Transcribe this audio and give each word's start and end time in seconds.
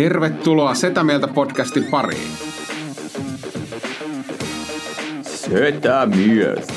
Tervetuloa 0.00 0.74
Setä 0.74 1.04
Mieltä 1.04 1.28
podcastin 1.28 1.84
pariin. 1.84 2.30
Setä 5.22 6.06
mieltä. 6.06 6.72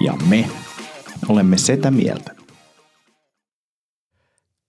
Ja 0.00 0.12
me 0.28 0.48
olemme 1.28 1.58
Setä 1.58 1.90
Mieltä. 1.90 2.34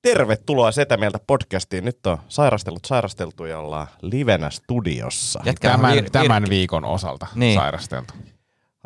Tervetuloa 0.01 0.71
Setä 0.71 0.97
Mieltä 0.97 1.19
podcastiin. 1.28 1.86
Nyt 1.86 2.07
on 2.07 2.18
sairastellut 2.28 2.86
sairasteltu 2.86 3.46
ja 3.46 3.60
ollaan 3.60 3.87
livenä 4.01 4.50
studiossa. 4.50 5.42
Jätkä 5.46 5.69
Tämän, 5.69 5.97
vir- 5.97 6.10
tämän 6.11 6.46
viikon 6.50 6.86
osalta 6.86 7.28
Niin. 7.36 7.39
niin. 7.39 7.60
sairasteltu. 7.60 8.14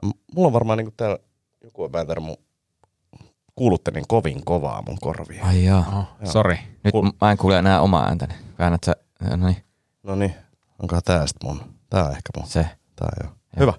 M- 0.05 0.09
Mulla 0.35 0.47
on 0.47 0.53
varmaan 0.53 0.77
niinku 0.77 0.93
täällä 0.97 1.17
joku 1.63 1.83
on 1.83 1.93
vääntänyt 1.93 2.23
mun 2.23 2.37
kuulutte 3.59 3.91
niin 3.91 4.05
kovin 4.07 4.45
kovaa 4.45 4.83
mun 4.87 4.97
korviin. 5.01 5.43
Ai 5.43 5.65
joo. 5.65 5.83
Oho, 5.87 6.03
sori. 6.23 6.59
Nyt 6.83 6.93
Kuul- 6.95 7.11
mä 7.21 7.31
en 7.31 7.37
kuule 7.37 7.57
enää 7.59 7.81
omaa 7.81 8.05
ääntäni. 8.07 8.33
Väännät 8.59 8.83
sä, 8.83 8.95
no 9.21 9.35
niin, 9.47 9.63
No 10.03 10.15
niin, 10.15 10.35
onkohan 10.81 11.01
tää 11.05 11.27
sit 11.27 11.37
mun? 11.43 11.61
Tää 11.89 12.03
on 12.05 12.11
ehkä 12.11 12.29
mun. 12.37 12.47
se. 12.47 12.65
Tää 12.95 13.09
joo. 13.23 13.31
Hyvä. 13.59 13.73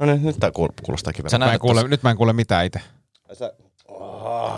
No 0.00 0.06
niin, 0.06 0.22
nyt 0.22 0.36
tää 0.40 0.50
kuul- 0.50 0.82
kuulostaa 0.84 1.12
kiveltä. 1.12 1.38
Mä 1.38 1.52
en 1.52 1.60
kuule, 1.60 1.82
tos- 1.82 1.88
nyt 1.88 2.02
mä 2.02 2.10
en 2.10 2.16
kuule 2.16 2.32
mitään 2.32 2.66
itse. 2.66 2.80
Sä... 3.32 3.52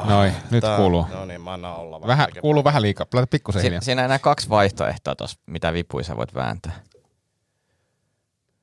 Noin, 0.05 0.33
nyt 0.51 0.61
Tää- 0.61 0.77
kuuluu. 0.77 1.07
No 1.15 1.25
niin, 1.25 1.41
mä 1.41 1.53
annan 1.53 1.77
olla. 1.77 2.07
Vähän, 2.07 2.29
kuuluu 2.41 2.65
vähän 2.65 2.83
liikaa. 2.83 3.07
Laita 3.15 3.27
pikkusen 3.31 3.61
Si- 3.63 3.67
hiljaa. 3.67 3.81
siinä 3.81 4.03
on 4.03 4.05
enää 4.05 4.19
kaksi 4.19 4.49
vaihtoehtoa 4.49 5.15
tuossa, 5.15 5.39
mitä 5.47 5.73
vipuja 5.73 6.05
sä 6.05 6.17
voit 6.17 6.35
vääntää. 6.35 6.73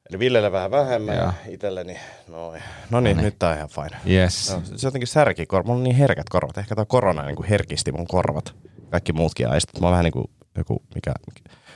Eli 0.10 0.20
Villelle 0.20 0.52
vähän 0.52 0.72
vähemmän 0.72 1.16
ja 1.16 1.34
itselleni 1.50 1.98
noin. 2.28 2.64
No 2.90 3.00
niin, 3.00 3.18
nyt 3.18 3.40
tää 3.40 3.50
on 3.50 3.56
ihan 3.56 3.70
fine. 3.70 4.16
Yes. 4.16 4.54
No, 4.54 4.78
se 4.78 4.88
jotenkin 4.88 5.08
särki 5.08 5.46
korvat. 5.46 5.66
Mulla 5.68 5.78
on 5.78 5.84
niin 5.84 5.96
herkät 5.96 6.30
korvat. 6.30 6.58
Ehkä 6.58 6.76
tämä 6.76 6.86
korona 6.86 7.26
niin 7.26 7.36
kuin 7.36 7.48
herkisti 7.48 7.92
mun 7.92 8.08
korvat. 8.08 8.56
Kaikki 8.90 9.14
muutkin 9.14 9.50
aistit. 9.50 9.80
Mä 9.80 9.88
oon 9.88 9.92
vähän 9.92 10.04
niin 10.04 10.14
kuin 10.14 10.26
joku, 10.58 10.84
mikä, 10.96 11.14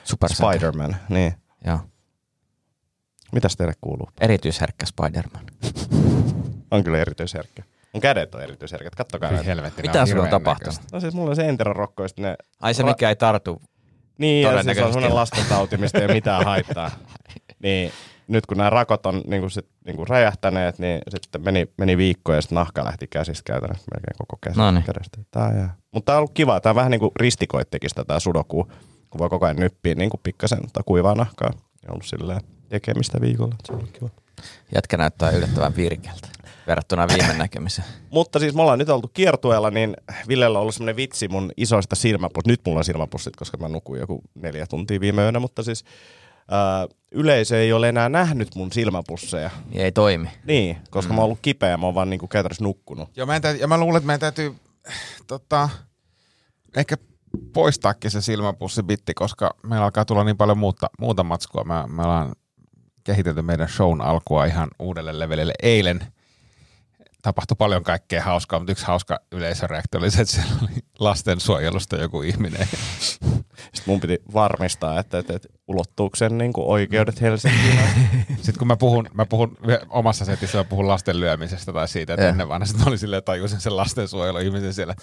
Super 0.03 0.29
Spider-Man. 0.33 0.95
Niin. 1.09 1.33
Joo. 1.65 1.79
Mitäs 3.31 3.55
teille 3.55 3.73
kuuluu? 3.81 4.09
Erityisherkkä 4.21 4.85
Spider-Man. 4.85 5.45
On 6.71 6.83
kyllä 6.83 6.97
erityisherkkä. 6.97 7.63
Mun 7.93 8.01
kädet 8.01 8.35
on 8.35 8.41
erityisherkät. 8.41 8.95
Kattokaa 8.95 9.31
näitä. 9.31 9.45
helvetti. 9.45 9.81
Mitä 9.81 10.05
sulla 10.05 10.23
on 10.23 10.29
tapahtunut? 10.29 10.79
No 10.91 10.99
siis 10.99 11.13
mulla 11.13 11.29
on 11.29 11.35
se 11.35 11.49
enterorokko, 11.49 12.05
ne... 12.19 12.35
Ai 12.59 12.73
se, 12.73 12.83
mikä 12.83 13.09
ei 13.09 13.15
tartu. 13.15 13.61
Niin, 14.17 14.43
ja 14.43 14.63
siis 14.63 14.77
on 14.77 14.93
sellainen 14.93 15.15
lastentauti, 15.15 15.77
mistä 15.77 15.99
ei 15.99 16.05
ole 16.05 16.13
mitään 16.13 16.45
haittaa. 16.45 16.91
Niin 17.63 17.91
nyt 18.29 18.45
kun 18.45 18.57
nämä 18.57 18.69
rakot 18.69 19.05
on 19.05 19.21
niin 19.27 19.41
kuin 19.41 19.51
sit, 19.51 19.65
niin 19.85 19.95
kuin 19.95 20.07
räjähtäneet, 20.07 20.79
niin 20.79 21.01
sitten 21.09 21.43
meni, 21.43 21.67
meni 21.77 21.97
viikko 21.97 22.33
ja 22.33 22.41
sitten 22.41 22.55
nahka 22.55 22.83
lähti 22.83 23.07
käsistä 23.07 23.43
käytännössä 23.45 23.85
melkein 23.93 24.17
koko 24.17 24.37
käsi, 24.41 24.59
Noniin. 24.59 24.83
kädestä. 24.83 25.17
Tää 25.31 25.53
jää. 25.55 25.75
Mutta 25.91 26.05
tämä 26.05 26.15
on 26.15 26.19
ollut 26.19 26.33
kiva. 26.33 26.59
Tämä 26.59 26.75
vähän 26.75 26.91
niin 26.91 26.99
kuin 26.99 27.11
ristikoittekin 27.15 27.89
sitä 27.89 28.05
tämä 28.05 28.19
sudoku, 28.19 28.71
kun 29.09 29.19
voi 29.19 29.29
koko 29.29 29.45
ajan 29.45 29.55
nyppiä 29.57 29.95
niin 29.95 30.09
kuin 30.09 30.21
pikkasen 30.23 30.59
tai 30.73 30.83
kuivaa 30.85 31.15
nahkaa. 31.15 31.51
Ja 31.83 31.91
ollut 31.91 32.05
silleen 32.05 32.41
tekemistä 32.69 33.21
viikolla. 33.21 33.55
Se 33.65 33.73
on 33.73 33.79
ollut 33.79 33.91
kiva. 33.91 34.09
Jätkä 34.75 34.97
näyttää 34.97 35.29
yllättävän 35.31 35.75
virkeältä 35.75 36.27
verrattuna 36.69 37.07
viime 37.07 37.33
näkemiseen. 37.33 37.87
Mutta 38.09 38.39
siis 38.39 38.55
me 38.55 38.61
ollaan 38.61 38.79
nyt 38.79 38.89
oltu 38.89 39.07
kiertueella, 39.07 39.71
niin 39.71 39.95
Villellä 40.27 40.57
on 40.57 40.61
ollut 40.61 40.75
semmoinen 40.75 40.95
vitsi 40.95 41.27
mun 41.27 41.51
isoista 41.57 41.95
silmäpussit. 41.95 42.47
Nyt 42.47 42.61
mulla 42.65 42.77
on 42.77 42.85
silmäpussit, 42.85 43.35
koska 43.35 43.57
mä 43.57 43.67
nukuin 43.67 43.99
joku 43.99 44.21
neljä 44.35 44.67
tuntia 44.67 44.99
viime 44.99 45.21
yönä, 45.21 45.39
mutta 45.39 45.63
siis 45.63 45.83
yleisö 47.11 47.61
ei 47.61 47.73
ole 47.73 47.89
enää 47.89 48.09
nähnyt 48.09 48.55
mun 48.55 48.71
silmäpusseja. 48.71 49.49
Niin 49.69 49.81
ei 49.81 49.91
toimi. 49.91 50.29
Niin, 50.43 50.77
koska 50.89 51.13
mm. 51.13 51.15
mä 51.15 51.21
oon 51.21 51.25
ollut 51.25 51.39
kipeä 51.41 51.69
ja 51.69 51.77
mä 51.77 51.85
oon 51.85 51.95
vaan 51.95 52.09
niinku 52.09 52.27
käytännössä 52.27 52.63
nukkunut. 52.63 53.09
Joo, 53.15 53.27
meidän 53.27 53.41
täytyy, 53.41 53.61
ja 53.61 53.67
mä 53.67 53.77
luulen, 53.77 53.97
että 53.97 54.07
meidän 54.07 54.19
täytyy 54.19 54.55
tota, 55.27 55.69
ehkä 56.77 56.95
poistaakin 57.53 58.11
se 58.11 58.21
silmäpussibitti, 58.21 59.13
koska 59.13 59.55
meillä 59.63 59.85
alkaa 59.85 60.05
tulla 60.05 60.23
niin 60.23 60.37
paljon 60.37 60.57
muuta, 60.57 60.89
muuta 60.99 61.23
matskua. 61.23 61.63
Me, 61.63 61.73
me 61.87 62.03
ollaan 62.03 62.35
kehitelty 63.03 63.41
meidän 63.41 63.69
shown 63.69 64.01
alkua 64.01 64.45
ihan 64.45 64.69
uudelle 64.79 65.19
levelille 65.19 65.53
eilen. 65.63 66.03
Tapahtui 67.21 67.55
paljon 67.57 67.83
kaikkea 67.83 68.23
hauskaa, 68.23 68.59
mutta 68.59 68.71
yksi 68.71 68.85
hauska 68.85 69.19
yleisöreaktio 69.31 69.99
oli 69.99 70.11
se, 70.11 70.21
että 70.21 70.33
siellä 70.33 70.55
oli 70.63 70.79
lastensuojelusta 70.99 71.95
joku 71.95 72.21
ihminen. 72.21 72.67
Sitten 73.63 73.83
mun 73.85 73.99
piti 73.99 74.21
varmistaa, 74.33 74.99
että, 74.99 75.17
että, 75.17 75.35
että 75.35 75.47
ulottuuko 75.67 76.15
sen 76.15 76.37
niinku 76.37 76.71
oikeudet 76.71 77.21
Helsinkiin. 77.21 77.79
Sitten 78.35 78.57
kun 78.57 78.67
mä 78.67 78.77
puhun, 78.77 79.09
mä 79.13 79.25
puhun 79.25 79.57
omassa 79.89 80.25
setissä, 80.25 80.57
mä 80.57 80.63
puhun 80.63 80.87
lasten 80.87 81.19
lyömisestä 81.19 81.73
tai 81.73 81.87
siitä, 81.87 82.13
että 82.13 82.23
Joo. 82.23 82.29
ennen 82.29 82.49
vanha 82.49 82.65
sitten 82.65 82.83
mä 82.83 82.87
olin 82.87 82.99
silleen, 82.99 83.23
tajusin 83.23 83.61
sen 83.61 83.77
lastensuojeluihmisen 83.77 84.73
siellä. 84.73 84.95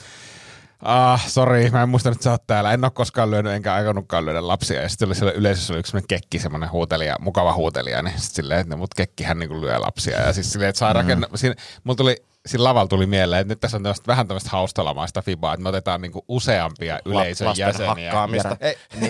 Ah, 0.83 1.29
sori, 1.29 1.71
mä 1.71 1.83
en 1.83 1.89
muista 1.89 2.09
että 2.09 2.25
sä 2.25 2.31
oot 2.31 2.47
täällä. 2.47 2.73
En 2.73 2.85
ole 2.85 2.91
koskaan 2.91 3.31
lyönyt, 3.31 3.53
enkä 3.53 3.75
aikonutkaan 3.75 4.27
lyödä 4.27 4.49
lapsia. 4.49 4.83
Ja 4.83 4.89
sitten 4.89 5.07
oli 5.07 5.15
siellä 5.15 5.33
yleisössä 5.33 5.73
oli 5.73 5.81
yksi 5.81 5.91
semmoinen 5.91 6.09
kekki, 6.09 6.39
semmoinen 6.39 6.73
huutelija, 6.73 7.17
mukava 7.21 7.55
huutelija. 7.55 8.03
Niin 8.03 8.21
sitten 8.21 8.35
silleen, 8.35 8.61
että 8.61 8.77
mut 8.77 8.95
kekkihän 8.95 9.39
niinku 9.39 9.61
lyö 9.61 9.81
lapsia. 9.81 10.21
Ja 10.21 10.33
siis 10.33 10.53
silleen, 10.53 10.69
että 10.69 10.79
saa 10.79 10.93
rakenna... 10.93 11.29
Siinä, 11.35 11.55
mulla 11.85 11.97
tuli, 11.97 12.17
siinä 12.47 12.65
lavalla 12.65 12.89
tuli 12.89 13.07
mieleen, 13.07 13.41
että 13.41 13.53
nyt 13.53 13.61
tässä 13.61 13.77
on 13.77 13.83
tämmöistä, 13.83 14.07
vähän 14.07 14.29
tämmöistä 14.29 14.51
haustalamaista 14.53 15.23
fibaa, 15.23 15.55
että 15.55 15.63
me 15.63 15.69
otetaan 15.69 16.01
niinku 16.01 16.25
useampia 16.29 16.99
yleisön 17.05 17.47
lasten 17.49 17.67
jäseniä. 17.67 17.89
hakkaamista. 18.11 18.57
Ei, 18.61 18.77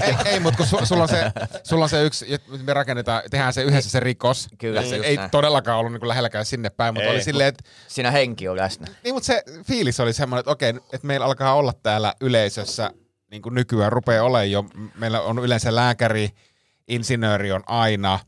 ei, 0.00 0.14
ei 0.24 0.40
mutta 0.40 0.56
kun 0.56 0.66
su, 0.66 0.86
sulla, 0.86 1.02
on 1.02 1.08
se, 1.08 1.32
sulla 1.64 1.84
on 1.84 1.88
se 1.88 2.02
yksi, 2.04 2.34
että 2.34 2.50
me 2.62 2.74
rakennetaan, 2.74 3.22
tehdään 3.30 3.52
se 3.52 3.62
yhdessä 3.62 3.90
se 3.90 4.00
rikos. 4.00 4.48
Kyllä, 4.58 4.82
se 4.82 4.96
ei 4.96 5.16
näin. 5.16 5.30
todellakaan 5.30 5.78
ollut 5.78 5.92
niin 5.92 6.08
lähelläkään 6.08 6.44
sinne 6.44 6.70
päin, 6.70 6.94
mutta 6.94 7.08
Ei. 7.08 7.14
oli 7.14 7.22
silleen, 7.22 7.48
että 7.48 7.64
Siinä 7.88 8.10
henki 8.10 8.48
on 8.48 8.56
läsnä. 8.56 8.86
niin, 9.04 9.14
mutta 9.14 9.26
se 9.26 9.42
fiilis 9.66 10.00
oli 10.00 10.12
semmoinen, 10.12 10.40
että 10.40 10.50
okei, 10.50 10.68
että 10.70 11.06
meillä 11.06 11.26
alkaa 11.26 11.54
olla 11.54 11.72
täällä 11.82 12.14
yleisössä, 12.20 12.90
niin 13.30 13.42
kuin 13.42 13.54
nykyään 13.54 13.92
rupeaa 13.92 14.24
olemaan 14.24 14.50
jo, 14.50 14.64
meillä 14.94 15.20
on 15.20 15.38
yleensä 15.38 15.74
lääkäri, 15.74 16.30
insinööri 16.88 17.52
on 17.52 17.62
aina, 17.66 18.18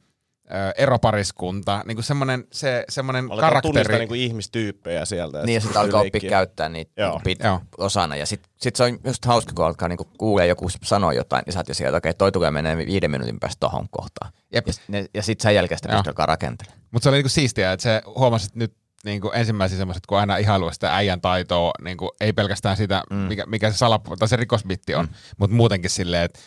eropariskunta, 0.79 1.83
niin 1.87 1.97
kuin 1.97 2.05
semmoinen, 2.05 2.45
se, 2.53 2.85
semmoinen 2.89 3.33
Aletaan 3.33 3.63
tunnistaa 3.63 3.73
karakteri. 3.73 3.99
niinku 3.99 4.15
ihmistyyppejä 4.15 5.05
sieltä. 5.05 5.43
Niin 5.43 5.55
ja 5.55 5.61
sitten 5.61 5.81
alkaa 5.81 6.01
oppia 6.01 6.31
käyttää 6.31 6.69
niitä 6.69 6.93
Joo. 6.97 7.21
pit- 7.29 7.47
Joo. 7.47 7.61
osana. 7.79 8.17
Ja 8.17 8.27
sitten 8.27 8.51
sit 8.57 8.77
se 8.77 8.83
on 8.85 8.99
just 9.05 9.25
hauska, 9.25 9.53
kun 9.57 9.65
alkaa 9.65 9.89
niinku 9.89 10.05
kuulee 10.19 10.47
joku 10.47 10.69
sanoo 10.83 11.11
jotain, 11.13 11.43
niin 11.47 11.53
sä 11.53 11.59
oot 11.61 11.69
jo 11.69 11.75
sieltä, 11.75 11.97
okei, 11.97 12.15
toi 12.15 12.33
tulee 12.33 12.51
menee 12.51 12.77
viiden 12.77 13.11
minuutin 13.11 13.41
päästä 13.41 13.61
tohon 13.61 13.87
kohtaan. 13.91 14.33
Jep. 14.55 14.67
Ja, 14.67 14.73
ne- 14.89 15.07
ja 15.15 15.23
sitten 15.23 15.43
sen 15.43 15.55
jälkeen 15.55 15.79
sitä 15.79 15.89
pystyy 15.89 16.11
alkaa 16.11 16.27
rakentelemaan. 16.27 16.81
Mutta 16.91 17.05
se 17.05 17.09
oli 17.09 17.17
niinku 17.17 17.29
siistiä, 17.29 17.73
että 17.73 17.83
se 17.83 18.03
huomasi, 18.07 18.47
että 18.47 18.59
nyt 18.59 18.75
niin 19.05 19.21
kuin 19.21 19.35
ensimmäisiä 19.37 19.79
semmoiset, 19.79 20.07
kun 20.07 20.19
aina 20.19 20.37
ihailu 20.37 20.71
sitä 20.73 20.97
äijän 20.97 21.21
taitoa, 21.21 21.73
niin 21.85 21.97
kuin 21.97 22.11
ei 22.21 22.33
pelkästään 22.33 22.77
sitä, 22.77 23.03
mm. 23.11 23.17
mikä, 23.17 23.47
mikä 23.47 23.71
se, 23.71 23.77
salap, 23.77 24.05
tai 24.19 24.29
se 24.29 24.37
rikosbitti 24.37 24.95
on, 24.95 25.05
mm. 25.05 25.13
mutta 25.39 25.57
muutenkin 25.57 25.91
silleen, 25.91 26.25
että 26.25 26.39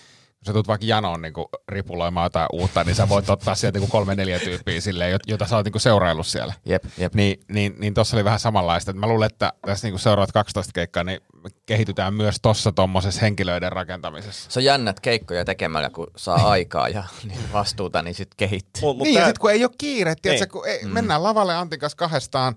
sä 0.45 0.53
tulet 0.53 0.67
vaikka 0.67 0.85
janoon 0.87 1.21
niin 1.21 1.33
kuin 1.33 1.45
ripuloimaan 1.69 2.25
jotain 2.25 2.47
uutta, 2.53 2.83
niin 2.83 2.95
sä 2.95 3.09
voit 3.09 3.29
ottaa 3.29 3.55
sieltä 3.55 3.79
niin 3.79 3.89
kuin 3.89 3.91
kolme 3.91 4.15
neljä 4.15 4.39
tyyppiä 4.39 4.81
silleen, 4.81 5.15
jot- 5.19 5.23
jota 5.31 5.45
sä 5.45 5.55
oot 5.55 5.65
niin 5.65 5.81
seuraillut 5.81 6.27
siellä. 6.27 6.53
Jep, 6.65 6.83
jep. 6.97 7.13
Niin, 7.15 7.39
niin, 7.51 7.75
niin 7.79 7.93
tuossa 7.93 8.17
oli 8.17 8.23
vähän 8.25 8.39
samanlaista. 8.39 8.93
Mä 8.93 9.07
luulen, 9.07 9.25
että 9.31 9.53
tässä 9.65 9.87
niin 9.87 9.93
kuin 9.93 9.99
seuraavat 9.99 10.31
12 10.31 10.71
keikkaa, 10.73 11.03
niin 11.03 11.19
kehitytään 11.65 12.13
myös 12.13 12.35
tuossa 12.41 12.71
tuommoisessa 12.71 13.21
henkilöiden 13.21 13.71
rakentamisessa. 13.71 14.51
Se 14.51 14.59
on 14.59 14.63
jännät 14.63 14.99
keikkoja 14.99 15.45
tekemällä, 15.45 15.89
kun 15.89 16.07
saa 16.15 16.49
aikaa 16.49 16.89
ja 16.89 17.03
niin 17.27 17.53
vastuuta, 17.53 18.01
niin 18.01 18.15
sitten 18.15 18.37
kehittyy. 18.37 18.81
Mut, 18.81 18.97
mut 18.97 19.03
niin, 19.03 19.13
tää- 19.15 19.21
ja 19.23 19.27
sitten 19.27 19.41
kun 19.41 19.51
ei 19.51 19.63
ole 19.63 19.71
kiire, 19.77 20.15
tiedätkö, 20.21 20.45
Niin. 20.45 20.51
kun 20.51 20.67
ei, 20.67 20.85
mm. 20.85 20.89
mennään 20.91 21.23
lavalle 21.23 21.55
Antin 21.55 21.79
kanssa 21.79 21.97
kahdestaan 21.97 22.55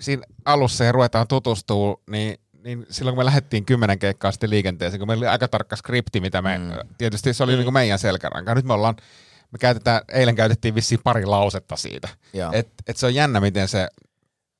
siinä 0.00 0.22
alussa 0.44 0.84
ja 0.84 0.92
ruvetaan 0.92 1.28
tutustua, 1.28 2.00
niin, 2.10 2.38
niin 2.64 2.86
silloin 2.90 3.14
kun 3.14 3.20
me 3.20 3.24
lähdettiin 3.24 3.64
kymmenen 3.64 3.98
keikkaa 3.98 4.32
sitten 4.32 4.50
liikenteeseen, 4.50 4.98
kun 4.98 5.08
meillä 5.08 5.22
oli 5.22 5.28
aika 5.28 5.48
tarkka 5.48 5.76
skripti, 5.76 6.20
mitä 6.20 6.42
me, 6.42 6.58
mm. 6.58 6.72
tietysti 6.98 7.34
se 7.34 7.44
oli 7.44 7.52
mm. 7.52 7.56
niin 7.56 7.64
kuin 7.64 7.74
meidän 7.74 7.98
selkäranka. 7.98 8.54
Nyt 8.54 8.64
me 8.64 8.72
ollaan, 8.72 8.96
me 9.52 9.58
käytetään, 9.58 10.00
eilen 10.12 10.34
käytettiin 10.34 10.74
vissiin 10.74 11.00
pari 11.04 11.26
lausetta 11.26 11.76
siitä. 11.76 12.08
Joo. 12.32 12.50
Et, 12.52 12.68
et 12.86 12.96
se 12.96 13.06
on 13.06 13.14
jännä, 13.14 13.40
miten 13.40 13.68
se 13.68 13.88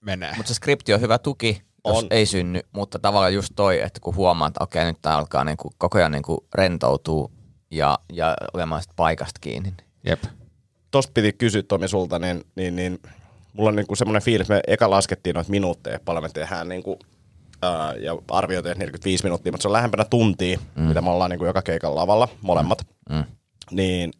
menee. 0.01 0.33
Mutta 0.37 0.49
se 0.49 0.55
skripti 0.55 0.95
on 0.95 1.01
hyvä 1.01 1.19
tuki, 1.19 1.63
jos 1.85 1.99
On. 1.99 2.07
ei 2.11 2.27
synny, 2.27 2.61
mutta 2.73 2.99
tavallaan 2.99 3.35
just 3.35 3.53
toi, 3.57 3.81
että 3.81 4.01
kun 4.01 4.15
huomaa, 4.15 4.49
että 4.49 4.65
okei, 4.65 4.85
nyt 4.85 5.03
tää 5.03 5.17
alkaa 5.17 5.45
niinku, 5.45 5.71
koko 5.79 5.99
ajan 5.99 6.13
niinku 6.13 6.47
rentoutuu 6.55 7.33
ja, 7.71 7.99
ja 8.13 8.37
olemaan 8.55 8.83
sit 8.83 8.93
paikasta 8.97 9.41
kiinni. 9.41 9.71
niin 9.71 9.89
Jep. 10.07 10.23
tosta 10.91 11.13
piti 11.15 11.33
kysyä 11.33 11.63
Tomi 11.63 11.89
sulta, 11.89 12.19
niin, 12.19 12.45
niin, 12.55 12.77
niin 12.77 13.01
mulla 13.53 13.69
on 13.69 13.77
niinku 13.77 13.97
semmoinen 13.97 14.23
fiilis, 14.23 14.49
me 14.49 14.61
eka 14.67 14.91
laskettiin 14.91 15.35
noita 15.35 15.51
minuutteja, 15.51 16.01
paljon 16.05 16.25
me 16.25 16.29
tehdään 16.29 16.69
niinku, 16.69 16.99
ää, 17.63 17.95
ja 17.95 18.17
arvioitiin, 18.31 18.73
että 18.73 18.85
45 18.85 19.25
minuuttia, 19.25 19.53
mutta 19.53 19.63
se 19.63 19.69
on 19.69 19.73
lähempänä 19.73 20.05
tuntia, 20.05 20.59
mm. 20.75 20.83
mitä 20.83 21.01
me 21.01 21.11
ollaan 21.11 21.31
niinku 21.31 21.45
joka 21.45 21.63
keikan 21.63 21.95
lavalla, 21.95 22.29
molemmat. 22.43 22.87
Mm. 23.11 23.25
Niin 23.71 24.13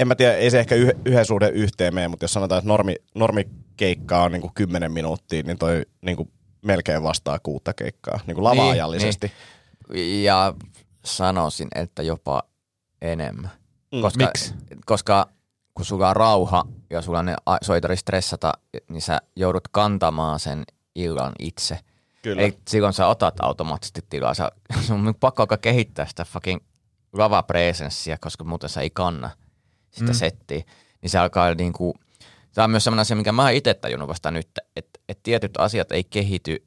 en 0.00 0.08
mä 0.08 0.14
tiedä, 0.14 0.34
ei 0.34 0.50
se 0.50 0.60
ehkä 0.60 0.74
yh- 0.74 0.94
yhden 1.04 1.26
suhde 1.26 1.48
yhteen 1.48 1.94
mene, 1.94 2.08
mutta 2.08 2.24
jos 2.24 2.32
sanotaan, 2.32 2.58
että 2.58 2.68
normi, 2.68 2.96
normikeikka 3.14 4.22
on 4.22 4.32
niinku 4.32 4.50
10 4.54 4.92
minuuttia, 4.92 5.42
niin 5.42 5.58
toi 5.58 5.82
niinku 6.02 6.30
melkein 6.62 7.02
vastaa 7.02 7.38
kuutta 7.38 7.74
keikkaa, 7.74 8.20
niinku 8.26 8.44
lava-ajallisesti. 8.44 9.32
Niin. 9.92 10.24
Ja 10.24 10.54
sanoisin, 11.04 11.68
että 11.74 12.02
jopa 12.02 12.42
enemmän. 13.02 13.50
Mm. 13.92 14.00
Koska, 14.00 14.24
Miksi? 14.24 14.54
Koska 14.86 15.28
kun 15.74 15.84
sulla 15.84 16.08
on 16.08 16.16
rauha 16.16 16.66
ja 16.90 17.02
sulla 17.02 17.18
on 17.18 17.26
ne 17.26 17.36
soitari 17.62 17.96
stressata, 17.96 18.52
niin 18.88 19.02
sä 19.02 19.20
joudut 19.36 19.68
kantamaan 19.68 20.40
sen 20.40 20.64
illan 20.94 21.32
itse. 21.38 21.78
Kyllä. 22.22 22.42
Ei, 22.42 22.58
silloin 22.68 22.92
sä 22.92 23.06
otat 23.06 23.34
automaattisesti 23.42 24.00
tilaa. 24.10 24.34
Sä, 24.34 24.52
sun 24.86 25.08
on 25.08 25.14
pakko 25.14 25.42
alkaa 25.42 25.58
kehittää 25.58 26.06
sitä 26.06 26.24
fucking 26.24 26.60
lava 27.12 27.42
presenssiä, 27.42 28.18
koska 28.20 28.44
muuten 28.44 28.70
sä 28.70 28.80
ei 28.80 28.90
kanna 28.90 29.30
sitä 29.90 30.10
mm. 30.10 30.14
settiä. 30.14 30.62
Niin 31.02 31.10
se 31.10 31.18
alkaa 31.18 31.54
niinku, 31.54 31.94
tämä 32.54 32.64
on 32.64 32.70
myös 32.70 32.84
sellainen 32.84 33.00
asia, 33.00 33.16
minkä 33.16 33.32
mä 33.32 33.42
oon 33.42 33.52
itse 33.52 33.74
tajunnut 33.74 34.08
vasta 34.08 34.30
nyt, 34.30 34.48
että, 34.76 35.00
että 35.08 35.22
tietyt 35.22 35.56
asiat 35.58 35.92
ei 35.92 36.04
kehity. 36.04 36.66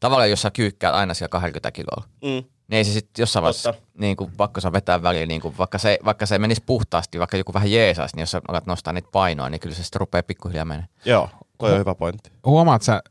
Tavallaan 0.00 0.30
jos 0.30 0.42
sä 0.42 0.50
kyykkäät 0.50 0.94
aina 0.94 1.14
siellä 1.14 1.28
20 1.28 1.70
kiloa, 1.70 2.02
Mm. 2.22 2.28
niin 2.28 2.44
ei 2.68 2.84
se 2.84 2.92
sitten 2.92 3.22
jossain 3.22 3.42
vaiheessa, 3.42 3.74
niin 3.98 4.16
kuin, 4.16 4.30
vaikka 4.38 4.60
sä 4.60 4.72
vetää 4.72 5.02
väliin, 5.02 5.28
niin 5.28 5.40
kuin, 5.40 5.58
vaikka, 5.58 5.78
se, 5.78 5.98
vaikka 6.04 6.26
se 6.26 6.38
menisi 6.38 6.62
puhtaasti, 6.66 7.18
vaikka 7.18 7.36
joku 7.36 7.54
vähän 7.54 7.72
jeesaisi, 7.72 8.16
niin 8.16 8.22
jos 8.22 8.30
sä 8.30 8.40
alat 8.48 8.66
nostaa 8.66 8.92
niitä 8.92 9.08
painoa, 9.12 9.50
niin 9.50 9.60
kyllä 9.60 9.74
se 9.74 9.82
sitten 9.82 10.00
rupeaa 10.00 10.22
pikkuhiljaa 10.22 10.64
menemään. 10.64 10.88
Joo, 11.04 11.28
toi 11.58 11.72
on 11.72 11.78
hyvä 11.78 11.94
pointti. 11.94 12.30
Huomaat 12.46 12.82
sä 12.82 13.02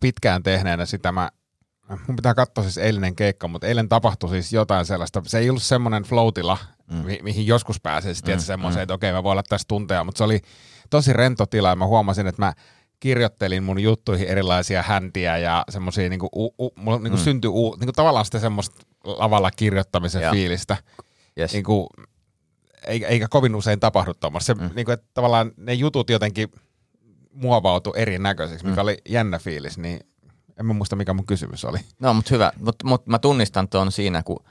pitkään 0.00 0.42
tehneenä 0.42 0.86
sitä, 0.86 1.12
mä, 1.12 1.30
mun 2.06 2.16
pitää 2.16 2.34
katsoa 2.34 2.64
siis 2.64 2.78
eilinen 2.78 3.16
keikka, 3.16 3.48
mutta 3.48 3.66
eilen 3.66 3.88
tapahtui 3.88 4.30
siis 4.30 4.52
jotain 4.52 4.86
sellaista, 4.86 5.22
se 5.26 5.38
ei 5.38 5.50
ollut 5.50 5.62
semmoinen 5.62 6.02
floatila, 6.02 6.58
mm. 6.90 6.96
mi- 6.96 7.20
mihin 7.22 7.46
joskus 7.46 7.80
pääsee, 7.80 8.14
sitten 8.14 8.36
mm. 8.36 8.40
semmoiseen, 8.40 8.80
mm. 8.80 8.82
että 8.82 8.94
okei 8.94 9.12
mä 9.12 9.22
voin 9.22 9.32
olla 9.32 9.42
tässä 9.42 9.68
tunteja, 9.68 10.04
mutta 10.04 10.18
se 10.18 10.24
oli 10.24 10.40
tosi 10.90 11.12
rento 11.12 11.46
tila 11.46 11.68
ja 11.68 11.76
mä 11.76 11.86
huomasin, 11.86 12.26
että 12.26 12.42
mä 12.42 12.52
kirjoittelin 13.00 13.62
mun 13.62 13.78
juttuihin 13.80 14.28
erilaisia 14.28 14.82
häntiä 14.82 15.38
ja 15.38 15.64
semmoisia, 15.68 16.08
niinku, 16.08 16.28
u, 16.36 16.54
u, 16.58 16.72
mulla 16.76 16.98
niinku 16.98 17.18
mm. 17.18 17.24
syntyi 17.24 17.48
u, 17.48 17.76
niinku 17.80 17.92
tavallaan 17.92 18.24
sitä 18.24 18.38
semmoista 18.38 18.86
lavalla 19.04 19.50
kirjoittamisen 19.50 20.22
Joo. 20.22 20.32
fiilistä. 20.32 20.76
Yes. 21.38 21.52
Niin 21.52 21.64
kuin, 21.64 21.86
eikä, 22.86 23.06
eikä 23.06 23.26
kovin 23.30 23.54
usein 23.54 23.80
tapahdu 23.80 24.14
tuommoista. 24.14 24.54
Mm. 24.54 24.70
niin 24.74 24.84
kuin, 24.84 24.92
että 24.92 25.06
tavallaan 25.14 25.52
ne 25.56 25.74
jutut 25.74 26.10
jotenkin 26.10 26.48
muovautu 27.32 27.92
erinäköiseksi, 27.92 28.66
mikä 28.66 28.76
mm. 28.76 28.82
oli 28.82 28.98
jännä 29.08 29.38
fiilis, 29.38 29.78
niin 29.78 30.00
en 30.60 30.66
mä 30.66 30.72
muista 30.72 30.96
mikä 30.96 31.12
mun 31.12 31.26
kysymys 31.26 31.64
oli. 31.64 31.78
No, 32.00 32.14
mutta 32.14 32.34
hyvä. 32.34 32.52
Mutta 32.58 32.86
mut 32.86 33.06
mä 33.06 33.18
tunnistan 33.18 33.68
tuon 33.68 33.92
siinä, 33.92 34.22
kun 34.22 34.44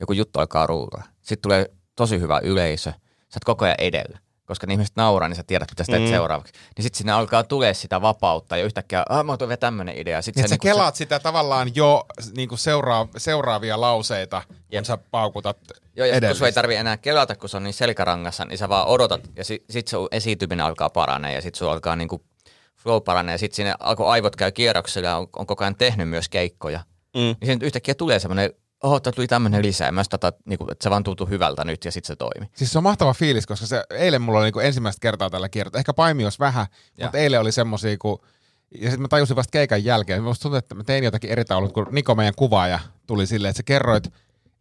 joku 0.00 0.12
juttu 0.12 0.38
alkaa 0.38 0.66
ruuraa. 0.66 1.04
Sitten 1.22 1.42
tulee 1.42 1.70
tosi 1.96 2.20
hyvä 2.20 2.38
yleisö. 2.38 2.90
Sä 2.90 3.36
oot 3.36 3.44
koko 3.44 3.64
ajan 3.64 3.76
edellä. 3.78 4.18
Koska 4.46 4.66
ne 4.66 4.72
ihmiset 4.72 4.96
nauraa, 4.96 5.28
niin 5.28 5.36
sä 5.36 5.42
tiedät, 5.42 5.70
mitä 5.70 5.84
sä 5.84 5.92
teet 5.92 6.02
mm. 6.02 6.08
seuraavaksi. 6.08 6.52
Niin 6.76 6.82
sitten 6.82 6.98
sinne 6.98 7.12
alkaa 7.12 7.44
tulee 7.44 7.74
sitä 7.74 8.00
vapautta 8.00 8.56
ja 8.56 8.64
yhtäkkiä, 8.64 9.02
ah, 9.08 9.24
mä 9.24 9.36
tulee 9.36 9.56
tämmöinen 9.56 9.98
idea. 9.98 10.22
Sitten 10.22 10.42
Niin, 10.42 10.48
se, 10.48 10.52
sä 10.52 10.54
niinku, 10.54 10.64
kelaat 10.64 10.96
sitä 10.96 11.18
tavallaan 11.18 11.74
jo 11.74 12.04
niin 12.36 12.48
kuin 12.48 12.58
seuraa, 12.58 13.08
seuraavia 13.16 13.80
lauseita, 13.80 14.42
kun 14.46 14.56
Jep. 14.70 14.84
sä 14.84 14.98
paukutat 15.10 15.58
Joo, 15.96 16.06
ja 16.06 16.14
sit, 16.14 16.24
kun 16.24 16.36
sun 16.36 16.46
ei 16.46 16.52
tarvi 16.52 16.74
enää 16.74 16.96
kelata, 16.96 17.36
kun 17.36 17.48
se 17.48 17.56
on 17.56 17.64
niin 17.64 17.74
selkärangassa, 17.74 18.44
niin 18.44 18.58
sä 18.58 18.68
vaan 18.68 18.86
odotat, 18.86 19.20
ja 19.36 19.44
sit, 19.44 19.64
sit 19.70 19.88
sun 19.88 20.08
esiintyminen 20.10 20.66
alkaa 20.66 20.90
paranee, 20.90 21.34
ja 21.34 21.42
sit 21.42 21.54
sun 21.54 21.70
alkaa 21.70 21.96
niinku 21.96 22.24
flow 22.76 23.02
paranee, 23.02 23.34
ja 23.34 23.38
sit 23.38 23.54
sinne 23.54 23.74
alkoi 23.80 24.10
aivot 24.10 24.36
käy 24.36 24.52
kierroksella, 24.52 25.08
ja 25.08 25.16
on, 25.16 25.28
on 25.36 25.46
koko 25.46 25.64
ajan 25.64 25.76
tehnyt 25.76 26.08
myös 26.08 26.28
keikkoja. 26.28 26.80
Mm. 27.14 27.20
Niin 27.20 27.36
siinä 27.44 27.66
yhtäkkiä 27.66 27.94
tulee 27.94 28.18
semmoinen, 28.18 28.50
oho, 28.84 29.00
tää 29.00 29.12
tuli 29.12 29.26
tämmöinen 29.26 29.62
lisää, 29.62 29.92
mä 29.92 30.02
tota, 30.10 30.32
niinku, 30.44 30.66
että 30.70 30.82
se 30.82 30.90
vaan 30.90 31.04
tuntuu 31.04 31.26
hyvältä 31.26 31.64
nyt, 31.64 31.84
ja 31.84 31.92
sit 31.92 32.04
se 32.04 32.16
toimi. 32.16 32.50
Siis 32.54 32.72
se 32.72 32.78
on 32.78 32.82
mahtava 32.82 33.14
fiilis, 33.14 33.46
koska 33.46 33.66
se, 33.66 33.84
eilen 33.90 34.22
mulla 34.22 34.38
oli 34.38 34.46
niinku 34.46 34.58
ensimmäistä 34.60 35.00
kertaa 35.00 35.30
tällä 35.30 35.48
kierrot. 35.48 35.76
Ehkä 35.76 35.92
paimios 35.92 36.38
vähän, 36.40 36.66
Ja. 36.98 37.04
mutta 37.06 37.18
eilen 37.18 37.40
oli 37.40 37.52
semmosia, 37.52 37.96
kun 37.98 38.18
ja 38.74 38.80
sitten 38.80 39.00
mä 39.02 39.08
tajusin 39.08 39.36
vasta 39.36 39.50
keikan 39.50 39.84
jälkeen. 39.84 40.22
Musta 40.22 40.42
tuntuu, 40.42 40.58
että 40.58 40.74
mä 40.74 40.84
tein 40.84 41.04
jotakin 41.04 41.30
eri 41.30 41.44
taulut, 41.44 41.72
kun 41.72 41.86
Niko 41.90 42.14
meidän 42.14 42.34
kuvaaja 42.36 42.80
tuli 43.06 43.26
silleen, 43.26 43.50
että 43.50 43.56
sä 43.58 43.62
kerroit 43.62 44.04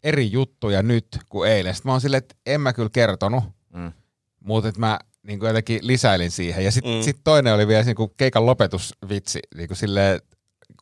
eri 0.03 0.31
juttuja 0.31 0.83
nyt 0.83 1.07
kuin 1.29 1.49
eilen. 1.51 1.75
Sitten 1.75 1.89
mä 1.89 1.93
oon 1.93 2.01
silleen, 2.01 2.17
että 2.17 2.35
en 2.45 2.61
mä 2.61 2.73
kyllä 2.73 2.89
kertonut, 2.93 3.43
Mm. 3.73 3.91
mutta 4.39 4.69
että 4.69 4.79
mä 4.79 4.99
niin 5.23 5.39
kuin 5.39 5.47
jotenkin 5.47 5.79
lisäilin 5.81 6.31
siihen. 6.31 6.65
Ja 6.65 6.71
sitten 6.71 6.93
mm. 6.95 7.01
sit 7.01 7.17
toinen 7.23 7.53
oli 7.53 7.67
vielä 7.67 7.83
niin 7.83 7.95
kuin 7.95 8.11
keikan 8.17 8.45
lopetusvitsi, 8.45 9.39
niin 9.55 9.67
kuin 9.67 9.77
silleen, 9.77 10.19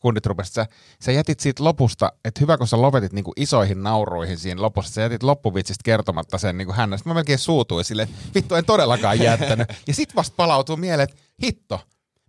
kundit 0.02 0.26
rupesivat, 0.26 0.54
sä, 0.54 0.76
sä 1.06 1.12
jätit 1.12 1.40
siitä 1.40 1.64
lopusta, 1.64 2.14
että 2.26 2.40
hyvä 2.40 2.58
kun 2.58 2.68
sä 2.68 2.82
lopetit 2.82 3.14
niin 3.14 3.24
kuin 3.24 3.34
isoihin 3.38 3.84
nauruihin 3.84 4.38
siinä 4.38 4.62
lopussa, 4.62 4.94
sä 4.94 5.02
jätit 5.02 5.24
loppuvitsistä 5.24 5.82
kertomatta 5.86 6.38
sen 6.38 6.58
niin 6.58 6.66
kuin 6.66 6.76
hän. 6.76 6.90
Sitten 6.98 7.10
mä 7.10 7.14
melkein 7.14 7.40
suutuin 7.40 7.86
että 8.02 8.16
vittu 8.36 8.56
en 8.56 8.66
todellakaan 8.66 9.20
jättänyt. 9.20 9.68
ja 9.88 9.94
sit 9.94 10.16
vasta 10.16 10.34
palautuu 10.38 10.78
mieleen, 10.78 11.10
että 11.10 11.24
hitto, 11.44 11.80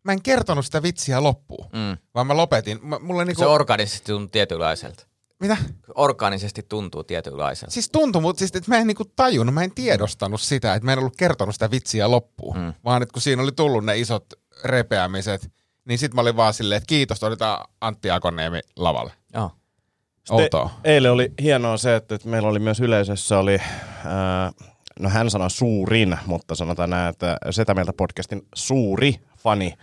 mä 0.04 0.12
en 0.12 0.22
kertonut 0.22 0.64
sitä 0.64 0.82
vitsiä 0.82 1.22
loppuun, 1.22 1.66
Mm. 1.72 1.96
vaan 2.14 2.26
mä 2.26 2.37
lopetin. 2.37 2.78
Mä, 2.82 2.99
mulle 2.99 3.25
niin 3.25 3.37
Se 3.37 3.44
kuin, 3.44 3.49
orgaanisesti 3.55 4.06
tuntuu 4.12 4.28
tietynlaiselta. 4.32 5.06
mitä? 5.40 5.56
Orgaanisesti 5.94 6.62
tuntuu 6.62 7.05
tietynlaiselta. 7.05 7.72
Siis 7.75 7.90
tuntui, 7.90 8.22
mutta 8.22 8.38
siis, 8.38 8.50
että 8.55 8.70
mä 8.70 8.78
en 8.78 8.87
niinku 8.87 9.05
tajunnut, 9.05 9.55
mä 9.55 9.62
en 9.64 9.75
tiedostanut 9.75 10.40
sitä, 10.40 10.75
että 10.75 10.84
mä 10.84 10.93
en 10.93 10.98
ollut 10.98 11.16
kertonut 11.16 11.55
sitä 11.55 11.70
vitsiä 11.70 12.10
loppuun. 12.10 12.58
Mm. 12.58 12.72
Vaan 12.84 13.02
että 13.02 13.12
kun 13.12 13.22
siinä 13.22 13.43
oli 13.43 13.52
tullut 13.52 13.84
ne 13.84 13.98
isot 13.98 14.26
repeämiset, 14.64 15.50
niin 15.84 15.99
sit 15.99 16.14
mä 16.14 16.20
olin 16.20 16.37
vaan 16.37 16.55
silleen, 16.55 16.76
että 16.76 16.87
kiitos, 16.87 17.23
otetaan 17.23 17.69
Antti 17.81 18.11
Akoniemi 18.11 18.61
lavalle. 18.76 19.12
Joo. 19.34 19.50
Outoa. 20.31 20.70
Eilen 20.84 21.12
oli 21.12 21.32
hienoa 21.43 21.76
se, 21.76 21.96
että, 21.96 22.14
että 22.14 22.29
meillä 22.29 22.49
oli 22.49 22.58
myös 22.58 22.81
yleisössä 22.81 23.38
oli, 23.38 23.58
ää, 24.05 24.52
no 25.00 25.08
hän 25.08 25.31
sanoi 25.31 25.50
suurin, 25.50 26.19
mutta 26.26 26.55
sanotaan 26.55 26.90
näin, 26.90 27.11
että 27.11 27.37
Setä 27.50 27.75
Mieltä 27.75 27.93
podcastin 27.93 28.43
suuri 28.55 29.14
fani 29.38 29.75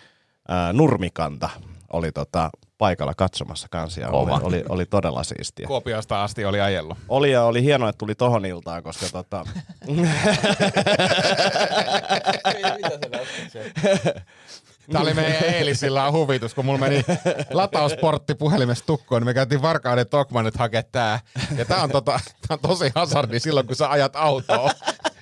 ää, 0.48 0.74
Nurmikanta 0.74 1.50
oli 1.94 2.12
tota, 2.12 2.50
paikalla 2.78 3.13
katsomassa 3.18 3.68
kanssa 3.72 4.01
ja 4.01 4.10
oli, 4.10 4.31
oli, 4.44 4.63
oli 4.69 4.86
todella 4.86 5.24
siistiä. 5.24 5.68
Kuopiosta 5.68 6.24
asti 6.24 6.46
oli 6.46 6.62
ajellut. 6.62 6.98
Oli 7.10 7.31
ja 7.31 7.44
oli 7.44 7.63
hienoa, 7.63 7.90
että 7.90 7.98
tuli 7.98 8.16
tohon 8.16 8.46
iltaan, 8.46 8.84
koska 8.84 9.06
tota, 9.12 9.46
Tämä 14.91 15.03
oli 15.03 15.13
meidän 15.13 15.44
eilisillä 15.44 16.12
huvitus, 16.12 16.53
kun 16.53 16.65
mulla 16.65 16.80
meni 16.80 17.06
latausportti 17.51 18.36
puhelimesta 18.36 18.86
tukkoon, 18.86 19.21
niin 19.21 19.25
me 19.25 19.33
käytiin 19.33 19.62
Varkauden 19.62 20.09
Tokmannet 20.09 20.57
hakea 20.57 20.83
tää. 20.83 21.19
Ja 21.57 21.65
tää 21.65 21.83
on, 21.83 21.89
tota, 21.89 22.19
tää 22.47 22.56
on 22.56 22.59
tosi 22.59 22.91
hazardi 22.95 23.39
silloin, 23.39 23.68
kun 23.68 23.75
sä 23.75 23.89
ajat 23.89 24.15
autoa 24.15 24.71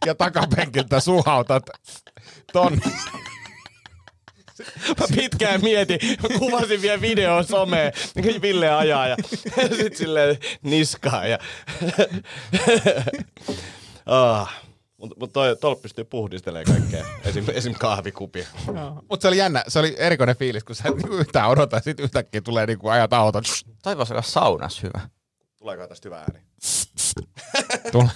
ja 0.06 0.16
takapenkiltä 0.16 1.00
suhautat 1.00 1.70
ton. 2.54 2.82
Mä 5.00 5.06
pitkään 5.16 5.62
mietin, 5.62 6.00
mä 6.24 6.40
kuvasin 6.40 6.82
vielä 6.82 7.02
video 7.02 7.44
someen, 7.44 7.94
niin 8.16 8.42
Ville 8.42 8.70
ajaa 8.70 9.08
ja 9.08 9.16
sit 9.78 9.98
silleen 9.98 10.38
niskaa 10.64 11.28
ja... 11.28 11.40
ah, 14.06 14.67
mutta 14.98 15.16
mut 15.20 15.34
toi, 15.34 15.56
tuolla 15.56 15.80
pystyy 15.82 16.06
puhdistelemaan 16.06 16.80
kaikkea, 16.80 17.06
esim, 17.26 17.46
esim 17.54 17.74
kahvikupia. 17.74 18.48
Mutta 19.10 19.22
se 19.22 19.28
oli 19.28 19.38
jännä, 19.38 19.64
se 19.68 19.80
oli 19.80 19.96
erikoinen 19.98 20.36
fiilis, 20.36 20.64
kun 20.64 20.76
sä 20.76 20.84
et 20.90 20.96
niinku 20.96 21.16
yhtään 21.16 21.50
odota, 21.50 21.80
sit 21.80 22.00
yhtäkkiä 22.00 22.42
tulee 22.42 22.66
niinku 22.66 22.88
ajat 22.88 23.14
auton. 23.14 23.44
Toi 23.84 23.98
voisi 23.98 24.14
olla 24.14 24.22
saunas 24.22 24.84
hyvä. 24.84 25.10
Tuleeko 25.58 25.88
tästä 25.88 26.10
hyvä 26.10 26.18
ääni? 26.18 26.40
Tule. 27.92 28.10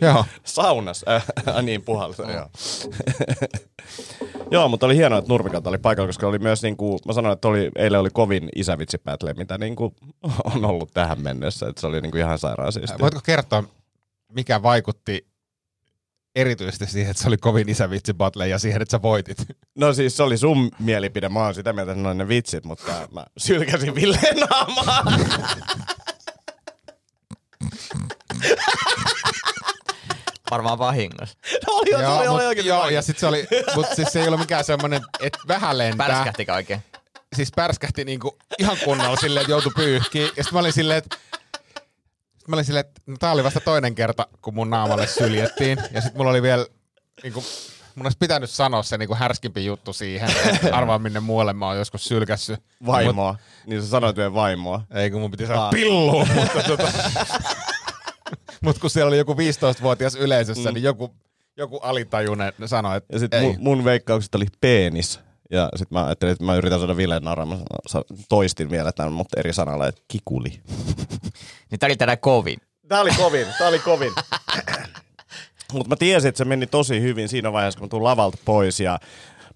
Joo. 0.00 0.24
Saunas, 0.44 1.04
äh, 1.08 1.62
niin 1.62 1.82
puhalta, 1.82 2.32
joo. 2.32 2.50
joo, 4.50 4.68
mutta 4.68 4.86
oli 4.86 4.96
hienoa, 4.96 5.18
että 5.18 5.28
Nurmikanta 5.28 5.70
oli 5.70 5.78
paikalla, 5.78 6.08
koska 6.08 6.26
oli 6.26 6.38
myös, 6.38 6.62
niin 6.62 6.76
kuin, 6.76 6.98
mä 7.06 7.12
sanoin, 7.12 7.32
että 7.32 7.48
oli, 7.48 7.70
eilen 7.76 8.00
oli 8.00 8.10
kovin 8.12 8.48
isävitsipätle, 8.54 9.34
mitä 9.34 9.58
niin 9.58 9.76
kuin, 9.76 9.94
on 10.54 10.64
ollut 10.64 10.90
tähän 10.94 11.22
mennessä, 11.22 11.68
että 11.68 11.80
se 11.80 11.86
oli 11.86 12.00
niin 12.00 12.10
kuin 12.10 12.20
ihan 12.20 12.38
sairaan 12.38 12.72
siistiä. 12.72 12.98
Voitko 12.98 13.20
kertoa, 13.24 13.64
mikä 14.32 14.62
vaikutti 14.62 15.29
erityisesti 16.36 16.86
siihen, 16.86 17.10
että 17.10 17.22
se 17.22 17.28
oli 17.28 17.36
kovin 17.36 17.68
isävitsi 17.68 18.14
battle 18.14 18.48
ja 18.48 18.58
siihen, 18.58 18.82
että 18.82 18.92
sä 18.92 19.02
voitit? 19.02 19.38
No 19.78 19.92
siis 19.92 20.16
se 20.16 20.22
oli 20.22 20.38
sun 20.38 20.70
mielipide, 20.78 21.28
mä 21.28 21.40
oon 21.40 21.54
sitä 21.54 21.72
mieltä, 21.72 21.92
että 21.92 22.02
ne 22.02 22.08
on 22.08 22.18
ne 22.18 22.28
vitsit, 22.28 22.64
mutta 22.64 23.08
mä 23.12 23.26
sylkäsin 23.38 23.94
Villeen 23.94 24.36
naamaa. 24.36 25.04
Varmaan 30.50 30.78
vahingossa. 30.78 31.38
oli, 31.66 31.94
oli, 31.94 32.04
oli, 32.04 32.18
oli 32.18 32.28
mut, 32.28 32.40
oikein 32.40 32.66
joo 32.66 32.88
ja 32.88 33.02
sit 33.02 33.18
se 33.18 33.26
oli, 33.26 33.48
mutta 33.74 33.94
siis 33.94 34.08
se 34.12 34.20
ei 34.20 34.26
ollut 34.26 34.40
mikään 34.40 34.64
semmoinen, 34.64 35.02
että 35.20 35.38
vähän 35.48 35.78
lentää. 35.78 36.08
Pärskähti 36.08 36.46
oikein. 36.52 36.82
Siis 37.36 37.50
pärskähti 37.56 38.04
niinku 38.04 38.38
ihan 38.58 38.76
kunnolla 38.84 39.16
silleen, 39.16 39.42
että 39.42 39.52
joutui 39.52 39.72
pyyhkiin. 39.76 40.24
Ja 40.24 40.42
sitten 40.42 40.52
mä 40.52 40.58
olin 40.60 40.72
silleen, 40.72 40.98
että 40.98 41.16
sit 41.32 41.39
mä 42.50 42.56
olin 42.56 42.64
silleen, 42.64 42.86
että 42.86 43.00
no, 43.06 43.16
tää 43.20 43.32
oli 43.32 43.44
vasta 43.44 43.60
toinen 43.60 43.94
kerta, 43.94 44.26
kun 44.42 44.54
mun 44.54 44.70
naamalle 44.70 45.06
syljettiin. 45.06 45.78
Ja 45.90 46.00
sitten 46.00 46.18
mulla 46.18 46.30
oli 46.30 46.42
vielä, 46.42 46.66
niinku, 47.22 47.44
mun 47.94 48.06
olisi 48.06 48.18
pitänyt 48.18 48.50
sanoa 48.50 48.82
se 48.82 48.98
niinku 48.98 49.14
härskimpi 49.14 49.64
juttu 49.64 49.92
siihen. 49.92 50.30
että 50.54 50.74
Arvaa 50.76 50.98
minne 50.98 51.20
muualle 51.20 51.52
mä 51.52 51.66
oon 51.66 51.78
joskus 51.78 52.04
sylkässyt. 52.04 52.60
Vaimoa. 52.86 53.36
Niin 53.66 53.82
sä 53.82 53.88
sanoit 53.88 54.16
vielä 54.16 54.34
vaimoa. 54.34 54.82
Ei 54.94 55.10
kun 55.10 55.20
mun 55.20 55.30
piti 55.30 55.46
sanoa 55.46 55.64
Aa. 55.64 55.70
pilluun, 55.70 56.28
mutta 56.36 56.62
tota... 56.62 56.92
Mut 58.62 58.78
kun 58.78 58.90
siellä 58.90 59.08
oli 59.08 59.18
joku 59.18 59.32
15-vuotias 59.34 60.14
yleisössä, 60.14 60.70
mm. 60.70 60.74
niin 60.74 60.82
joku, 60.84 61.14
joku 61.56 61.76
alitajuinen 61.76 62.52
sanoi, 62.66 62.96
että 62.96 63.14
Ja 63.14 63.18
sit 63.18 63.34
ei. 63.34 63.42
mun, 63.42 63.56
mun 63.58 63.84
veikkaukset 63.84 64.34
oli 64.34 64.46
penis. 64.60 65.20
Ja 65.50 65.68
sit 65.76 65.90
mä 65.90 66.04
ajattelin, 66.04 66.32
että 66.32 66.44
mä 66.44 66.56
yritän 66.56 66.78
saada 66.78 66.96
Villeen 66.96 67.22
sa- 67.86 68.04
toistin 68.28 68.70
vielä 68.70 68.92
tämän, 68.92 69.12
mutta 69.12 69.40
eri 69.40 69.52
sanalla, 69.52 69.86
että 69.88 70.00
kikuli. 70.08 70.60
Niin 71.70 71.78
tää 71.78 71.86
oli 71.86 71.96
tänään 71.96 72.18
kovin. 72.18 72.58
Tää 72.88 73.00
oli 73.00 73.10
kovin, 73.16 73.46
tää 73.58 73.68
oli 73.68 73.78
kovin. 73.78 74.12
Mutta 75.72 75.88
mä 75.88 75.96
tiesin, 75.96 76.28
että 76.28 76.38
se 76.38 76.44
meni 76.44 76.66
tosi 76.66 77.00
hyvin 77.00 77.28
siinä 77.28 77.52
vaiheessa, 77.52 77.78
kun 77.78 77.86
mä 77.86 77.90
tulin 77.90 78.04
lavalta 78.04 78.38
pois 78.44 78.80
ja 78.80 78.98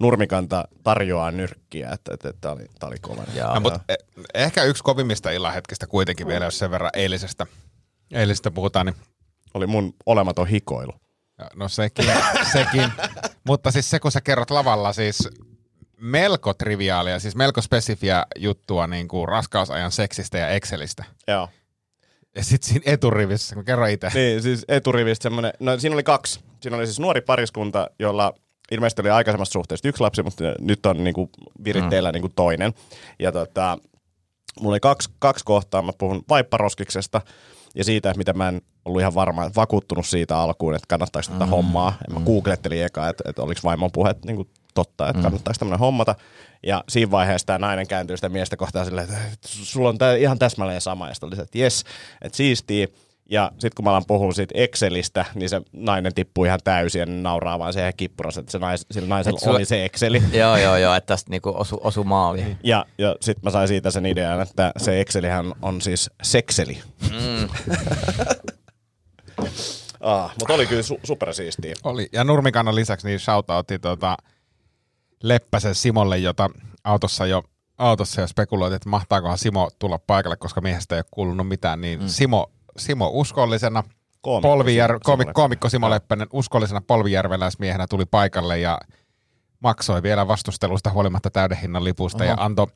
nurmikanta 0.00 0.64
tarjoaa 0.84 1.30
nyrkkiä, 1.30 1.90
että, 1.92 2.14
että, 2.14 2.28
että 2.28 2.40
tämä 2.40 2.54
oli, 2.54 2.66
tää 2.80 2.88
oli 2.88 2.96
kova. 3.00 3.22
No, 3.54 3.60
mutta 3.60 3.80
ehkä 4.34 4.64
yksi 4.64 4.82
kovimmista 4.82 5.30
illanhetkistä 5.30 5.86
kuitenkin 5.86 6.26
vielä, 6.26 6.44
jos 6.44 6.58
sen 6.58 6.70
verran 6.70 6.90
eilisestä, 6.94 7.46
eilisestä 8.12 8.50
puhutaan, 8.50 8.86
niin 8.86 8.96
Oli 9.54 9.66
mun 9.66 9.94
olematon 10.06 10.46
hikoilu. 10.46 10.92
no 11.54 11.68
sekin, 11.68 12.06
sekin. 12.52 12.92
Mutta 13.48 13.70
siis 13.70 13.90
se, 13.90 14.00
kun 14.00 14.12
sä 14.12 14.20
kerrot 14.20 14.50
lavalla 14.50 14.92
siis 14.92 15.28
melko 16.00 16.54
triviaalia, 16.54 17.18
siis 17.18 17.36
melko 17.36 17.60
spesifiä 17.60 18.26
juttua 18.36 18.86
niin 18.86 19.08
kuin 19.08 19.28
raskausajan 19.28 19.92
seksistä 19.92 20.38
ja 20.38 20.48
Excelistä. 20.48 21.04
Joo. 21.28 21.48
Ja 22.36 22.44
sitten 22.44 22.68
siinä 22.68 22.92
eturivissä, 22.92 23.54
kun 23.54 23.64
kerro 23.64 23.86
itse. 23.86 24.10
Niin, 24.14 24.42
siis 24.42 24.64
eturivistä 24.68 25.22
semmoinen, 25.22 25.52
no 25.60 25.78
siinä 25.78 25.96
oli 25.96 26.02
kaksi. 26.02 26.40
Siinä 26.60 26.76
oli 26.76 26.86
siis 26.86 27.00
nuori 27.00 27.20
pariskunta, 27.20 27.90
jolla 27.98 28.34
ilmeisesti 28.70 29.00
oli 29.00 29.10
aikaisemmassa 29.10 29.52
suhteessa 29.52 29.88
yksi 29.88 30.00
lapsi, 30.00 30.22
mutta 30.22 30.44
nyt 30.60 30.86
on 30.86 31.04
niinku 31.04 31.30
viritteillä 31.64 32.08
mm. 32.08 32.12
niinku 32.12 32.28
toinen. 32.36 32.74
Ja 33.18 33.32
tota, 33.32 33.78
mulla 34.60 34.74
oli 34.74 34.80
kaksi, 34.80 35.10
kaksi 35.18 35.44
kohtaa, 35.44 35.82
mä 35.82 35.92
puhun 35.98 36.22
vaipparoskiksesta 36.28 37.20
ja 37.74 37.84
siitä, 37.84 38.10
että 38.10 38.18
mitä 38.18 38.32
mä 38.32 38.48
en 38.48 38.60
ollut 38.84 39.00
ihan 39.00 39.14
varma, 39.14 39.50
vakuuttunut 39.56 40.06
siitä 40.06 40.38
alkuun, 40.38 40.74
että 40.74 40.86
kannattaako 40.88 41.32
tätä 41.32 41.44
mm. 41.44 41.50
hommaa. 41.50 41.94
Mä 42.12 42.20
googlettelin 42.20 42.84
eka, 42.84 43.08
että, 43.08 43.24
että 43.28 43.42
oliko 43.42 43.60
vaimon 43.64 43.90
puheet 43.92 44.24
niin 44.24 44.48
totta, 44.74 45.08
että 45.08 45.22
kannattaako 45.22 45.58
tämmöinen 45.58 45.78
hommata. 45.80 46.14
Ja 46.66 46.84
siinä 46.88 47.10
vaiheessa 47.10 47.46
tämä 47.46 47.58
nainen 47.58 47.86
kääntyy 47.86 48.16
sitä 48.16 48.28
miestä 48.28 48.56
kohtaan 48.56 48.86
silleen, 48.86 49.08
että 49.32 49.48
sulla 49.48 49.88
on 49.88 49.98
tää 49.98 50.16
ihan 50.16 50.38
täsmälleen 50.38 50.80
sama. 50.80 51.08
Ja 51.08 51.14
sitten 51.14 51.26
oli 51.26 51.36
se, 51.36 51.42
että 51.42 51.58
jes, 51.58 51.84
että 52.22 52.36
siistiä. 52.36 52.86
Ja 53.30 53.50
sitten 53.52 53.70
kun 53.76 53.84
mä 53.84 53.90
alan 53.90 54.04
puhua 54.06 54.32
siitä 54.32 54.54
Excelistä, 54.56 55.24
niin 55.34 55.48
se 55.48 55.60
nainen 55.72 56.14
tippuu 56.14 56.44
ihan 56.44 56.58
täysin 56.64 56.98
ja 56.98 57.06
nauraa 57.06 57.58
vaan 57.58 57.72
siihen 57.72 57.92
kippurassa, 57.96 58.40
että 58.40 58.52
se 58.52 58.58
nais, 58.58 58.86
sillä 58.90 59.08
naisella 59.08 59.36
Et 59.38 59.42
sulla- 59.44 59.56
oli 59.56 59.64
se 59.64 59.84
Exceli. 59.84 60.22
Joo, 60.32 60.56
joo, 60.56 60.76
joo, 60.76 60.94
että 60.94 61.06
tästä 61.06 61.30
niinku 61.30 61.52
osu, 61.56 61.80
osu 61.84 62.04
maaliin. 62.04 62.58
Ja, 62.62 62.86
ja 62.98 63.16
sitten 63.20 63.40
mä 63.44 63.50
sain 63.50 63.68
siitä 63.68 63.90
sen 63.90 64.06
idean, 64.06 64.40
että 64.40 64.72
se 64.76 65.00
Excelihän 65.00 65.52
on 65.62 65.80
siis 65.80 66.10
sekseli. 66.22 66.78
Mm. 67.10 67.48
ah, 70.00 70.32
mutta 70.40 70.54
oli 70.54 70.66
kyllä 70.66 70.82
su- 70.82 71.00
supersiistiä. 71.04 71.74
Oli. 71.84 72.08
Ja 72.12 72.24
Nurmikannan 72.24 72.74
lisäksi 72.74 73.06
niin 73.06 73.20
shoutoutti 73.20 73.78
tota 73.78 74.16
Leppäsen 75.24 75.74
Simolle, 75.74 76.18
jota 76.18 76.50
autossa 76.84 77.26
jo, 77.26 77.42
autossa 77.78 78.20
jo 78.20 78.26
spekuloitiin, 78.26 78.76
että 78.76 78.88
mahtaakohan 78.88 79.38
Simo 79.38 79.70
tulla 79.78 79.98
paikalle, 79.98 80.36
koska 80.36 80.60
miehestä 80.60 80.94
ei 80.94 80.98
ole 80.98 81.04
kuulunut 81.10 81.48
mitään, 81.48 81.80
niin 81.80 82.00
mm. 82.00 82.08
Simo, 82.08 82.50
Simo 82.78 83.10
uskollisena, 83.12 83.84
Koomikko 84.20 84.48
Polvijär, 84.48 84.90
Simo- 84.92 85.00
koomik, 85.02 85.26
Simo 85.26 85.32
koomikko 85.34 85.68
Simo. 85.68 85.90
Leppänen 85.90 86.28
uskollisena 86.32 86.80
polvijärveläismiehenä 86.80 87.86
tuli 87.86 88.06
paikalle 88.06 88.58
ja 88.58 88.78
maksoi 89.60 90.02
vielä 90.02 90.28
vastustelusta 90.28 90.90
huolimatta 90.90 91.30
täyden 91.30 91.58
hinnan 91.58 91.84
lipusta 91.84 92.24
Oho. 92.24 92.32
ja 92.32 92.36
antoi 92.38 92.66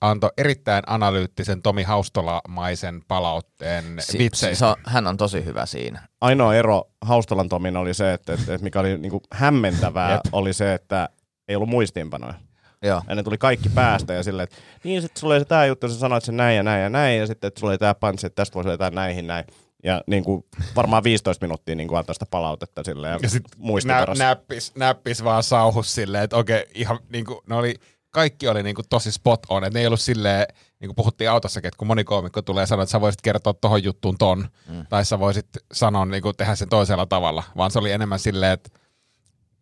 antoi 0.00 0.30
erittäin 0.38 0.82
analyyttisen 0.86 1.62
Tomi 1.62 1.82
Haustolamaisen 1.82 3.02
palautteen 3.08 3.84
Si- 4.00 4.18
vitseistä. 4.18 4.58
se 4.58 4.64
on, 4.66 4.74
hän 4.86 5.06
on 5.06 5.16
tosi 5.16 5.44
hyvä 5.44 5.66
siinä. 5.66 6.08
Ainoa 6.20 6.54
ero 6.54 6.84
Haustalan 7.00 7.48
Tomin 7.48 7.76
oli 7.76 7.94
se, 7.94 8.12
että, 8.12 8.32
että, 8.32 8.54
että 8.54 8.64
mikä 8.64 8.80
oli 8.80 8.98
niinku 8.98 9.22
hämmentävää, 9.32 10.12
Jep. 10.12 10.20
oli 10.32 10.52
se, 10.52 10.74
että 10.74 11.08
ei 11.48 11.56
ollut 11.56 11.68
muistiinpanoja. 11.68 12.34
Joo. 12.82 13.02
Ja 13.08 13.14
ne 13.14 13.22
tuli 13.22 13.38
kaikki 13.38 13.68
päästä 13.68 14.14
ja 14.14 14.22
silleen, 14.22 14.44
että 14.44 14.56
niin 14.84 15.02
sitten 15.02 15.20
sulla 15.20 15.34
oli 15.34 15.40
se 15.40 15.44
tää 15.44 15.66
juttu, 15.66 15.88
sä 15.88 15.98
sanoit 15.98 16.24
sen 16.24 16.36
näin 16.36 16.56
ja 16.56 16.62
näin 16.62 16.82
ja 16.82 16.88
näin, 16.88 17.18
ja 17.18 17.26
sitten 17.26 17.48
että 17.48 17.60
sulla 17.60 17.70
oli 17.70 17.78
tää 17.78 17.94
panssi, 17.94 18.26
että 18.26 18.36
tästä 18.36 18.54
voisi 18.54 18.70
jotain 18.70 18.94
näihin 18.94 19.26
näin. 19.26 19.44
Ja 19.84 20.02
niin 20.06 20.24
kuin, 20.24 20.44
varmaan 20.76 21.04
15 21.04 21.46
minuuttia 21.46 21.74
niin 21.74 21.88
kuin 21.88 21.98
antoi 21.98 22.14
sitä 22.14 22.26
palautetta 22.30 22.84
silleen 22.84 23.12
ja, 23.12 23.18
Ja 23.22 23.28
sit 23.28 23.44
nä- 23.84 24.06
näppis, 24.18 24.72
näppis 24.74 25.24
vaan 25.24 25.42
sauhus 25.42 25.94
silleen, 25.94 26.24
että 26.24 26.36
okei, 26.36 26.66
ihan 26.74 26.98
niinku, 27.12 27.42
ne 27.48 27.54
oli, 27.54 27.74
kaikki 28.10 28.48
oli 28.48 28.62
niinku 28.62 28.82
tosi 28.90 29.12
spot 29.12 29.40
on, 29.48 29.64
että 29.64 29.78
ne 29.78 29.80
ei 29.80 29.86
ollut 29.86 30.00
silleen, 30.00 30.46
niin 30.80 30.88
kuin 30.88 30.96
puhuttiin 30.96 31.30
autossakin, 31.30 31.68
että 31.68 31.78
kun 31.78 31.86
moni 31.86 32.04
koomikko 32.04 32.42
tulee 32.42 32.66
sanoa, 32.66 32.82
että 32.82 32.90
sä 32.90 33.00
voisit 33.00 33.22
kertoa 33.22 33.54
tohon 33.54 33.84
juttuun 33.84 34.18
ton, 34.18 34.48
mm. 34.68 34.86
tai 34.88 35.04
sä 35.04 35.18
voisit 35.18 35.48
sanoa, 35.72 36.04
niin 36.06 36.22
kuin 36.22 36.36
tehdä 36.36 36.54
sen 36.54 36.68
toisella 36.68 37.06
tavalla, 37.06 37.42
vaan 37.56 37.70
se 37.70 37.78
oli 37.78 37.92
enemmän 37.92 38.18
silleen, 38.18 38.52
että 38.52 38.70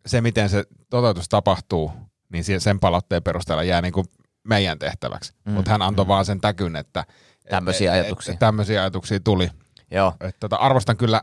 se 0.07 0.21
miten 0.21 0.49
se 0.49 0.63
toteutus 0.89 1.29
tapahtuu, 1.29 1.91
niin 2.29 2.43
sen 2.61 2.79
palautteen 2.79 3.23
perusteella 3.23 3.63
jää 3.63 3.81
niin 3.81 3.93
kuin 3.93 4.07
meidän 4.43 4.79
tehtäväksi. 4.79 5.33
Mm. 5.45 5.51
Mutta 5.53 5.71
hän 5.71 5.81
antoi 5.81 6.05
mm. 6.05 6.09
vaan 6.09 6.25
sen 6.25 6.41
täkyn, 6.41 6.75
että 6.75 7.05
Tämmöisiä 7.49 7.91
ajatuksia. 7.91 8.31
Että 8.33 8.45
tämmöisiä 8.45 8.81
ajatuksia 8.81 9.19
tuli. 9.19 9.49
Joo. 9.91 10.13
Et 10.21 10.35
tota, 10.39 10.55
arvostan 10.55 10.97
kyllä 10.97 11.21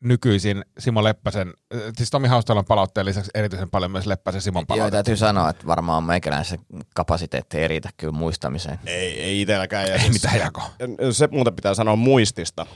nykyisin 0.00 0.64
Simo 0.78 1.04
Leppäsen, 1.04 1.54
siis 1.96 2.10
Tomi 2.10 2.28
Haustalan 2.28 2.64
palautteen 2.64 3.06
lisäksi 3.06 3.30
erityisen 3.34 3.70
paljon 3.70 3.90
myös 3.90 4.06
Leppäsen 4.06 4.40
Simon 4.40 4.60
Joo, 4.60 4.66
palautetta. 4.66 4.96
täytyy 4.96 5.16
sanoa, 5.16 5.50
että 5.50 5.66
varmaan 5.66 6.04
meikäläisen 6.04 6.58
kapasiteetti 6.94 7.58
ei 7.58 7.68
riitä 7.68 7.88
kyllä 7.96 8.12
muistamiseen. 8.12 8.78
Ei, 8.86 9.20
ei 9.20 9.40
itselläkään. 9.40 9.88
Ja 9.88 9.94
Ei 9.94 10.00
siis- 10.00 10.12
mitään 10.12 10.38
jako. 10.38 10.62
se 11.12 11.28
muuten 11.30 11.56
pitää 11.56 11.74
sanoa 11.74 11.96
muistista, 11.96 12.66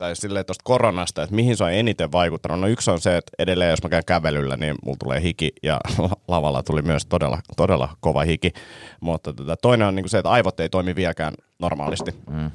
tai 0.00 0.16
silleen 0.16 0.46
tuosta 0.46 0.62
koronasta, 0.64 1.22
että 1.22 1.34
mihin 1.34 1.56
se 1.56 1.64
on 1.64 1.72
eniten 1.72 2.12
vaikuttanut. 2.12 2.60
No 2.60 2.66
yksi 2.66 2.90
on 2.90 3.00
se, 3.00 3.16
että 3.16 3.32
edelleen 3.38 3.70
jos 3.70 3.82
mä 3.82 3.88
käyn 3.88 4.04
kävelyllä, 4.06 4.56
niin 4.56 4.74
mulla 4.84 4.96
tulee 5.00 5.22
hiki, 5.22 5.52
ja 5.62 5.80
lavalla 6.28 6.62
tuli 6.62 6.82
myös 6.82 7.06
todella, 7.06 7.38
todella 7.56 7.88
kova 8.00 8.22
hiki. 8.22 8.52
Mutta 9.00 9.32
tota, 9.32 9.56
toinen 9.56 9.88
on 9.88 9.94
niinku 9.94 10.08
se, 10.08 10.18
että 10.18 10.30
aivot 10.30 10.60
ei 10.60 10.68
toimi 10.68 10.96
vieläkään 10.96 11.34
normaalisti. 11.58 12.10
Mm. 12.30 12.50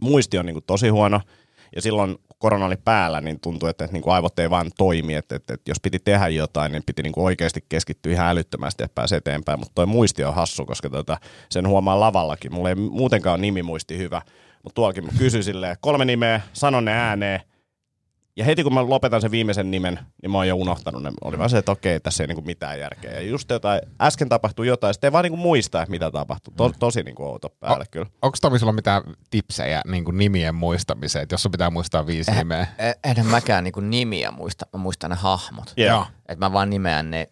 Muisti 0.00 0.38
on 0.38 0.46
niinku 0.46 0.60
tosi 0.60 0.88
huono, 0.88 1.20
ja 1.74 1.82
silloin 1.82 2.16
korona 2.38 2.66
oli 2.66 2.76
päällä, 2.84 3.20
niin 3.20 3.40
tuntui, 3.40 3.70
että, 3.70 3.84
että 3.84 3.92
niinku 3.92 4.10
aivot 4.10 4.38
ei 4.38 4.50
vaan 4.50 4.70
toimi, 4.78 5.14
että, 5.14 5.36
että, 5.36 5.54
että 5.54 5.70
jos 5.70 5.80
piti 5.80 5.98
tehdä 5.98 6.28
jotain, 6.28 6.72
niin 6.72 6.82
piti 6.86 7.02
niinku 7.02 7.24
oikeasti 7.24 7.64
keskittyä 7.68 8.12
ihan 8.12 8.28
älyttömästi, 8.28 8.82
että 8.82 8.94
pääsi 8.94 9.14
eteenpäin. 9.14 9.58
Mutta 9.58 9.72
toi 9.74 9.86
muisti 9.86 10.24
on 10.24 10.34
hassu, 10.34 10.66
koska 10.66 10.90
tota, 10.90 11.16
sen 11.48 11.68
huomaa 11.68 12.00
lavallakin. 12.00 12.54
Mulla 12.54 12.68
ei 12.68 12.74
muutenkaan 12.74 13.34
ole 13.34 13.40
nimimuisti 13.40 13.98
hyvä, 13.98 14.22
mutta 14.62 14.74
tuollakin 14.74 15.04
mä 15.04 15.12
kysyin 15.18 15.44
silleen, 15.44 15.76
kolme 15.80 16.04
nimeä, 16.04 16.40
sanon 16.52 16.84
ne 16.84 16.92
ääneen. 16.92 17.40
Ja 18.36 18.44
heti 18.44 18.62
kun 18.62 18.74
mä 18.74 18.88
lopetan 18.88 19.20
sen 19.20 19.30
viimeisen 19.30 19.70
nimen, 19.70 19.98
niin 20.22 20.30
mä 20.30 20.38
oon 20.38 20.48
jo 20.48 20.56
unohtanut 20.56 21.02
ne. 21.02 21.10
Oli 21.24 21.38
vaan 21.38 21.50
se, 21.50 21.58
että 21.58 21.72
okei, 21.72 22.00
tässä 22.00 22.22
ei 22.22 22.26
niinku 22.26 22.42
mitään 22.42 22.80
järkeä. 22.80 23.10
Ja 23.12 23.20
just 23.20 23.50
jotain, 23.50 23.80
äsken 24.00 24.28
tapahtui 24.28 24.66
jotain, 24.66 24.94
sitten 24.94 25.08
ei 25.08 25.12
vaan 25.12 25.22
niinku 25.22 25.36
muista, 25.36 25.82
että 25.82 25.90
mitä 25.90 26.10
tapahtui. 26.10 26.54
To, 26.56 26.72
tosi 26.78 27.02
niinku 27.02 27.24
outo 27.24 27.48
päälle 27.60 27.84
kyllä. 27.90 28.06
Onko 28.22 28.36
Tomi 28.40 28.58
sulla 28.58 28.72
mitään 28.72 29.02
tipsejä 29.30 29.82
niin 29.86 30.04
kuin 30.04 30.18
nimien 30.18 30.54
muistamiseen, 30.54 31.22
että 31.22 31.32
jos 31.34 31.42
sun 31.42 31.52
pitää 31.52 31.70
muistaa 31.70 32.06
viisi 32.06 32.30
Eh, 32.30 32.36
nimeä? 32.38 32.66
eh, 32.78 32.94
Enhän 33.04 33.26
mäkään 33.26 33.64
niinku 33.64 33.80
nimiä 33.80 34.30
muista, 34.30 34.66
mä 34.72 34.78
muistan 34.78 35.10
ne 35.10 35.16
hahmot. 35.16 35.72
Joo. 35.76 36.06
Että 36.28 36.44
mä 36.46 36.52
vaan 36.52 36.70
nimeän 36.70 37.10
ne. 37.10 37.26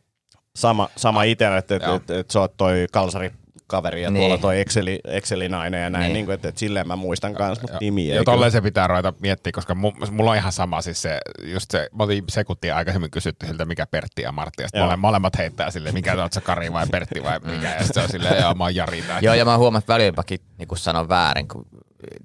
Sama, 0.57 0.89
sama 0.97 1.23
itsellä, 1.23 1.59
että, 1.59 1.75
että, 1.77 1.89
Joo. 1.89 1.97
että, 1.97 2.19
että 2.19 2.33
sä 2.33 2.41
oot 2.41 2.57
toi 2.57 2.87
kalsari 2.93 3.33
kaveri 3.71 4.03
ja 4.03 4.11
Niin. 4.11 4.21
tuolla 4.21 4.39
toi 4.39 4.61
Exceli, 4.61 5.01
Exceli-nainen 5.05 5.83
ja 5.83 5.91
näin, 5.91 6.03
niin. 6.03 6.13
Niin. 6.13 6.25
kuin, 6.25 6.35
että, 6.35 6.49
että 6.49 6.59
silleen 6.59 6.87
mä 6.89 6.97
muistan 6.97 7.35
kanssa, 7.35 7.63
mutta 7.63 7.79
nimiä 7.81 8.15
Ja 8.15 8.25
tolleen 8.25 8.53
se 8.53 8.61
pitää 8.61 8.87
ruveta 8.87 9.13
miettiä, 9.21 9.53
koska 9.53 9.75
mu- 9.75 10.11
mulla 10.11 10.31
on 10.31 10.37
ihan 10.37 10.53
sama 10.53 10.81
siis 10.83 11.03
se, 11.03 11.19
just 11.45 11.71
se, 11.71 11.89
mä 11.99 12.05
olin 12.05 12.25
sekuntia 12.29 12.77
aikaisemmin 12.77 13.11
kysytty 13.11 13.47
siltä, 13.47 13.65
mikä 13.65 13.87
Pertti 13.87 14.23
ja 14.23 14.33
Martti, 14.33 14.63
ja 14.63 14.69
sitten 14.69 14.99
molemmat 14.99 15.39
heittää 15.39 15.71
silleen, 15.71 15.95
mikä 15.95 16.23
oot 16.23 16.33
sä 16.33 16.41
Kari 16.41 16.73
vai 16.73 16.87
Pertti 16.91 17.23
vai 17.23 17.39
mikä, 17.39 17.75
ja 17.75 17.83
sit 17.85 17.95
se 17.95 18.01
on 18.01 18.09
silleen, 18.09 18.43
joo 18.43 18.55
mä 18.55 18.65
oon 18.65 18.75
Jari 18.75 19.03
tai 19.03 19.19
Joo, 19.23 19.35
ja 19.35 19.45
mä 19.45 19.59
huomaan, 19.59 19.79
että 19.79 19.93
välillä 19.93 20.13
mäkin 20.17 20.41
niin 20.59 20.69
sanon 20.75 21.09
väärin, 21.09 21.49
kun, 21.49 21.67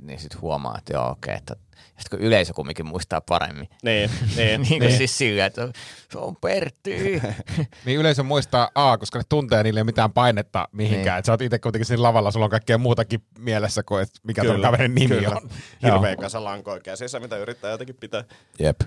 niin 0.01 0.19
sit 0.19 0.41
huomaa, 0.41 0.75
että 0.77 0.93
joo, 0.93 1.09
okei. 1.09 1.35
Että, 1.35 1.55
ja 1.95 2.01
sit 2.01 2.09
kun 2.09 2.19
yleisö 2.19 2.53
kumminkin 2.53 2.85
muistaa 2.85 3.21
paremmin. 3.21 3.69
Niin, 3.83 4.09
niin, 4.35 4.61
niin 4.69 4.81
kuin 4.81 4.97
siis 4.97 5.17
sillä, 5.17 5.45
että 5.45 5.69
se 6.11 6.17
on 6.17 6.35
Pertti. 6.35 7.21
Niin 7.85 7.99
yleisö 7.99 8.23
muistaa 8.23 8.69
A, 8.75 8.97
koska 8.97 9.19
ne 9.19 9.23
tuntee, 9.29 9.63
niillä 9.63 9.79
ei 9.79 9.83
mitään 9.83 10.13
painetta 10.13 10.67
mihinkään. 10.71 11.01
Niin. 11.01 11.05
Niin. 11.05 11.19
Et 11.19 11.25
sä 11.25 11.31
oot 11.31 11.41
itse 11.41 11.59
kuitenkin 11.59 11.85
siinä 11.85 12.03
lavalla, 12.03 12.31
sulla 12.31 12.45
on 12.45 12.49
kaikkea 12.49 12.77
muutakin 12.77 13.23
mielessä 13.39 13.83
kuin, 13.83 14.03
että 14.03 14.19
mikä 14.23 14.43
tuon 14.43 14.61
kaverin 14.61 14.95
nimi 14.95 15.15
kyllä. 15.15 15.29
on. 15.29 15.49
Hirveä 15.83 16.15
kasa 16.15 16.43
lankoja 16.43 16.79
käsissä, 16.79 17.19
mitä 17.19 17.37
yrittää 17.37 17.71
jotenkin 17.71 17.95
pitää. 17.95 18.23
Jep. 18.59 18.81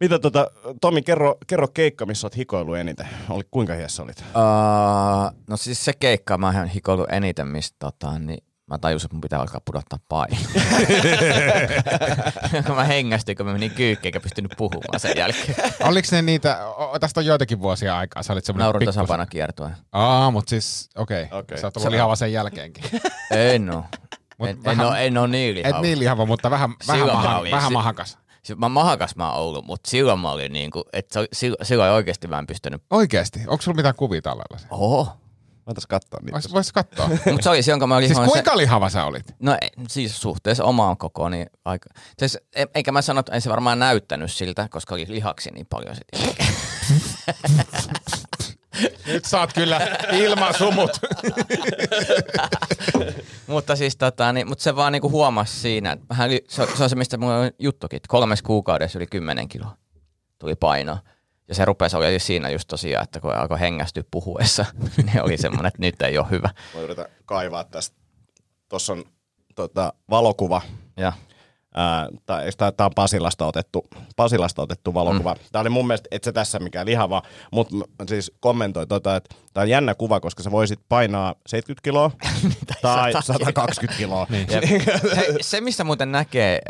Mitä 0.00 0.18
tota, 0.18 0.50
Tomi, 0.80 1.02
kerro, 1.02 1.36
kerro 1.46 1.68
keikka, 1.68 2.06
missä 2.06 2.26
oot 2.26 2.36
hikoillut 2.36 2.76
eniten. 2.76 3.08
Oli, 3.28 3.42
kuinka 3.50 3.74
hiessä 3.74 4.02
olit? 4.02 4.18
Uh, 4.18 5.40
no 5.46 5.56
siis 5.56 5.84
se 5.84 5.92
keikka, 5.92 6.38
mä 6.38 6.46
oon 6.46 6.66
hikoillut 6.66 7.12
eniten, 7.12 7.48
mistä 7.48 7.76
tota, 7.78 8.18
niin 8.18 8.44
mä 8.70 8.78
tajusin, 8.78 9.06
että 9.06 9.14
mun 9.14 9.20
pitää 9.20 9.40
alkaa 9.40 9.60
pudottaa 9.64 9.98
painoa. 10.08 10.38
kun 12.66 12.76
mä 12.76 12.84
hengästyin, 12.84 13.36
kun 13.36 13.46
mä 13.46 13.52
menin 13.52 13.70
kyykkiin, 13.70 14.08
eikä 14.08 14.20
pystynyt 14.20 14.52
puhumaan 14.56 15.00
sen 15.00 15.16
jälkeen. 15.16 15.54
Oliko 15.82 16.08
ne 16.12 16.22
niitä, 16.22 16.66
o- 16.68 16.98
tästä 16.98 17.20
on 17.20 17.26
joitakin 17.26 17.60
vuosia 17.60 17.98
aikaa, 17.98 18.22
sä 18.22 18.32
olit 18.32 18.44
semmoinen 18.44 18.64
Naurun 18.64 18.82
pikkusen- 18.82 18.94
tasapaino 19.00 19.26
kiertue. 19.30 19.70
Aa, 19.92 20.30
mutta 20.30 20.50
siis, 20.50 20.88
okei. 20.96 21.22
Okei. 21.24 21.38
Okay. 21.38 21.58
Sä 21.58 21.66
oot 21.66 21.76
ollut 21.76 21.90
lihava 21.92 22.16
sen 22.16 22.32
jälkeenkin. 22.32 22.84
En 23.30 23.70
oo. 23.74 23.84
Mut 24.38 24.48
En, 24.48 24.56
en, 24.56 24.64
vähän- 24.64 24.86
oo, 24.86 24.94
en 24.94 25.18
oo 25.18 25.26
niin 25.26 25.56
Et 25.56 25.64
lihava. 25.64 25.82
niin 25.82 25.98
lihava, 25.98 26.26
mutta 26.26 26.50
vähän, 26.50 26.70
vähän, 26.88 27.06
maha, 27.06 27.38
olin. 27.38 27.50
vähän 27.52 27.68
Si- 27.68 27.72
mahakas. 27.72 28.18
Si- 28.42 28.54
Mä 28.54 28.68
mahakas 28.68 29.16
mä 29.16 29.32
oon 29.32 29.40
ollut, 29.42 29.64
mutta 29.64 29.90
silloin 29.90 30.18
mä 30.20 30.30
olin 30.30 30.52
niinku, 30.52 30.84
että 30.92 31.12
se- 31.20 31.28
silloin, 31.32 31.66
silloin 31.66 31.92
oikeesti 31.92 32.28
mä 32.28 32.38
en 32.38 32.46
pystynyt. 32.46 32.82
Oikeesti? 32.90 33.40
Onko 33.46 33.62
sulla 33.62 33.76
mitään 33.76 33.94
kuvia 33.94 34.22
tallella? 34.22 34.58
Oho. 34.70 35.16
Voitais 35.66 35.86
katsoa 35.86 36.20
niitä. 36.20 36.32
Vois, 36.32 36.52
vois 36.52 36.72
katsoa. 36.72 37.08
Mutta 37.32 37.42
se 37.42 37.50
oli 37.50 37.62
silloin, 37.62 37.80
kun 37.80 37.88
mä 37.88 37.96
olin 37.96 38.08
siis 38.08 38.18
ihan 38.18 38.30
kuinka 38.30 38.56
lihava 38.56 38.90
sä 38.90 39.04
olit? 39.04 39.26
Se, 39.28 39.34
no 39.40 39.56
ei, 39.60 39.68
siis 39.88 40.20
suhteessa 40.20 40.64
omaan 40.64 40.96
kokoon, 40.96 41.30
niin 41.30 41.46
aika. 41.64 41.88
Siis, 42.18 42.38
e- 42.56 42.64
eikä 42.74 42.92
mä 42.92 43.02
sano, 43.02 43.20
että 43.20 43.32
ei 43.32 43.40
se 43.40 43.50
varmaan 43.50 43.78
näyttänyt 43.78 44.32
siltä, 44.32 44.68
koska 44.70 44.94
oli 44.94 45.04
lihaksi 45.08 45.50
niin 45.50 45.66
paljon 45.70 45.96
sit 45.96 46.04
nyt 49.06 49.24
saat 49.24 49.52
kyllä 49.52 49.80
ilman 50.12 50.54
sumut. 50.54 50.90
Mutta 53.46 53.76
siis 53.76 53.96
tota, 53.96 54.32
niin, 54.32 54.48
mutta 54.48 54.62
se 54.64 54.76
vaan 54.76 54.92
niinku 54.92 55.10
huomasi 55.10 55.60
siinä, 55.60 55.92
että 55.92 56.06
vähän 56.08 56.30
yli, 56.30 56.44
se, 56.48 56.66
se, 56.76 56.82
on 56.82 56.90
se, 56.90 56.96
mistä 56.96 57.16
mulla 57.16 57.38
on 57.38 57.50
juttukin, 57.58 57.96
että 57.96 58.08
kolmessa 58.08 58.44
kuukaudessa 58.44 58.98
yli 58.98 59.06
10 59.06 59.48
kiloa 59.48 59.76
tuli 60.38 60.54
painoa. 60.56 60.98
Ja 61.48 61.54
se 61.54 61.64
rupesi 61.64 61.96
oli 61.96 62.18
siinä 62.18 62.50
just 62.50 62.68
tosiaan, 62.68 63.04
että 63.04 63.20
kun 63.20 63.34
alkoi 63.34 63.60
hengästyä 63.60 64.02
puhuessa, 64.10 64.64
niin 65.06 65.22
oli 65.22 65.36
semmoinen, 65.36 65.66
että 65.66 65.80
nyt 65.80 66.02
ei 66.02 66.18
ole 66.18 66.26
hyvä. 66.30 66.50
Mä 66.74 66.80
yritän 66.80 67.06
kaivaa 67.24 67.64
tästä. 67.64 67.96
Tuossa 68.68 68.92
on 68.92 69.04
tota, 69.54 69.92
valokuva. 70.10 70.62
Ja 70.96 71.12
tää 72.26 72.86
on 72.86 72.90
Pasilasta 72.94 73.46
otettu, 73.46 73.86
Pasilasta 74.16 74.62
otettu 74.62 74.94
valokuva. 74.94 75.34
Mm. 75.34 75.40
Tämä 75.52 75.60
oli 75.60 75.70
mun 75.70 75.86
mielestä, 75.86 76.08
et 76.10 76.24
se 76.24 76.32
tässä 76.32 76.58
mikään 76.58 76.86
lihava, 76.86 77.22
mutta 77.52 77.76
siis 78.08 78.32
kommentoi 78.40 78.86
tota, 78.86 79.16
että 79.16 79.34
tämä 79.54 79.62
on 79.62 79.70
jännä 79.70 79.94
kuva, 79.94 80.20
koska 80.20 80.42
sä 80.42 80.50
voisit 80.50 80.80
painaa 80.88 81.34
70 81.46 81.84
kiloa 81.84 82.10
tai 82.82 83.12
120 83.22 83.98
kiloa. 83.98 84.26
niin. 84.30 84.46
Hei, 85.16 85.28
se, 85.40 85.60
missä 85.60 85.84
muuten 85.84 86.12
näkee, 86.12 86.60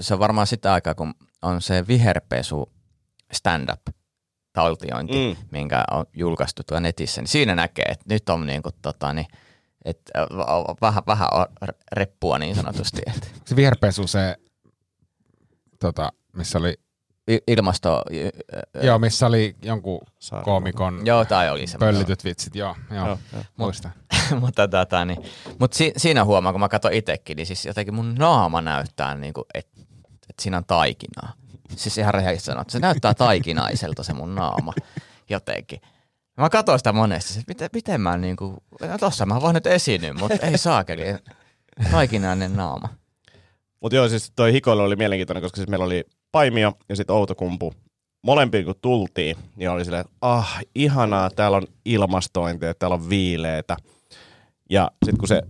se 0.00 0.14
on 0.14 0.20
varmaan 0.20 0.46
sitä 0.46 0.72
aikaa, 0.72 0.94
kun 0.94 1.14
on 1.42 1.62
se 1.62 1.84
viherpesu 1.88 2.72
stand-up 3.32 3.80
taltiointi, 4.52 5.12
Mm. 5.36 5.46
minkä 5.50 5.84
on 5.90 6.04
julkaistu 6.14 6.62
tuolla 6.66 6.80
netissä, 6.80 7.20
niin 7.20 7.28
siinä 7.28 7.54
näkee, 7.54 7.84
että 7.84 8.04
nyt 8.08 8.28
on 8.28 8.46
niinku, 8.46 8.70
tota, 8.82 9.12
niin, 9.12 9.26
että 9.84 10.12
äh, 10.20 10.26
vähän, 10.80 11.02
vähän 11.06 11.28
on 11.32 11.46
reppua 11.92 12.38
niin 12.38 12.54
sanotusti. 12.54 13.02
Se 13.46 13.56
viherpesu, 13.56 14.06
se, 14.06 14.36
tota, 15.80 16.12
missä 16.32 16.58
oli, 16.58 16.74
i- 17.30 17.42
ilmasto... 17.46 18.02
joo, 18.82 18.98
missä 18.98 19.26
oli 19.26 19.56
jonkun 19.62 20.00
Saarella. 20.18 20.44
koomikon 20.44 21.06
Joo, 21.06 21.24
tai 21.24 21.50
oli 21.50 21.66
semmoinen. 21.66 21.94
pöllityt 21.94 22.24
vitsit, 22.24 22.54
joo, 22.54 22.76
joo, 22.90 23.06
Joo, 23.06 23.18
joo. 23.32 23.42
muistan. 23.56 23.92
mutta 24.40 24.68
tota, 24.68 25.04
niin, 25.04 25.18
mut 25.58 25.72
si, 25.72 25.92
siinä 25.96 26.24
huomaa, 26.24 26.52
kun 26.52 26.60
mä 26.60 26.68
katson 26.68 26.92
itsekin, 26.92 27.36
niin 27.36 27.46
siis 27.46 27.66
jotenkin 27.66 27.94
mun 27.94 28.14
naama 28.14 28.60
näyttää, 28.60 29.14
niin 29.14 29.32
että 29.54 29.80
et 30.30 30.38
siinä 30.40 30.56
on 30.56 30.64
taikinaa. 30.64 31.32
Siis 31.76 31.98
ihan 31.98 32.14
rehellisesti 32.14 32.46
sanoa, 32.46 32.62
että 32.62 32.72
se 32.72 32.78
näyttää 32.78 33.14
taikinaiselta 33.14 34.02
se 34.02 34.12
mun 34.12 34.34
naama 34.34 34.72
jotenkin. 35.30 35.80
Mä 36.36 36.50
katsoin 36.50 36.78
sitä 36.78 36.92
monesti, 36.92 37.38
että 37.38 37.50
miten, 37.50 37.68
miten 37.72 38.00
mä 38.00 38.16
niinku, 38.16 38.56
no 38.80 38.98
tossa 38.98 39.26
mä 39.26 39.40
voin 39.40 39.54
nyt 39.54 39.66
esiintyä, 39.66 40.14
mutta 40.14 40.46
ei 40.46 40.58
saakeli. 40.58 41.04
Taikinainen 41.90 42.56
naama. 42.56 42.88
Mutta 43.80 43.96
joo, 43.96 44.08
siis 44.08 44.32
toi 44.36 44.52
hikoilu 44.52 44.82
oli 44.82 44.96
mielenkiintoinen, 44.96 45.42
koska 45.42 45.56
siis 45.56 45.68
meillä 45.68 45.84
oli 45.84 46.04
Paimio 46.32 46.72
ja 46.88 46.96
sitten 46.96 47.16
Outokumpu. 47.16 47.74
Molempiin 48.22 48.64
kun 48.64 48.74
tultiin, 48.82 49.36
niin 49.56 49.70
oli 49.70 49.84
silleen, 49.84 50.00
että 50.00 50.16
ah, 50.20 50.58
ihanaa, 50.74 51.30
täällä 51.30 51.56
on 51.56 51.66
ilmastointia, 51.84 52.74
täällä 52.74 52.94
on 52.94 53.08
viileitä. 53.08 53.76
Ja 54.70 54.90
sitten 55.04 55.18
kun 55.18 55.28
se 55.28 55.42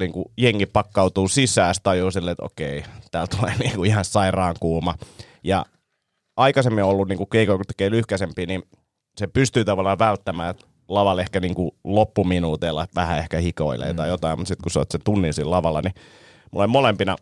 niin 0.00 0.12
kuin 0.12 0.24
jengi 0.36 0.66
pakkautuu 0.66 1.28
sisään, 1.28 1.74
sit 1.74 1.82
tajuu 1.82 2.10
silleen, 2.10 2.32
että 2.32 2.44
okei, 2.44 2.84
täällä 3.10 3.36
tulee 3.36 3.54
niin 3.58 3.76
kuin 3.76 3.90
ihan 3.90 4.04
sairaan 4.04 4.54
kuuma. 4.60 4.94
Ja 5.46 5.64
aikaisemmin 6.36 6.84
on 6.84 6.90
ollut 6.90 7.08
niin 7.08 7.18
kuin 7.18 7.30
keikoilla, 7.30 7.58
kun 7.58 7.66
tekee 7.66 7.90
lyhkäisempiä, 7.90 8.46
niin 8.46 8.62
se 9.16 9.26
pystyy 9.26 9.64
tavallaan 9.64 9.98
välttämään, 9.98 10.50
että 10.50 10.66
lavalle 10.88 11.22
ehkä 11.22 11.40
niin 11.40 11.54
kuin 11.54 11.70
loppuminuuteilla 11.84 12.86
vähän 12.94 13.18
ehkä 13.18 13.38
hikoilee 13.38 13.92
mm. 13.92 13.96
tai 13.96 14.08
jotain, 14.08 14.38
mutta 14.38 14.48
sitten 14.48 14.62
kun 14.62 14.70
sä 14.70 14.78
oot 14.78 14.90
sen 14.90 15.00
tunnin 15.04 15.34
siinä 15.34 15.50
lavalla, 15.50 15.80
niin 15.80 15.94
mulla 16.50 16.64
oli 16.64 16.72
molempina 16.72 17.16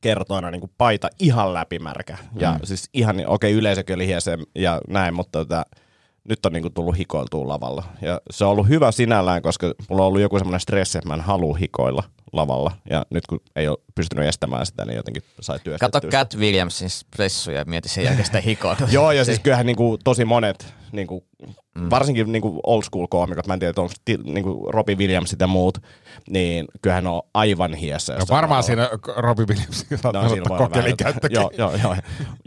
kertoina 0.00 0.50
niin 0.50 0.60
kuin 0.60 0.72
paita 0.78 1.08
ihan 1.18 1.54
läpimärkä. 1.54 2.18
Ja 2.38 2.52
mm. 2.52 2.58
siis 2.64 2.88
ihan, 2.94 3.16
okei 3.16 3.26
okay, 3.26 3.50
yleisökin 3.50 3.94
oli 3.94 4.06
hiesen 4.06 4.40
ja 4.54 4.80
näin, 4.88 5.14
mutta 5.14 5.38
tota, 5.38 5.66
nyt 6.28 6.46
on 6.46 6.52
niin 6.52 6.62
kuin 6.62 6.74
tullut 6.74 6.98
hikoiltua 6.98 7.48
lavalla. 7.48 7.84
Ja 8.02 8.20
se 8.30 8.44
on 8.44 8.50
ollut 8.50 8.68
hyvä 8.68 8.92
sinällään, 8.92 9.42
koska 9.42 9.74
mulla 9.88 10.02
on 10.02 10.08
ollut 10.08 10.20
joku 10.20 10.38
semmoinen 10.38 10.60
stressi, 10.60 10.98
että 10.98 11.08
mä 11.08 11.14
en 11.14 11.20
halua 11.20 11.56
hikoilla 11.56 12.02
lavalla. 12.32 12.72
Ja 12.90 13.06
nyt 13.10 13.26
kun 13.26 13.40
ei 13.56 13.68
ole 13.68 13.78
pystynyt 13.94 14.26
estämään 14.28 14.66
sitä, 14.66 14.84
niin 14.84 14.96
jotenkin 14.96 15.22
sai 15.40 15.58
työstettyä 15.64 16.00
Kato. 16.00 16.08
Cat 16.08 16.36
Williamsin 16.36 16.88
pressuja 17.16 17.58
ja 17.58 17.64
mieti 17.64 17.88
sen 17.88 18.04
jälkeen 18.04 18.26
sitä 18.26 18.40
hikoa. 18.40 18.76
Joo, 18.90 19.12
ja 19.12 19.24
siis 19.24 19.38
kyllähän 19.38 19.66
niinku 19.66 19.98
tosi 20.04 20.24
monet, 20.24 20.74
niinku, 20.92 21.24
mm. 21.74 21.90
varsinkin 21.90 22.32
niinku 22.32 22.60
old 22.66 22.82
school 22.82 23.06
koomikot, 23.06 23.46
mä 23.46 23.54
en 23.54 23.60
tiedä, 23.60 23.74
onko 23.76 23.94
ti, 24.04 24.16
niinku 24.24 24.68
Robbie 24.72 24.96
Williamsit 24.96 25.40
ja 25.40 25.46
muut, 25.46 25.78
niin 26.30 26.66
kyllähän 26.82 27.04
ne 27.04 27.10
on 27.10 27.22
aivan 27.34 27.74
hiessä. 27.74 28.14
No 28.14 28.24
varmaan 28.30 28.62
siinä 28.62 28.90
Robbie 29.16 29.46
Williams 29.46 29.86
saattaa 30.02 30.28
siinä 30.28 30.42
ottaa 30.50 30.88
jotain. 30.88 31.14
Joo, 31.30 31.50
joo, 31.58 31.74
joo. 31.82 31.96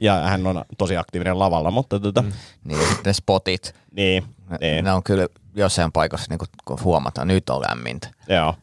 Ja 0.01 0.15
hän 0.15 0.47
on 0.47 0.65
tosi 0.77 0.97
aktiivinen 0.97 1.39
lavalla, 1.39 1.71
mutta 1.71 1.99
tota, 1.99 2.21
mm. 2.21 2.31
Niin, 2.63 2.81
ja 2.81 2.87
sitten 2.87 3.05
ne 3.05 3.13
spotit. 3.13 3.75
niin, 3.91 4.23
Ne, 4.49 4.57
niin, 4.61 4.85
ne 4.85 4.93
on 4.93 5.03
kyllä 5.03 5.27
jossain 5.55 5.91
paikassa, 5.91 6.27
niin 6.29 6.39
kun 6.65 6.77
huomataan, 6.83 7.27
nyt 7.27 7.49
on 7.49 7.61
lämmintä. 7.61 8.07
joo. 8.27 8.55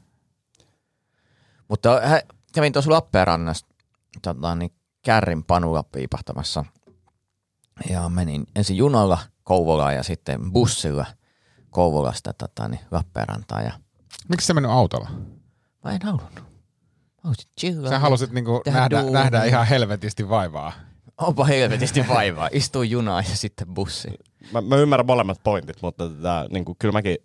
Mutta 1.68 2.00
he, 2.00 2.26
kävin 2.54 2.72
tuossa 2.72 2.90
Lappeenrannassa 2.90 3.66
tota, 4.22 4.54
niin 4.54 4.72
kärrin 5.02 5.44
panulla 5.44 5.82
piipahtamassa. 5.82 6.64
Ja 7.90 8.08
menin 8.08 8.46
ensin 8.56 8.76
junalla 8.76 9.18
Kouvolaan 9.44 9.94
ja 9.94 10.02
sitten 10.02 10.52
bussilla 10.52 11.06
Kouvolasta 11.70 12.32
tota, 12.32 12.68
niin 12.68 12.80
Lappeenrantaan. 12.90 13.64
Ja 13.64 13.72
Miksi 14.28 14.46
sä 14.46 14.54
mennyt 14.54 14.72
autolla? 14.72 15.10
mä 15.84 15.90
en 15.90 16.02
halunnut. 16.02 16.34
Mä 16.34 16.42
halusin 17.22 17.50
chillaa. 17.60 17.90
Sä 17.90 17.98
halusit 17.98 18.32
niinku 18.32 18.62
nähdä, 18.66 19.00
duunia. 19.00 19.20
nähdä 19.20 19.44
ihan 19.44 19.66
helvetisti 19.66 20.28
vaivaa. 20.28 20.72
Onpa 21.20 21.44
helvetisti 21.44 22.08
vaivaa. 22.08 22.48
Istuu 22.52 22.82
junaan 22.82 23.24
ja 23.30 23.36
sitten 23.36 23.66
bussiin. 23.74 24.14
Mä, 24.52 24.60
mä 24.60 24.76
ymmärrän 24.76 25.06
molemmat 25.06 25.40
pointit, 25.44 25.82
mutta 25.82 26.08
tota, 26.08 26.46
niin 26.50 26.64
kuin, 26.64 26.76
kyllä 26.78 26.92
mäkin 26.92 27.16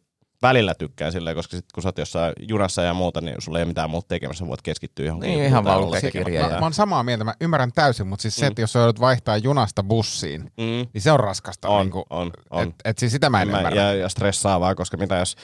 välillä 0.41 0.73
tykkään 0.75 1.11
silleen, 1.11 1.35
koska 1.35 1.57
sit, 1.57 1.65
kun 1.73 1.83
sä 1.83 1.89
oot 1.89 1.97
jossain 1.97 2.33
junassa 2.49 2.81
ja 2.81 2.93
muuta, 2.93 3.21
niin 3.21 3.35
sulla 3.39 3.57
ei 3.57 3.61
ole 3.63 3.67
mitään 3.67 3.89
muuta 3.89 4.07
tekemistä, 4.07 4.47
voit 4.47 4.61
keskittyä 4.61 5.05
johonkin. 5.05 5.29
Niin, 5.31 5.43
ihan 5.43 5.63
vaan. 5.63 5.83
Mä, 6.41 6.49
mä 6.49 6.65
oon 6.65 6.73
samaa 6.73 7.03
mieltä, 7.03 7.23
mä 7.23 7.33
ymmärrän 7.41 7.71
täysin, 7.71 8.07
mutta 8.07 8.21
siis 8.21 8.35
se, 8.35 8.45
että 8.47 8.61
jos 8.61 8.73
sä 8.73 8.79
joudut 8.79 8.99
vaihtaa 8.99 9.37
junasta 9.37 9.83
bussiin, 9.83 10.41
Mm. 10.41 10.87
niin 10.93 11.01
se 11.01 11.11
on 11.11 11.19
raskasta. 11.19 11.69
On, 11.69 11.81
niinku, 11.85 12.05
on, 12.09 12.31
on. 12.49 12.67
Et, 12.67 12.75
et 12.85 12.97
siis 12.97 13.11
sitä 13.11 13.29
mä 13.29 13.41
en 13.41 13.47
Mä, 13.47 13.57
ymmärrä. 13.57 13.81
ja, 13.81 13.93
ja 13.93 14.09
stressaavaa, 14.09 14.75
koska 14.75 14.97
mitä 14.97 15.15
jos 15.15 15.35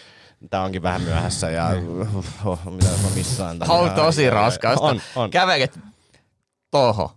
tää 0.50 0.64
onkin 0.64 0.84
vähän 0.84 1.02
myöhässä 1.02 1.50
ja 1.50 1.68
oh, 2.46 2.60
mitä 2.72 2.88
jos 2.88 3.02
mä 3.04 3.10
missaan 3.16 3.60
tämän. 3.60 3.78
On 3.78 3.92
tosi 3.92 4.30
raskasta. 4.30 4.86
On, 4.86 5.02
on. 5.16 5.30
Kävelet 5.30 5.80
toho. 6.72 7.12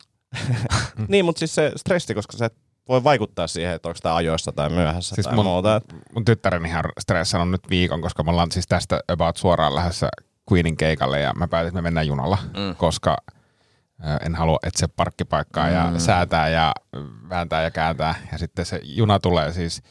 niin, 1.09 1.25
mutta 1.25 1.39
siis 1.39 1.55
se 1.55 1.73
stressi, 1.77 2.15
koska 2.15 2.37
sä 2.37 2.47
et 2.47 2.55
voi 2.89 3.05
vaikuttaa 3.05 3.47
siihen, 3.47 3.75
että 3.75 3.89
onko 3.89 3.99
tämä 4.03 4.15
ajoissa 4.15 4.53
tai 4.53 4.71
myöhässä 4.71 5.15
Siis 5.15 5.27
tai 5.27 5.35
mun, 5.35 5.45
muuta. 5.45 5.81
mun 6.15 6.25
tyttäreni 6.25 6.69
ihan 6.69 6.85
stressannut 7.01 7.51
nyt 7.51 7.71
viikon, 7.71 8.01
koska 8.01 8.23
me 8.23 8.31
ollaan 8.31 8.53
siis 8.53 8.67
tästä 8.67 9.01
about 9.09 9.37
suoraan 9.37 9.75
lähdössä 9.75 10.09
Queenin 10.53 10.77
keikalle 10.77 11.21
ja 11.21 11.33
mä 11.33 11.49
päätin, 11.49 11.69
että 11.69 11.79
me 11.79 11.83
mennään 11.83 12.07
junalla, 12.07 12.39
mm. 12.57 12.77
koska 12.77 13.17
en 14.27 14.35
halua 14.35 14.59
etsiä 14.63 14.89
parkkipaikkaa 14.97 15.67
mm. 15.67 15.75
ja 15.75 15.99
säätää 15.99 16.49
ja 16.49 16.73
vääntää 17.29 17.63
ja 17.63 17.71
kääntää. 17.71 18.15
Ja 18.33 18.39
sitten 18.39 18.67
se 18.67 18.81
juna 18.83 19.19
tulee 19.19 19.53
siis 19.53 19.83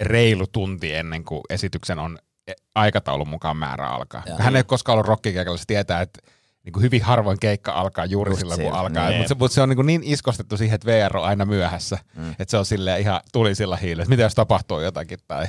reilu 0.00 0.46
tunti 0.46 0.94
ennen 0.94 1.24
kuin 1.24 1.40
esityksen 1.50 1.98
on 1.98 2.18
e- 2.46 2.52
aikataulun 2.74 3.28
mukaan 3.28 3.56
määrä 3.56 3.86
alkaa. 3.86 4.22
Joo. 4.26 4.38
Hän 4.38 4.56
ei 4.56 4.58
ole 4.58 4.64
koskaan 4.64 4.94
ollut 4.94 5.06
rockikeikalla, 5.06 5.58
se 5.58 5.64
tietää, 5.66 6.00
että 6.00 6.20
niin 6.68 6.72
kuin 6.72 6.82
hyvin 6.82 7.02
harvoin 7.02 7.38
keikka 7.40 7.72
alkaa 7.72 8.04
juuri 8.04 8.30
Just 8.30 8.40
silloin, 8.40 8.60
kun 8.60 8.64
siinä. 8.64 8.78
alkaa. 8.78 9.08
Niin. 9.08 9.18
Mutta 9.18 9.28
se, 9.28 9.34
mut 9.34 9.52
se 9.52 9.62
on 9.62 9.68
niin, 9.68 9.76
kuin 9.76 9.86
niin 9.86 10.02
iskostettu 10.04 10.56
siihen, 10.56 10.74
että 10.74 10.86
VR 10.86 11.16
on 11.16 11.24
aina 11.24 11.44
myöhässä. 11.44 11.98
Mm. 12.16 12.30
Että 12.30 12.50
se 12.50 12.56
on 12.56 12.66
silleen 12.66 13.00
ihan 13.00 13.20
tulisilla 13.32 13.76
hiilillä. 13.76 14.02
että 14.02 14.10
Mitä 14.10 14.22
jos 14.22 14.34
tapahtuu 14.34 14.80
jotakin 14.80 15.18
tai 15.28 15.46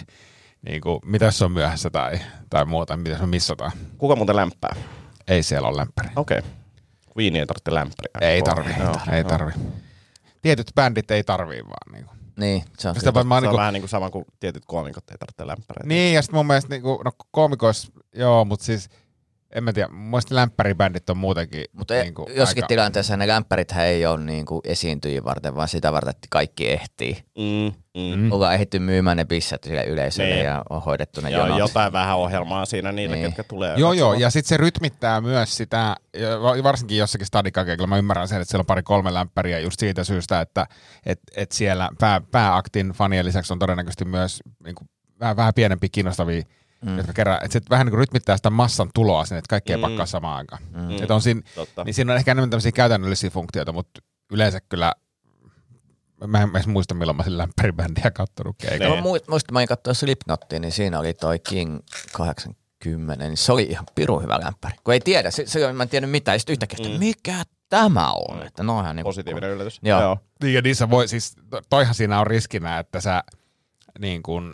niin 0.62 0.82
kuin, 0.82 1.00
mitä 1.06 1.26
jos 1.26 1.38
se 1.38 1.46
on 1.46 1.52
myöhässä 1.52 1.90
tai, 1.90 2.20
tai 2.50 2.66
muuta, 2.66 2.98
mitä 2.98 3.10
jos 3.10 3.22
me 3.22 3.28
missataan. 3.28 3.72
Kuka 3.98 4.16
muuten 4.16 4.36
lämpää? 4.36 4.76
Ei 5.28 5.44
siellä 5.44 5.68
ole 5.68 5.78
lämpäri. 5.78 6.10
Okei. 6.16 6.40
Okay. 6.40 6.52
Queen 7.18 7.36
ei 7.36 7.46
tarvitse 7.46 7.74
lämpäriä. 7.74 8.32
Ei 8.34 8.42
tarvi, 8.42 8.74
joo, 8.80 8.96
ei 9.12 9.24
tarvi. 9.24 9.52
Tietyt 10.42 10.72
bändit 10.76 11.12
ei 11.12 11.24
tarvii 11.24 11.62
vaan. 11.64 11.94
Niin, 11.94 12.06
kuin. 12.06 12.18
Niin, 12.38 12.64
se 12.78 12.90
on 12.90 12.96
Sitä 12.96 13.12
Se 13.14 13.20
on 13.20 13.44
niin, 13.44 13.58
vähän 13.58 13.74
niin 13.74 13.82
kuin 13.82 13.90
sama 13.90 14.10
kuin 14.10 14.26
tietyt 14.40 14.64
koomikot 14.66 15.12
ei 15.12 15.18
tarvitse 15.18 15.48
lämpäriä. 15.48 15.84
niin, 15.86 16.16
ja 16.16 16.22
sitten 16.22 16.38
mun 16.38 16.48
mielestä 16.48 16.70
niin 16.70 16.82
kuin, 16.82 17.00
no 17.06 17.12
koomikois, 17.32 17.92
joo, 18.16 18.46
mutta 18.46 18.66
siis 18.66 18.90
en 19.56 19.64
mä 19.64 19.74
tiedä, 19.74 19.88
mun 19.88 20.10
mielestä 20.10 20.36
lämpäribändit 20.36 21.10
on 21.10 21.18
muutenkin 21.18 21.66
Mutta 21.74 21.94
niin 21.94 22.14
kuin, 22.14 22.28
jossakin 22.36 22.64
aika- 22.64 22.68
tilanteessa 22.68 23.18
ne 23.18 23.28
lämpärithän 23.28 23.86
ei 23.86 24.06
ole 24.06 24.20
niin 24.20 24.46
kuin 24.46 24.62
esiintyjiä 24.64 25.24
varten, 25.24 25.56
vaan 25.56 25.68
sitä 25.68 25.94
varten, 25.94 26.10
että 26.10 26.28
kaikki 26.30 26.72
ehtii. 26.72 27.24
Mm, 27.38 27.74
mm. 28.02 28.20
Mm. 28.20 28.32
Ollaan 28.32 28.54
ehditty 28.54 28.80
myymään 28.80 29.18
ne 29.18 29.26
bissat 29.26 29.64
sille 29.64 29.84
yleisölle 29.84 30.30
Niin. 30.34 30.46
ja 30.46 30.64
on 30.70 30.82
hoidettu 30.82 31.22
ne 31.22 31.30
Ja 31.30 31.38
jonot. 31.38 31.60
jotain 31.60 31.94
vähän 31.94 32.18
ohjelmaa 32.18 32.66
siinä 32.66 32.92
niille, 32.92 33.16
Niin. 33.16 33.26
ketkä 33.26 33.44
tulee. 33.44 33.76
Joo, 33.78 33.94
joo, 33.94 34.14
ja 34.14 34.30
sitten 34.30 34.50
se 34.50 34.58
rytmittää 34.58 35.22
myös 35.22 35.58
sitä, 35.58 35.96
varsinkin 36.64 36.98
jossakin 36.98 37.28
stadikakeilla, 37.28 37.88
mä 37.88 37.98
ymmärrän 37.98 38.28
sen, 38.28 38.42
että 38.42 38.52
siellä 38.52 38.62
on 38.62 38.66
pari-kolme 38.66 39.14
lämpäriä 39.14 39.60
just 39.60 39.80
siitä 39.80 40.04
syystä, 40.04 40.42
että 40.42 40.68
et, 41.06 41.20
et 41.36 41.52
siellä 41.52 41.90
pää, 42.00 42.22
pääaktin 42.32 42.90
fanien 42.90 43.26
lisäksi 43.26 43.54
on 43.54 43.60
todennäköisesti 43.60 44.06
myös 44.06 44.40
niin 44.64 44.76
kuin, 44.76 44.90
vähän, 45.20 45.36
vähän 45.38 45.54
pienempiä 45.54 45.90
kiinnostavia, 45.92 46.44
mm. 46.86 46.98
jotka 46.98 47.14
kerää, 47.14 47.36
että 47.44 47.54
se 47.60 47.62
vähän 47.70 47.86
niin 47.86 47.92
kuin 47.92 48.00
rytmittää 48.00 48.38
sitä 48.38 48.50
massan 48.50 48.90
tuloa 48.94 49.26
sinne, 49.26 49.40
että 49.40 49.50
kaikki 49.50 49.72
ei 49.74 49.78
Mm. 49.78 49.82
pakkaa 49.82 50.06
samaan 50.06 50.38
aikaan. 50.38 50.62
Mm. 50.74 50.82
Mm. 50.82 51.04
Et 51.04 51.12
on 51.12 51.22
siinä, 51.22 51.42
Totta. 51.56 51.84
niin 51.84 51.94
siinä 51.94 52.12
on 52.14 52.18
ehkä 52.18 52.32
enemmän 52.32 52.50
tämmöisiä 52.50 52.72
käytännöllisiä 52.72 53.30
funktioita, 53.30 53.74
mutta 53.74 54.02
yleensä 54.32 54.60
kyllä 54.70 54.94
Mä 56.28 56.42
en 56.42 56.50
edes 56.54 56.68
muista, 56.68 56.94
milloin 56.96 57.16
mä 57.18 57.24
sen 57.24 57.38
lämpäribändiä 57.38 58.12
kattonut 58.12 58.56
keikalla. 58.58 58.96
Mä 58.96 59.02
muist- 59.02 59.26
muistan, 59.30 59.54
mä 59.54 59.62
en 59.62 59.68
katsoa 59.68 59.94
Slipknottia, 59.94 60.60
niin 60.60 60.72
siinä 60.72 61.00
oli 61.00 61.14
toi 61.14 61.40
King 61.40 61.80
80, 62.14 63.26
niin 63.28 63.38
se 63.38 63.52
oli 63.52 63.64
ihan 63.64 63.86
pirun 63.96 64.24
hyvä 64.24 64.40
lämpäri. 64.44 64.76
Kun 64.84 64.94
ei 64.94 65.00
tiedä, 65.00 65.32
se, 65.32 65.46
se 65.46 65.74
mä 65.74 65.84
en 65.84 65.90
tiennyt 65.90 66.12
mitään, 66.12 66.36
ja 66.36 66.40
sitten 66.40 66.54
yhtäkkiä, 66.54 66.86
että 66.86 67.00
mikä 67.00 67.44
tämä 67.70 68.12
on, 68.12 68.44
että 68.48 68.64
no 68.64 68.82
ihan 68.82 68.96
niin 68.96 69.04
Positiivinen 69.04 69.50
yllätys. 69.50 69.80
Joo. 69.84 70.18
Niin 70.44 70.54
ja 70.54 70.62
niissä 70.62 70.90
voi, 70.90 71.08
siis 71.08 71.36
to- 71.50 71.62
toihan 71.70 71.96
siinä 71.96 72.20
on 72.20 72.28
riskinä, 72.28 72.80
että 72.80 73.02
sä 73.02 73.24
niin 74.00 74.24
kuin, 74.24 74.54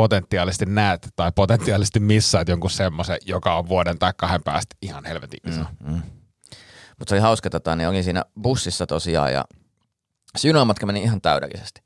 potentiaalisesti 0.00 0.66
näet 0.66 1.08
tai 1.16 1.32
potentiaalisesti 1.34 2.00
missaat 2.00 2.48
jonkun 2.48 2.70
semmoisen, 2.70 3.18
joka 3.26 3.54
on 3.54 3.68
vuoden 3.68 3.98
tai 3.98 4.12
kahden 4.16 4.42
päästä 4.42 4.76
ihan 4.82 5.04
helvetin 5.04 5.40
iso. 5.50 5.60
Mm. 5.60 6.02
Mutta 6.98 7.08
se 7.08 7.14
oli 7.14 7.22
hauska, 7.22 7.50
tota, 7.50 7.76
niin 7.76 7.88
olin 7.88 8.04
siinä 8.04 8.24
bussissa 8.42 8.86
tosiaan 8.86 9.32
ja 9.32 9.44
se 10.36 10.48
junamatka 10.48 10.86
meni 10.86 11.02
ihan 11.02 11.20
täydellisesti. 11.20 11.80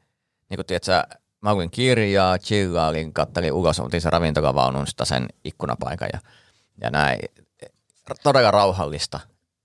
Niin 0.51 0.57
kuin 0.57 0.67
tiedät, 0.67 0.85
sä, 0.85 1.05
mä 1.41 1.55
luin 1.55 1.71
kirjaa, 1.71 2.39
chillailin, 2.39 3.13
kattelin 3.13 3.53
ulos, 3.53 3.81
oltiin 3.81 4.01
se 4.01 4.11
ravintolavaununsta 4.11 5.05
sen 5.05 5.29
ikkunapaikan 5.45 6.09
ja, 6.13 6.21
ja 6.81 6.91
näin. 6.91 7.21
Todella 8.23 8.51
rauhallista, 8.51 9.21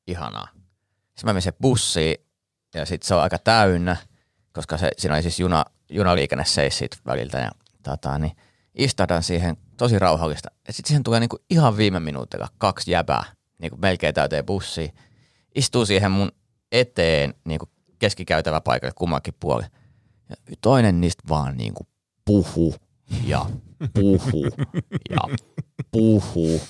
ihanaa. 0.08 0.48
Sitten 0.54 1.26
mä 1.26 1.34
menin 1.34 1.42
se 1.42 1.52
bussiin 1.52 2.16
ja 2.76 2.86
sitten 2.86 3.08
se 3.08 3.16
on 3.16 3.22
aika 3.22 3.38
täynnä, 3.38 3.98
koska 4.54 4.78
se, 4.78 4.92
siinä 4.98 5.16
oli 5.16 5.22
siis 5.22 5.40
juna, 5.40 5.66
junaliikenne 5.90 6.46
seis 6.46 6.78
siitä 6.78 6.98
väliltä 7.06 7.38
ja 7.38 7.52
tota, 7.84 8.20
niin 8.20 8.32
istahdan 8.76 9.24
siihen 9.24 9.58
tosi 9.78 10.00
rauhallista. 10.00 10.50
Ja 10.68 10.74
sitten 10.74 10.88
siihen 10.88 11.04
tulee 11.04 11.20
niinku 11.20 11.38
ihan 11.50 11.78
viime 11.78 12.00
minuutilla 12.00 12.48
kaksi 12.58 12.92
jäbää, 12.92 13.24
niinku 13.60 13.78
melkein 13.78 14.14
täyteen 14.14 14.46
bussiin. 14.46 14.94
Istuu 15.56 15.86
siihen 15.86 16.12
mun 16.12 16.32
eteen 16.72 17.34
niinku 17.46 17.66
keskikäytävä 18.00 18.62
paikalle 18.62 18.94
kummankin 18.96 19.34
puoli. 19.40 19.64
Ja 20.30 20.36
toinen 20.62 21.02
niistä 21.02 21.24
vaan 21.30 21.58
niinku 21.58 21.88
puhu 22.26 22.76
ja 23.26 23.46
puhu 23.94 24.46
ja 25.10 25.38
puhu. 25.92 26.62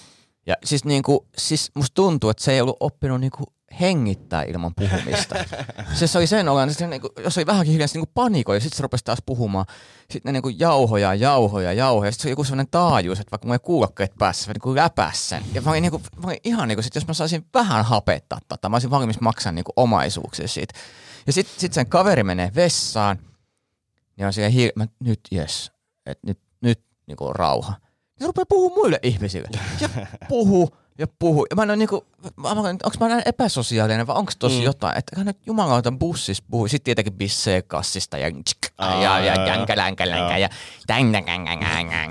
Ja 0.47 0.55
siis, 0.63 0.85
niinku, 0.85 1.27
siis 1.37 1.71
musta 1.75 1.95
tuntuu, 1.95 2.29
että 2.29 2.43
se 2.43 2.51
ei 2.51 2.61
ollut 2.61 2.77
oppinut 2.79 3.21
niinku 3.21 3.43
hengittää 3.79 4.43
ilman 4.43 4.75
puhumista. 4.75 5.35
se 5.93 6.17
oli 6.17 6.27
sen 6.27 6.47
että 6.47 6.73
se 6.79 6.87
niinku, 6.87 7.09
jos 7.23 7.37
oli 7.37 7.45
vähänkin 7.45 7.71
hiljaa, 7.71 7.87
se 7.87 7.93
niinku 7.97 8.11
panikoi 8.13 8.55
ja 8.55 8.59
sitten 8.59 8.77
se 8.77 8.83
rupesi 8.83 9.03
taas 9.03 9.19
puhumaan. 9.25 9.65
Sitten 10.11 10.29
ne 10.29 10.31
niinku 10.31 10.49
jauhoja, 10.49 11.15
jauhoja, 11.15 11.73
jauhoja. 11.73 12.11
Sitten 12.11 12.21
se 12.21 12.27
oli 12.27 12.31
joku 12.31 12.43
sellainen 12.43 12.71
taajuus, 12.71 13.19
että 13.19 13.31
vaikka 13.31 13.45
mulla 13.45 13.55
ei 13.55 13.59
kuulokkeet 13.59 14.13
päässä, 14.17 14.49
mä 14.49 14.53
niinku 14.53 14.75
läpäs 14.75 15.29
sen. 15.29 15.43
Ja 15.53 15.61
mä 15.61 15.69
olin, 15.69 15.81
niinku, 15.81 16.01
mä 16.15 16.27
olin 16.27 16.39
ihan 16.43 16.67
niinku, 16.67 16.81
sit 16.81 16.95
jos 16.95 17.07
mä 17.07 17.13
saisin 17.13 17.45
vähän 17.53 17.85
hapettaa 17.85 18.39
tätä, 18.47 18.69
mä 18.69 18.75
olisin 18.75 18.91
valmis 18.91 19.21
maksaa 19.21 19.51
niinku 19.51 19.71
omaisuuksia 19.75 20.47
siitä. 20.47 20.73
Ja 21.27 21.33
sitten 21.33 21.59
sit 21.59 21.73
sen 21.73 21.87
kaveri 21.87 22.23
menee 22.23 22.51
vessaan, 22.55 23.19
ja 24.17 24.27
on 24.27 24.33
siellä 24.33 24.49
hiil... 24.49 24.71
Mä, 24.75 24.87
nyt 24.99 25.19
jes, 25.31 25.71
että 26.05 26.27
nyt, 26.27 26.39
nyt 26.61 26.81
niinku 27.07 27.25
on 27.25 27.35
rauha. 27.35 27.73
Ja 27.81 28.19
se 28.19 28.27
rupeaa 28.27 28.45
puhua 28.45 28.75
muille 28.75 28.99
ihmisille. 29.03 29.49
Ja 29.81 29.89
puhu 30.29 30.69
ja 30.99 31.07
puhuu. 31.19 31.47
Ja 31.49 31.55
mä 31.55 31.63
en 31.63 31.69
ole 31.69 31.77
niinku, 31.77 32.05
onks 32.83 32.99
mä 32.99 33.07
näin 33.07 33.21
epäsosiaalinen 33.25 34.07
vai 34.07 34.15
onks 34.15 34.35
tossa 34.37 34.59
mm. 34.59 34.65
jotain? 34.65 34.97
Että 34.97 35.15
hän 35.17 35.25
nyt 35.25 35.37
jumalauta 35.45 35.91
bussissa 35.91 36.43
puhuu. 36.49 36.67
Sitten 36.67 36.85
tietenkin 36.85 37.13
bissee 37.13 37.61
kassista 37.61 38.17
ja 38.17 38.31
tsk, 38.31 38.57
ja 38.79 38.85
ja 38.85 39.19
ja 39.19 39.19
ja 39.19 39.19
ja 39.19 39.45
ja 39.45 39.45
ja 39.45 39.75
ja 39.75 40.05
ja 40.05 40.07
ja 40.07 40.29
ja 40.29 40.37
ja 40.37 40.37
ja 40.37 40.49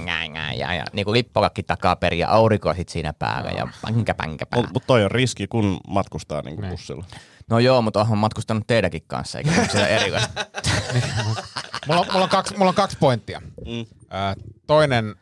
ja 0.06 0.24
ja 0.24 0.58
ja 0.58 0.68
ja 0.68 0.74
ja 0.74 0.84
niinku 0.92 1.12
lippolakki 1.12 1.62
takaperi 1.62 2.18
ja 2.18 2.28
aurinko 2.28 2.74
sit 2.74 2.88
siinä 2.88 3.12
päällä 3.12 3.50
ja 3.50 3.68
pänkä 3.82 4.14
pänkä 4.14 4.46
pää. 4.46 4.56
Mutta 4.56 4.72
mut 4.72 4.86
toi 4.86 5.04
on 5.04 5.10
riski, 5.10 5.46
kun 5.46 5.80
matkustaa 5.88 6.42
niinku 6.42 6.62
niin. 6.62 6.70
bussilla. 6.70 7.04
No 7.50 7.58
joo, 7.58 7.82
mutta 7.82 8.00
onhan 8.00 8.18
matkustanut 8.18 8.66
teidänkin 8.66 9.02
kanssa, 9.06 9.38
eikä 9.38 9.50
se 9.72 9.84
erikoista. 9.84 10.46
mulla, 11.88 12.06
mulla, 12.12 12.24
on 12.24 12.28
kaksi, 12.28 12.56
mulla 12.56 12.68
on 12.68 12.74
kaksi 12.74 12.96
pointtia. 13.00 13.40
Mm. 13.66 13.80
Ö, 13.80 13.86
toinen 14.66 15.14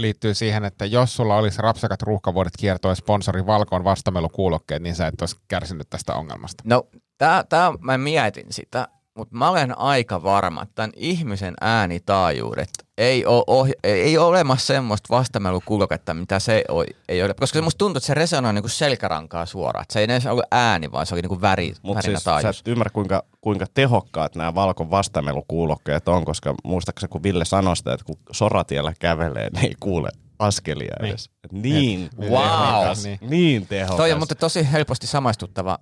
liittyy 0.00 0.34
siihen, 0.34 0.64
että 0.64 0.84
jos 0.84 1.16
sulla 1.16 1.36
olisi 1.36 1.62
rapsakat 1.62 2.02
ruuhkavuodet 2.02 2.52
kiertoa 2.58 2.94
sponsori 2.94 3.46
Valkoon 3.46 3.84
vastamelukuulokkeet, 3.84 4.82
niin 4.82 4.94
sä 4.94 5.06
et 5.06 5.20
olisi 5.20 5.36
kärsinyt 5.48 5.90
tästä 5.90 6.14
ongelmasta. 6.14 6.62
No, 6.66 6.88
tää, 7.18 7.44
tää, 7.44 7.72
mä 7.80 7.98
mietin 7.98 8.52
sitä, 8.52 8.88
mutta 9.18 9.36
mä 9.36 9.50
olen 9.50 9.78
aika 9.78 10.22
varma, 10.22 10.62
että 10.62 10.74
tämän 10.74 10.90
ihmisen 10.96 11.54
äänitaajuudet 11.60 12.68
ei 12.98 13.26
ole, 13.26 13.44
ohja- 13.46 13.74
ei 13.84 14.18
ole 14.18 14.26
olemassa 14.26 14.66
semmoista 14.66 15.06
vastamelukulketta, 15.10 16.14
mitä 16.14 16.38
se 16.38 16.64
o- 16.70 16.84
ei 17.08 17.22
ole. 17.22 17.34
Koska 17.34 17.58
se 17.58 17.62
musta 17.62 17.78
tuntuu, 17.78 17.98
että 17.98 18.06
se 18.06 18.14
resonoi 18.14 18.52
niinku 18.52 18.68
selkärankaa 18.68 19.46
suoraan. 19.46 19.82
Että 19.82 19.92
se 19.92 19.98
ei 20.00 20.04
edes 20.04 20.26
ollut 20.26 20.44
ääni, 20.50 20.92
vaan 20.92 21.06
se 21.06 21.14
oli 21.14 21.22
niinku 21.22 21.40
väri, 21.40 21.72
Mutta 21.82 21.94
värinä 21.98 22.02
siis 22.18 22.24
sä 22.24 22.30
taajuus. 22.30 22.60
et 22.60 22.68
ymmärrä, 22.68 22.90
kuinka, 22.90 23.22
kuinka 23.40 23.66
tehokkaat 23.74 24.34
nämä 24.36 24.54
valkon 24.54 24.90
vastamelukuulokkeet 24.90 26.08
on, 26.08 26.24
koska 26.24 26.54
muistaakseni 26.64 27.08
kun 27.10 27.22
Ville 27.22 27.44
sanoi 27.44 27.76
sitä, 27.76 27.92
että 27.92 28.04
kun 28.06 28.16
soratiellä 28.32 28.92
kävelee, 29.00 29.50
niin 29.50 29.64
ei 29.64 29.74
kuule 29.80 30.08
askelia 30.38 30.94
Niin. 31.00 31.10
edes. 31.10 31.30
Et 31.44 31.52
niin, 31.52 32.10
Wow. 32.20 32.28
tehokas, 32.30 33.04
Niin. 33.04 33.18
niin 33.22 33.66
tehokas. 33.66 33.96
Toi 33.96 34.12
on 34.12 34.18
mutta 34.18 34.34
tosi 34.34 34.72
helposti 34.72 35.06
samaistuttava 35.06 35.78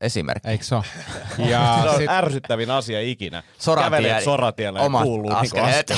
esimerkki. 0.00 0.48
Eikö 0.48 0.64
se 0.64 0.74
ole? 0.74 0.84
se 1.36 1.42
Ja 1.42 1.60
on 1.90 1.96
sit, 1.98 2.08
ärsyttävin 2.10 2.70
asia 2.70 3.00
ikinä. 3.00 3.42
Soratie- 3.58 3.84
Kävelet 3.84 4.24
soratiellä 4.24 4.78
ja 4.78 4.84
omat 4.84 5.02
kuuluu 5.02 5.30
niinku 5.30 5.58
askeleet. 5.58 5.92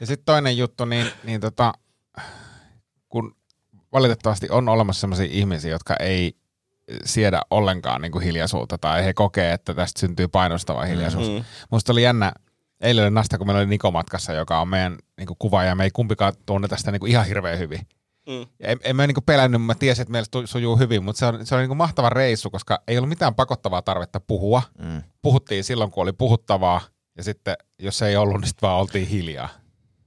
ja 0.00 0.06
sit 0.06 0.22
toinen 0.24 0.58
juttu, 0.58 0.84
niin, 0.84 1.06
niin 1.24 1.40
tota, 1.40 1.72
kun 3.08 3.36
valitettavasti 3.92 4.46
on 4.50 4.68
olemassa 4.68 5.00
sellaisia 5.00 5.26
ihmisiä, 5.30 5.70
jotka 5.70 5.96
ei 6.00 6.32
siedä 7.04 7.42
ollenkaan 7.50 8.02
niin 8.02 8.12
kuin 8.12 8.24
hiljaisuutta 8.24 8.78
tai 8.78 9.04
he 9.04 9.14
kokee, 9.14 9.52
että 9.52 9.74
tästä 9.74 10.00
syntyy 10.00 10.28
painostava 10.28 10.84
hiljaisuus. 10.84 11.28
Mm. 11.30 11.44
Musta 11.70 11.92
oli 11.92 12.02
jännä, 12.02 12.32
eilen 12.80 13.04
oli 13.04 13.10
Nasta, 13.10 13.38
kun 13.38 13.46
meillä 13.46 13.58
oli 13.60 13.66
Niko 13.66 13.90
matkassa, 13.90 14.32
joka 14.32 14.60
on 14.60 14.68
meidän 14.68 14.98
niin 15.16 15.26
kuin 15.26 15.36
kuvaaja, 15.38 15.74
me 15.74 15.84
ei 15.84 15.90
kumpikaan 15.90 16.32
tunneta 16.46 16.76
sitä 16.76 16.90
niin 16.92 17.00
kuin 17.00 17.10
ihan 17.10 17.26
hirveän 17.26 17.58
hyvin. 17.58 17.80
Mm. 18.28 18.46
En, 18.60 18.78
en 18.84 18.96
mä 18.96 19.06
niin 19.06 19.14
kuin 19.14 19.24
pelännyt, 19.24 19.62
mä 19.62 19.74
tiesin, 19.74 20.02
että 20.02 20.12
meillä 20.12 20.46
sujuu 20.46 20.76
hyvin, 20.76 21.04
mutta 21.04 21.18
se, 21.18 21.26
on, 21.26 21.46
se 21.46 21.54
oli 21.54 21.62
niin 21.62 21.68
kuin 21.68 21.78
mahtava 21.78 22.10
reissu, 22.10 22.50
koska 22.50 22.82
ei 22.88 22.98
ollut 22.98 23.08
mitään 23.08 23.34
pakottavaa 23.34 23.82
tarvetta 23.82 24.20
puhua. 24.20 24.62
Mm. 24.78 25.02
Puhuttiin 25.22 25.64
silloin, 25.64 25.90
kun 25.90 26.02
oli 26.02 26.12
puhuttavaa, 26.12 26.80
ja 27.16 27.22
sitten 27.22 27.56
jos 27.78 28.02
ei 28.02 28.16
ollut, 28.16 28.40
niin 28.40 28.48
sitten 28.48 28.66
vaan 28.68 28.80
oltiin 28.80 29.08
hiljaa. 29.08 29.48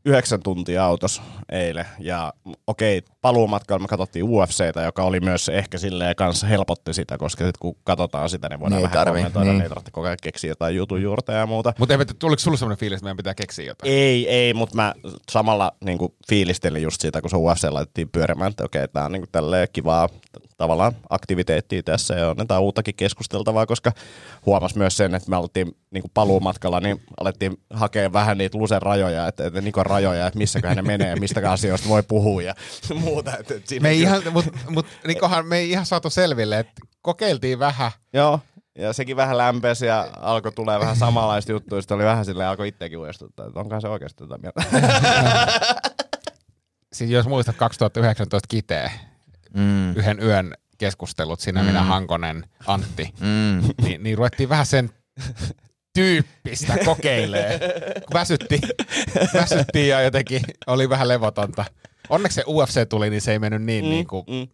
Yhdeksän 0.05 0.43
tuntia 0.43 0.85
autossa 0.85 1.21
eilen. 1.51 1.85
Ja 1.99 2.33
okei, 2.67 3.01
paluumatkalla 3.21 3.81
me 3.81 3.87
katsottiin 3.87 4.25
UFCtä, 4.25 4.81
joka 4.81 5.03
oli 5.03 5.19
myös 5.19 5.49
ehkä 5.49 5.77
silleen 5.77 6.15
kanssa 6.15 6.47
helpotti 6.47 6.93
sitä, 6.93 7.17
koska 7.17 7.45
sit 7.45 7.57
kun 7.57 7.75
katsotaan 7.83 8.29
sitä, 8.29 8.49
niin 8.49 8.59
voidaan 8.59 8.81
Niin 8.81 8.91
vähän 8.91 9.05
tarvii, 9.05 9.21
kommentoida, 9.21 9.45
niin. 9.45 9.53
niin. 9.53 9.63
ei 9.63 9.69
tarvitse 9.69 9.91
koko 9.91 10.07
ajan 10.07 10.17
keksiä 10.23 10.51
jotain 10.51 10.75
jutun 10.75 11.01
juurta 11.01 11.31
ja 11.31 11.45
muuta. 11.45 11.73
Mutta 11.77 11.97
tuliko 12.19 12.39
sulle 12.39 12.57
sellainen 12.57 12.79
fiilis, 12.79 12.97
että 12.97 13.05
meidän 13.05 13.17
pitää 13.17 13.33
keksiä 13.33 13.65
jotain? 13.65 13.93
Ei, 13.93 14.29
ei, 14.29 14.53
mutta 14.53 14.75
mä 14.75 14.93
samalla 15.31 15.71
niin 15.85 15.97
kuin, 15.97 16.13
fiilistelin 16.29 16.81
just 16.83 17.01
siitä, 17.01 17.21
kun 17.21 17.29
se 17.29 17.37
UFC 17.37 17.63
laitettiin 17.69 18.09
pyörimään, 18.09 18.49
että 18.49 18.63
okei, 18.63 18.87
tää 18.87 19.05
on 19.05 19.11
niin 19.11 19.21
kuin, 19.21 19.31
tälleen 19.31 19.67
kivaa 19.73 20.09
tavallaan 20.61 20.93
aktiviteettia 21.09 21.83
tässä 21.83 22.13
ja 22.13 22.29
on 22.29 22.35
jotain 22.37 22.61
uuttakin 22.61 22.95
keskusteltavaa, 22.95 23.65
koska 23.65 23.91
huomas 24.45 24.75
myös 24.75 24.97
sen, 24.97 25.15
että 25.15 25.29
me 25.29 25.37
oltiin 25.37 25.75
niin 25.91 26.01
kuin 26.01 26.11
paluumatkalla, 26.13 26.79
niin 26.79 27.01
alettiin 27.19 27.57
hakea 27.69 28.13
vähän 28.13 28.37
niitä 28.37 28.57
Lusen 28.57 28.81
rajoja, 28.81 29.27
että, 29.27 29.45
että 29.45 29.61
Nikon 29.61 29.85
rajoja, 29.85 30.27
että 30.27 30.37
missäköhän 30.37 30.77
ne 30.77 30.81
menee 30.81 31.09
ja 31.09 31.15
mistä 31.15 31.51
asioista 31.51 31.89
voi 31.89 32.03
puhua 32.03 32.41
ja 32.41 32.55
muuta. 33.11 33.37
Että, 33.37 33.53
Me 33.81 33.89
ei 33.89 33.97
kyllä- 33.97 34.09
ihan, 34.17 34.33
mut, 34.33 34.45
mut 34.69 34.85
Nikohan 35.07 35.45
me 35.47 35.57
ei 35.57 35.71
ihan 35.71 35.85
saatu 35.85 36.09
selville, 36.09 36.59
että 36.59 36.73
kokeiltiin 37.01 37.59
vähän. 37.59 37.91
Joo, 38.13 38.39
ja 38.77 38.93
sekin 38.93 39.15
vähän 39.15 39.37
lämpesi 39.37 39.85
ja 39.85 40.07
alkoi 40.19 40.51
tulee 40.51 40.79
vähän 40.79 40.95
samanlaista 40.95 41.51
juttua, 41.51 41.81
sitten 41.81 41.95
oli 41.95 42.03
vähän 42.03 42.25
silleen, 42.25 42.49
alkoi 42.49 42.67
itsekin 42.67 42.97
uudestuttaa, 42.97 43.47
että 43.47 43.59
onkohan 43.59 43.81
se 43.81 43.87
oikeasti 43.87 44.23
tätä 44.27 44.37
mieltä. 44.37 44.63
Siis 46.93 47.11
jos 47.11 47.27
muistat 47.27 47.55
2019 47.55 48.47
Kiteä, 48.47 48.91
Mm. 49.53 49.95
yhden 49.95 50.23
yön 50.23 50.53
keskustelut, 50.77 51.39
siinä 51.39 51.61
mm. 51.61 51.65
minä 51.67 51.83
Hankonen, 51.83 52.43
Antti, 52.67 53.13
Mm. 53.19 53.61
niin, 53.83 54.03
niin 54.03 54.17
ruvettiin 54.17 54.49
vähän 54.49 54.65
sen 54.65 54.89
tyyppistä 55.93 56.73
kokeilee. 56.85 57.59
Kun 58.07 58.13
väsyttiin, 58.19 58.61
väsyttiin 59.33 59.89
ja 59.89 60.01
jotenkin 60.01 60.41
oli 60.67 60.89
vähän 60.89 61.07
levotonta. 61.07 61.65
Onneksi 62.09 62.35
se 62.35 62.43
UFC 62.47 62.89
tuli, 62.89 63.09
niin 63.09 63.21
se 63.21 63.31
ei 63.31 63.39
mennyt 63.39 63.63
niin, 63.63 63.85
mm. 63.85 63.89
niin 63.89 64.07
kuin 64.07 64.25
mm. 64.27 64.47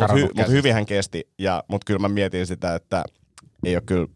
Mutta 0.00 0.14
hy, 0.14 0.22
mut 0.22 0.32
käsistä. 0.32 0.52
hyvin 0.52 0.74
hän 0.74 0.86
kesti, 0.86 1.28
ja, 1.38 1.64
mutta 1.68 1.84
kyllä 1.84 1.98
mä 1.98 2.08
mietin 2.08 2.46
sitä, 2.46 2.74
että 2.74 3.04
ei 3.64 3.76
ole 3.76 3.82
kyllä 3.86 4.06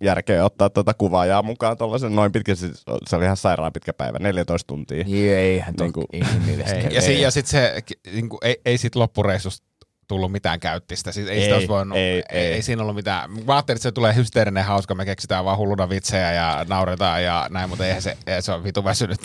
järkeä 0.00 0.44
ottaa 0.44 0.70
tuota 0.70 0.94
kuvaajaa 0.94 1.42
mukaan 1.42 1.78
tuollaisen 1.78 2.16
noin 2.16 2.32
pitkä, 2.32 2.54
siis 2.54 2.84
se 3.08 3.16
oli 3.16 3.24
ihan 3.24 3.36
sairaan 3.36 3.72
pitkä 3.72 3.92
päivä, 3.92 4.18
14 4.18 4.66
tuntia. 4.66 5.04
Ei, 5.06 5.28
eihän 5.28 5.74
Niin 5.80 5.92
kuin-. 5.92 6.06
Ei. 6.12 6.94
Ja, 6.94 7.00
si, 7.02 7.20
ja 7.20 7.30
sitten 7.30 7.50
se, 7.50 7.82
niin 8.12 8.28
kuin, 8.28 8.38
ei, 8.42 8.60
ei 8.64 8.78
sit 8.78 8.96
loppureissusta 8.96 9.66
tullut 10.08 10.32
mitään 10.32 10.60
käyttistä. 10.60 11.12
Siis 11.12 11.28
ei, 11.28 11.42
Ei, 11.44 11.58
sitä 11.60 11.68
voinut, 11.68 11.98
ei, 11.98 12.02
ei, 12.04 12.22
ei, 12.30 12.46
ei. 12.46 12.52
ei, 12.52 12.62
siinä 12.62 12.82
ollut 12.82 12.94
mitään. 12.96 13.30
Mä 13.30 13.54
ajattelin, 13.54 13.76
että 13.76 13.82
se 13.82 13.92
tulee 13.92 14.14
hysteerinen 14.14 14.64
hauska, 14.64 14.94
me 14.94 15.04
keksitään 15.04 15.44
vaan 15.44 15.58
hulluna 15.58 15.88
vitsejä 15.88 16.32
ja 16.32 16.64
nauretaan 16.68 17.24
ja 17.24 17.46
näin, 17.50 17.68
mutta 17.68 17.86
eihän 17.86 18.02
se, 18.02 18.16
ei, 18.26 18.42
se 18.42 18.52
on 18.52 18.64
vitu 18.64 18.84
väsynyt. 18.84 19.20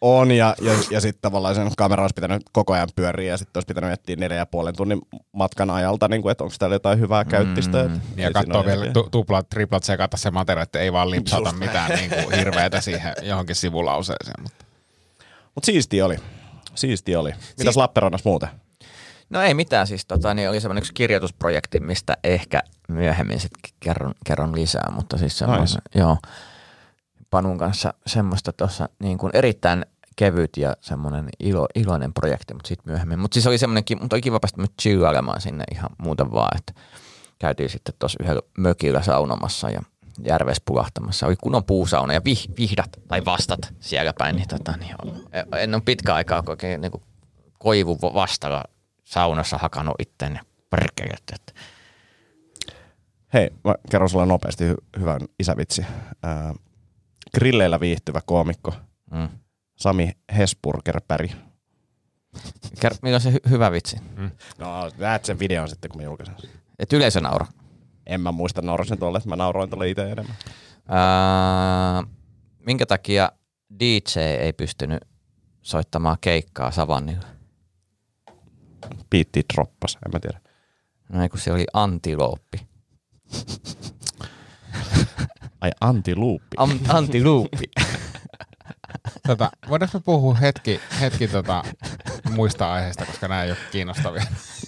On, 0.00 0.30
ja, 0.30 0.54
ja, 0.62 0.72
ja 0.90 1.00
sitten 1.00 1.22
tavallaan 1.22 1.54
sen 1.54 1.70
kamera 1.76 2.02
olisi 2.02 2.14
pitänyt 2.14 2.42
koko 2.52 2.72
ajan 2.72 2.88
pyöriä, 2.96 3.30
ja 3.32 3.36
sitten 3.36 3.58
olisi 3.58 3.66
pitänyt 3.66 3.88
miettiä 3.88 4.16
neljä 4.16 4.36
ja 4.36 4.46
puolen 4.46 4.76
tunnin 4.76 5.00
matkan 5.32 5.70
ajalta, 5.70 6.08
niin 6.08 6.22
kuin, 6.22 6.30
että 6.32 6.44
onko 6.44 6.56
täällä 6.58 6.74
jotain 6.74 7.00
hyvää 7.00 7.24
käyttistä. 7.24 7.82
Mm, 7.88 8.00
Ja 8.16 8.30
katsoa 8.32 8.64
vielä 8.64 8.86
tu, 8.92 9.08
tuplat, 9.10 9.48
triplat 9.48 9.82
sekata 9.84 10.16
se 10.16 10.30
materiaali, 10.30 10.62
että 10.62 10.78
ei 10.78 10.92
vaan 10.92 11.10
lipsauta 11.10 11.52
mitään 11.52 11.90
niin 11.90 12.10
kuin 12.10 12.38
hirveätä 12.38 12.80
siihen 12.80 13.12
johonkin 13.22 13.56
sivulauseeseen. 13.56 14.42
Mutta. 14.42 14.64
Mutta 15.54 15.66
siisti 15.66 16.02
oli. 16.02 16.16
Siisti 16.74 17.16
oli. 17.16 17.30
Mitäs 17.30 17.54
Siis- 17.58 17.76
Lappeenrannassa 17.76 18.28
muuten? 18.28 18.48
No 19.30 19.42
ei 19.42 19.54
mitään, 19.54 19.86
siis 19.86 20.06
tota, 20.06 20.34
niin 20.34 20.50
oli 20.50 20.60
semmoinen 20.60 20.80
yksi 20.80 20.94
kirjoitusprojekti, 20.94 21.80
mistä 21.80 22.16
ehkä 22.24 22.62
myöhemmin 22.88 23.40
sitten 23.40 23.70
kerron, 23.80 24.14
kerron 24.26 24.54
lisää, 24.54 24.90
mutta 24.90 25.18
siis 25.18 25.38
semmoinen, 25.38 25.64
Nice. 25.64 25.80
joo, 25.94 26.16
Panun 27.30 27.58
kanssa 27.58 27.94
semmoista 28.06 28.52
tuossa 28.52 28.88
niin 28.98 29.18
kuin 29.18 29.30
erittäin 29.34 29.86
kevyt 30.16 30.56
ja 30.56 30.76
semmoinen 30.80 31.28
ilo, 31.40 31.66
iloinen 31.74 32.12
projekti, 32.12 32.54
mutta 32.54 32.68
sitten 32.68 32.92
myöhemmin. 32.92 33.18
Mutta 33.18 33.34
siis 33.34 33.46
oli 33.46 33.58
semmoinen, 33.58 33.84
mutta 34.00 34.16
oli 34.16 34.20
kiva 34.20 34.40
päästä 34.40 34.58
myös 34.58 34.70
chillailemaan 34.82 35.40
sinne 35.40 35.64
ihan 35.72 35.90
muuten 35.98 36.32
vaan, 36.32 36.56
että 36.56 36.82
käytiin 37.38 37.70
sitten 37.70 37.94
tuossa 37.98 38.18
yhdellä 38.22 38.42
mökillä 38.58 39.02
saunomassa 39.02 39.70
ja 39.70 39.80
järves 40.24 40.60
pulahtamassa. 40.64 41.26
Oli 41.26 41.36
kunnon 41.42 41.64
puusauna 41.64 42.12
ja 42.12 42.20
vih, 42.24 42.48
vihdat 42.58 42.90
tai 43.08 43.24
vastat 43.24 43.74
siellä 43.80 44.12
päin. 44.18 44.36
Niin, 44.36 44.48
tota, 44.48 44.76
niin 44.76 44.96
en 45.58 45.74
ole 45.74 45.82
pitkä 45.84 46.14
aikaa 46.14 46.42
oikein 46.46 46.80
niin 46.80 46.92
kuin 46.92 47.02
koivu 47.58 47.98
vastalla 48.02 48.64
saunassa 49.06 49.58
hakannut 49.58 49.94
itteni 49.98 50.38
perkelet. 50.70 51.22
Että 51.34 51.52
Hei, 53.34 53.50
mä 53.64 53.74
kerron 53.90 54.10
sulle 54.10 54.26
nopeasti 54.26 54.64
hy- 54.72 55.00
hyvän 55.00 55.20
isävitsi. 55.38 55.86
Ää, 56.22 56.54
grilleillä 57.34 57.80
viihtyvä 57.80 58.20
koomikko 58.26 58.74
mm. 59.10 59.28
Sami 59.76 60.12
Hesburgerpäri. 60.36 61.28
Ker- 62.84 62.96
mikä 63.02 63.14
on 63.14 63.20
se 63.20 63.30
hy- 63.30 63.50
hyvä 63.50 63.72
vitsi? 63.72 63.96
No, 64.58 64.90
näet 64.98 65.24
sen 65.24 65.38
videon 65.38 65.68
sitten, 65.68 65.90
kun 65.90 66.00
mä 66.00 66.04
julkaisen 66.04 66.34
sen. 66.38 66.50
Et 66.78 66.92
yleisö 66.92 67.20
naura. 67.20 67.46
En 68.06 68.20
mä 68.20 68.32
muista 68.32 68.62
naurasin 68.62 68.98
tuolle, 68.98 69.18
että 69.18 69.28
mä 69.28 69.36
nauroin 69.36 69.70
tuolle 69.70 69.88
itse 69.88 70.10
enemmän. 70.10 70.36
Ää, 70.88 72.04
minkä 72.66 72.86
takia 72.86 73.32
DJ 73.80 74.20
ei 74.40 74.52
pystynyt 74.52 75.04
soittamaan 75.62 76.16
keikkaa 76.20 76.70
Savannilla? 76.70 77.26
Piitti 79.10 79.42
droppas, 79.54 79.98
en 80.06 80.12
mä 80.12 80.20
tiedä. 80.20 80.40
No 81.08 81.22
ei, 81.22 81.28
kun 81.28 81.40
se 81.40 81.52
oli 81.52 81.64
antilooppi. 81.72 82.66
Ai 85.60 85.70
antiluuppi. 85.80 86.56
Am- 86.56 86.78
antilooppi. 86.88 87.66
Tota, 89.26 89.50
voidaanko 89.68 89.98
me 89.98 90.02
puhua 90.04 90.34
hetki, 90.34 90.80
hetki 91.00 91.28
tota, 91.28 91.64
muista 92.30 92.72
aiheista, 92.72 93.06
koska 93.06 93.28
nämä 93.28 93.42
ei 93.44 93.50
ole 93.50 93.58
kiinnostavia. 93.72 94.22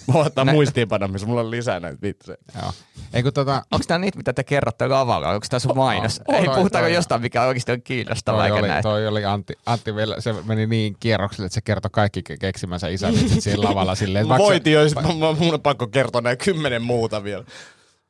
Mä 0.07 0.13
voin 0.13 0.27
ottaa 0.27 0.45
muistiinpano, 0.45 1.07
missä 1.07 1.27
mulla 1.27 1.41
on 1.41 1.51
lisää 1.51 1.79
näitä 1.79 2.01
vitsejä. 2.01 2.37
Joo. 2.61 2.71
Ei 3.13 3.23
kun 3.23 3.33
tota, 3.33 3.63
Onko 3.71 3.83
tämä 3.87 3.97
niitä, 3.97 4.17
mitä 4.17 4.33
te 4.33 4.43
kerrotte 4.43 4.87
lavalla? 4.87 5.29
Onko 5.29 5.45
tämä 5.49 5.59
sun 5.59 5.75
mainos? 5.77 6.21
On, 6.27 6.35
ei 6.35 6.45
toi- 6.45 6.55
puhutaanko 6.55 6.85
toi- 6.87 6.95
jostain, 6.95 7.21
mikä 7.21 7.43
oikeasti 7.43 7.71
on 7.71 7.81
kiinnostavaa 7.81 8.47
toi 8.47 8.59
oli, 8.59 8.67
näin? 8.67 8.83
toi 8.83 9.07
oli 9.07 9.25
Antti, 9.25 9.53
Antti 9.65 9.95
vielä, 9.95 10.15
se 10.19 10.35
meni 10.45 10.67
niin 10.67 10.95
kierrokselle, 10.99 11.45
että 11.45 11.53
se 11.53 11.61
kertoi 11.61 11.89
kaikki 11.93 12.19
ke- 12.29 12.37
keksimänsä 12.39 12.87
isävitsit 12.87 13.43
siinä 13.43 13.63
lavalla 13.63 13.95
silleen. 13.95 14.27
Mä 14.27 14.37
voitin 14.37 14.73
jo, 14.73 14.79
mä- 14.95 15.33
mun 15.39 15.53
on 15.53 15.61
pakko 15.61 15.87
kertoa 15.87 16.21
näin 16.21 16.37
kymmenen 16.37 16.81
muuta 16.81 17.23
vielä. 17.23 17.43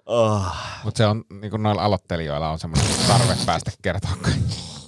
Oh. 0.06 0.46
Mutta 0.84 0.98
se 0.98 1.06
on, 1.06 1.24
niin 1.42 1.52
kuin 1.52 1.64
noilla 1.64 1.82
aloittelijoilla 1.84 2.50
on 2.50 2.60
semmoinen 2.60 2.88
tarve 3.08 3.36
päästä 3.46 3.72
kertoa 3.82 4.12
kaikki. 4.22 4.79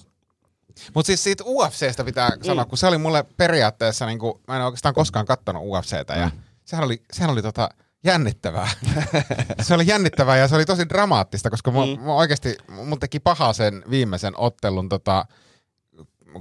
Mutta 0.94 1.08
siis 1.08 1.24
siitä 1.24 1.44
UFCstä 1.48 2.04
pitää 2.04 2.30
Mm. 2.30 2.44
sanoa, 2.44 2.66
kun 2.66 2.78
se 2.78 2.88
oli 2.88 2.98
mulle 2.98 3.26
periaatteessa, 3.38 4.06
niin 4.06 4.20
kuin, 4.20 4.34
mä 4.48 4.56
en 4.56 4.62
oikeastaan 4.62 4.94
koskaan 4.96 5.26
kattonut 5.26 5.64
UFCtä, 5.66 6.14
ja 6.16 6.26
Mm. 6.26 6.32
sehän 6.66 6.86
oli, 6.86 7.02
sehän 7.14 7.32
oli 7.32 7.42
tota, 7.42 7.70
jännittävää. 8.04 8.70
se 9.62 9.74
oli 9.74 9.88
jännittävää 9.88 10.38
ja 10.38 10.48
se 10.48 10.56
oli 10.56 10.66
tosi 10.66 10.90
dramaattista, 10.90 11.50
koska 11.50 11.72
Mm. 11.72 11.78
mä 12.02 12.14
oikeasti, 12.14 12.58
mun 12.86 13.00
teki 13.00 13.20
paha 13.20 13.54
sen 13.54 13.84
viimeisen 13.90 14.34
ottelun, 14.38 14.90
tota, 14.90 15.26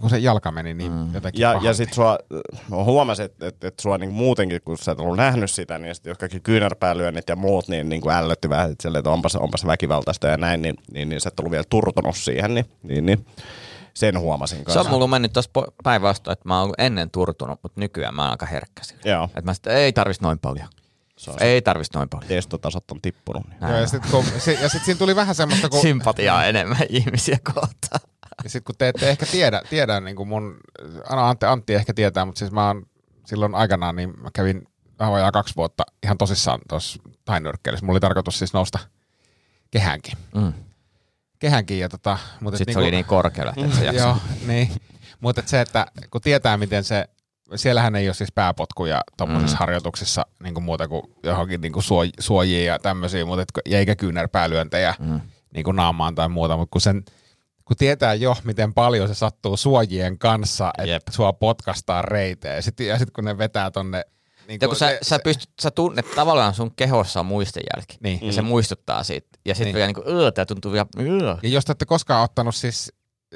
kun 0.01 0.11
se 0.11 0.19
jalka 0.19 0.51
meni 0.53 0.75
niin 0.75 0.93
mm. 0.93 1.15
jotenkin 1.15 1.41
Ja, 1.43 1.49
ja 1.49 1.55
pahalti. 1.55 1.77
sit 1.77 1.93
sua, 1.93 2.19
mä 2.71 2.85
huomasin, 2.85 3.25
että 3.25 3.47
et, 3.47 3.65
et 3.65 3.81
sua 3.81 3.99
niin 3.99 4.11
muutenkin, 4.13 4.61
kun 4.65 4.79
sä 4.79 4.93
et 4.93 5.01
ollut 5.01 5.17
nähnyt 5.17 5.51
sitä, 5.51 5.79
niin 5.79 5.95
sit 5.95 6.07
jos 6.07 6.19
kaikki 6.19 6.41
kyynärpäälyönnit 6.41 7.29
ja 7.29 7.37
muut, 7.37 7.69
niin, 7.69 7.89
niin 7.89 8.01
kuin 8.01 8.15
ällötti 8.15 8.49
vähän, 8.49 8.73
että, 8.73 8.99
että 8.99 9.11
onpas, 9.11 9.37
onpas 9.37 9.67
väkivaltaista 9.67 10.27
ja 10.29 10.37
näin, 10.37 10.63
niin, 10.63 10.75
niin, 10.93 11.09
niin 11.09 11.21
sä 11.21 11.29
et 11.29 11.41
ollut 11.41 11.51
vielä 11.53 11.65
turtunut 11.71 12.17
siihen, 12.17 12.55
niin, 12.55 12.67
niin, 12.83 13.07
niin 13.07 13.27
sen 13.95 14.19
huomasin 14.19 14.59
Se 14.59 14.65
kanssa. 14.65 14.81
on 14.81 14.91
mulla 14.91 15.07
mennyt 15.07 15.33
tuossa 15.33 15.51
päinvastoin, 15.85 16.33
että 16.33 16.49
mä 16.49 16.61
oon 16.61 16.73
ennen 16.79 17.11
turtunut, 17.11 17.61
mutta 17.63 17.81
nykyään 17.81 18.15
mä 18.15 18.23
oon 18.23 18.31
aika 18.31 18.47
herkkä 18.47 18.85
sille. 18.85 19.01
Joo, 19.05 19.25
Että 19.25 19.43
mä 19.43 19.55
sitten, 19.55 19.77
ei 19.77 19.93
tarvitsisi 19.93 20.23
noin 20.23 20.39
paljon. 20.39 20.69
se 21.17 21.31
Ei 21.41 21.63
tarvitsisi 21.63 21.99
noin 21.99 22.09
paljon. 22.09 22.29
testotasot 22.29 22.91
on 22.91 23.01
tippunut. 23.03 23.49
Niin. 23.49 23.59
Joo, 23.61 23.77
ja 23.81 23.87
sitten 23.87 24.25
se, 24.39 24.53
ja 24.53 24.69
sit 24.69 24.85
siinä 24.85 24.99
tuli 24.99 25.17
vähän 25.17 25.35
semmoista, 25.35 25.69
kun, 25.69 25.81
Sympatiaa 25.81 26.45
enemmän 26.45 26.79
ihmisiä 26.89 27.39
kohtaan. 27.55 28.01
Ja 28.45 28.51
sitten 28.51 28.65
kun 28.65 28.75
te 28.79 28.89
ette 28.89 29.11
ehkä 29.11 29.27
tiedä, 29.27 29.63
tiedä 29.71 30.01
niin 30.01 30.17
kuin 30.17 30.29
mun, 30.29 30.57
no 31.11 31.27
Antti, 31.29 31.47
Antti 31.47 31.75
ehkä 31.75 31.95
tietää, 31.95 32.25
mutta 32.25 32.39
siis 32.39 32.51
mä 32.53 32.67
oon 32.67 32.87
silloin 33.27 33.55
aikanaan, 33.55 33.97
niin 33.97 34.21
mä 34.21 34.29
kävin 34.35 34.69
vähän 34.99 35.13
vajaa 35.13 35.33
kaksi 35.33 35.57
vuotta 35.57 35.85
ihan 36.03 36.19
tosissaan 36.19 36.61
tuossa 36.69 37.03
tainyrkkeilyssä. 37.25 37.87
Mulla 37.87 37.95
oli 37.95 38.01
tarkoitus 38.01 38.39
siis 38.39 38.53
nousta 38.53 38.79
kehänkin. 39.71 40.19
Mm. 40.35 40.53
Kehänkin 41.41 41.79
ja 41.79 41.89
tota, 41.89 42.19
mutta 42.41 42.59
Sitten 42.59 42.73
se 42.75 42.79
oli 42.81 42.91
niin 42.91 43.05
korkealla, 43.05 43.53
että 43.57 43.67
et 43.67 43.75
sä 43.75 43.85
jaksa. 43.85 44.03
Joo, 44.03 44.17
niin. 44.47 44.69
Mutta 45.21 45.43
se, 45.47 45.61
että 45.61 45.87
kun 46.11 46.21
tietää, 46.21 46.57
miten 46.57 46.85
se, 46.85 47.09
siellähän 47.57 47.97
ei 47.97 48.09
ole 48.09 48.15
siis 48.15 48.33
pääpotkuja 48.33 49.01
tuommoisissa 49.17 49.55
Mm. 49.55 49.57
mm. 49.57 49.59
harjoituksissa 49.59 50.27
niin 50.43 50.55
kuin 50.55 50.65
muuta 50.65 50.89
kuin 50.89 51.03
johonkin 51.23 51.61
niin 51.61 51.73
kuin 51.73 51.83
suoj, 51.83 52.09
suojia 52.21 52.73
ja 52.73 52.79
tämmöisiä, 52.79 53.25
mutta 53.25 53.43
et, 53.43 53.49
ja 53.73 53.79
eikä 53.79 53.97
kyynärpäälyöntejä 53.97 54.95
Mm. 54.99 55.21
niin 55.55 55.65
kuin 55.65 55.77
naamaan 55.77 56.15
tai 56.15 56.29
muuta, 56.29 56.57
mutta 56.57 56.73
kun 56.73 56.81
sen 56.81 57.05
kun 57.65 57.77
tietää 57.77 58.15
jo, 58.15 58.37
miten 58.45 58.75
paljon 58.75 59.09
se 59.09 59.15
sattuu 59.15 59.57
suojien 59.57 60.19
kanssa, 60.19 60.71
että 60.79 60.91
Jep. 60.91 61.03
sua 61.11 61.33
potkastaa 61.33 62.03
reiteen. 62.03 62.57
Ja 62.57 62.63
sitten 62.63 62.99
sit 62.99 63.11
kun 63.11 63.25
ne 63.25 63.39
vetää 63.39 63.71
tonne... 63.71 64.05
Niin 64.49 64.59
Ja 64.63 64.69
kun 64.69 64.77
sä, 64.77 64.89
se, 64.89 64.99
sä, 65.03 65.19
pystyt, 65.25 65.51
sä 65.63 65.71
tunnet 65.71 66.07
tavallaan 66.15 66.55
sun 66.55 66.71
kehossa 66.77 67.21
on 67.21 67.27
muistenjälki. 67.27 67.97
Niin. 68.03 68.19
Ja 68.27 68.33
se 68.33 68.43
muistuttaa 68.43 69.03
siitä. 69.05 69.30
Ja 69.45 69.55
sitten 69.55 69.67
Niin. 69.67 69.75
vielä 69.75 69.87
niinku, 69.87 70.03
öö, 70.07 70.31
tää 70.31 70.47
tuntuu 70.47 70.73
vielä, 70.73 70.87
öö. 71.01 71.37
Ja 71.43 71.49
jos 71.49 71.65
te 71.65 71.73
ette 71.73 71.85
koskaan 71.85 72.25
ottanut 72.25 72.55
siis, 72.55 72.93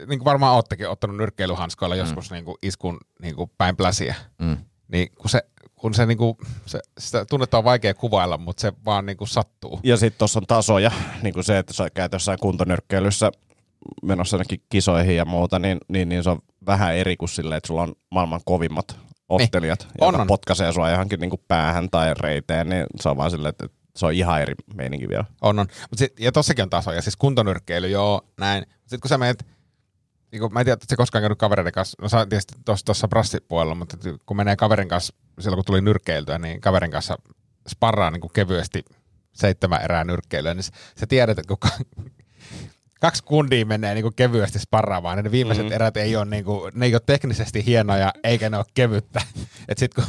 niin 0.07 0.19
kuin 0.19 0.25
varmaan 0.25 0.55
oottekin 0.55 0.89
ottanut 0.89 1.17
nyrkkeilyhanskoilla 1.17 1.97
joskus 1.97 2.31
niin 2.31 2.45
kuin 2.45 2.57
iskun 2.63 2.99
niin 3.23 3.37
kuin 3.37 3.51
päin 3.59 3.77
pläsiä, 3.77 4.15
Mm. 4.39 4.57
niin 4.89 5.09
kun 5.19 5.31
se, 5.31 5.43
kun 5.75 5.95
se, 5.95 6.07
niin 6.07 6.19
kuin, 6.19 6.37
se 6.67 6.81
sitä 6.99 7.25
tunnetta 7.25 7.59
on 7.59 7.65
vaikea 7.65 7.95
kuvailla, 7.95 8.39
mutta 8.39 8.61
se 8.61 8.73
vaan 8.85 9.07
niin 9.07 9.17
kuin 9.17 9.29
sattuu. 9.29 9.81
Ja 9.83 9.97
sitten 9.97 10.19
tuossa 10.19 10.39
on 10.41 10.47
tasoja, 10.47 10.91
niin 11.23 11.35
kuin 11.35 11.45
se, 11.45 11.59
että 11.59 11.73
sä 11.73 11.91
käyt 11.91 12.13
jossain 12.13 12.39
kuntonyrkkeilyssä 12.39 13.31
menossa 14.03 14.37
ainakin 14.37 14.63
kisoihin 14.69 15.17
ja 15.17 15.25
muuta, 15.25 15.59
niin, 15.59 15.79
niin, 15.89 16.09
niin 16.09 16.23
se 16.25 16.31
on 16.31 16.39
vähän 16.67 16.95
eri 16.95 17.17
kuin 17.17 17.29
silleen, 17.29 17.57
että 17.57 17.67
sulla 17.67 17.83
on 17.83 17.95
maailman 18.11 18.41
kovimmat 18.45 18.97
ottelijat, 19.29 19.87
On, 20.01 20.07
jotka 20.09 20.23
on. 20.23 20.27
potkaisee 20.29 20.73
sua 20.73 20.91
johonkin 20.91 21.21
niin 21.21 21.31
kuin 21.31 21.43
päähän 21.49 21.91
tai 21.91 22.15
reiteen, 22.21 22.69
niin 22.69 22.87
se 23.01 23.09
on 23.09 23.17
vaan 23.17 23.31
silleen, 23.31 23.51
että 23.51 23.67
se 23.97 24.07
on 24.07 24.13
ihan 24.13 24.43
eri 24.43 24.55
meininki 24.75 25.09
vielä. 25.09 25.25
On, 25.41 25.59
on. 25.59 25.67
Mut 25.91 25.99
sit, 25.99 26.21
ja 26.21 26.33
tossakin 26.33 26.63
on 26.63 26.71
tasoja, 26.71 27.03
siis 27.03 27.17
kuntonyrkkeily, 27.17 27.89
joo, 27.89 28.21
näin. 28.41 28.67
Sitten 28.81 29.01
kun 29.01 29.09
sä 29.09 29.19
menet, 29.19 29.47
niin 30.33 30.41
kun, 30.41 30.53
mä 30.53 30.61
en 30.61 30.67
tiedä, 30.67 30.75
että 30.75 30.87
se 30.89 30.97
koskaan 30.97 31.23
käynyt 31.23 31.39
kavereiden 31.39 31.73
kanssa, 31.73 32.03
no 32.03 32.09
sä 32.09 32.27
tietysti 32.27 32.55
tuossa, 32.85 33.09
brassipuolella, 33.09 33.75
mutta 33.75 33.97
kun 34.27 34.37
menee 34.37 34.57
kaverin 34.57 34.89
kanssa, 34.89 35.15
silloin 35.41 35.57
kun 35.59 35.65
tuli 35.65 35.81
nyrkkeiltyä, 35.81 36.39
niin 36.39 36.61
kaverin 36.61 36.91
kanssa 36.91 37.17
sparraa 37.69 38.11
niin 38.11 38.21
kevyesti 38.33 38.85
seitsemän 39.33 39.83
erää 39.83 40.05
nyrkkeilyä, 40.05 40.55
niin 40.55 40.65
sä, 40.65 41.07
tiedät, 41.09 41.39
että 41.39 41.49
kun 41.49 41.59
ka- 41.59 41.85
kaksi 43.01 43.23
kundia 43.25 43.67
menee 43.67 43.95
niin 43.95 44.03
kuin 44.03 44.15
kevyesti 44.15 44.59
sparraamaan, 44.59 45.17
niin 45.17 45.25
ne 45.25 45.31
viimeiset 45.31 45.65
Mhm. 45.65 45.73
mm. 45.73 45.75
erät 45.75 45.97
ei 45.97 46.17
ole, 46.17 46.25
niin 46.25 46.45
kuin, 46.45 46.73
ne 46.75 46.87
ei 46.87 46.95
ole 46.95 47.03
teknisesti 47.07 47.67
hienoja, 47.67 48.13
eikä 48.25 48.51
ne 48.51 48.57
ole 48.57 48.65
kevyttä. 48.75 49.21
Et 49.69 49.79
sit 49.79 49.95
kun 49.95 50.05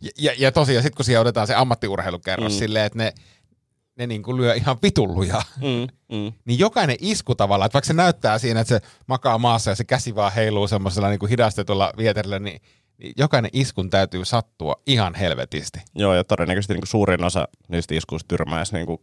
ja, 0.00 0.10
ja, 0.18 0.32
ja 0.38 0.52
tosiaan 0.52 0.82
sit 0.82 0.94
kun 0.94 1.04
siihen 1.04 1.20
otetaan 1.20 1.46
se 1.46 1.54
ammattiurheilukerros 1.54 2.52
mm. 2.52 2.58
silleen, 2.58 2.86
että 2.86 2.98
ne, 2.98 3.12
ne 3.96 4.06
niin 4.06 4.22
kuin 4.22 4.36
lyö 4.36 4.54
ihan 4.54 4.78
vitulluja, 4.82 5.42
Mm, 5.56 6.16
mm. 6.16 6.32
niin 6.46 6.58
jokainen 6.58 6.96
isku 7.00 7.34
tavallaan, 7.34 7.66
että 7.66 7.74
vaikka 7.74 7.86
se 7.86 7.92
näyttää 7.92 8.38
siinä, 8.38 8.60
että 8.60 8.78
se 8.78 8.86
makaa 9.06 9.38
maassa 9.38 9.70
ja 9.70 9.74
se 9.74 9.84
käsi 9.84 10.14
vaan 10.14 10.32
heiluu 10.32 10.68
semmoisella 10.68 11.08
niin 11.08 11.18
kuin 11.18 11.30
hidastetulla 11.30 11.92
vieterillä, 11.96 12.38
niin, 12.38 12.60
niin 12.98 13.12
jokainen 13.16 13.50
iskun 13.54 13.90
täytyy 13.90 14.24
sattua 14.24 14.74
ihan 14.86 15.14
helvetisti. 15.14 15.78
Joo, 15.94 16.14
ja 16.14 16.24
todennäköisesti 16.24 16.74
niin 16.74 16.80
kuin 16.80 16.88
suurin 16.88 17.24
osa 17.24 17.48
niistä 17.68 17.94
iskuista 17.94 18.28
tyrmäisi 18.28 18.74
niin 18.74 18.86
kuin 18.86 19.00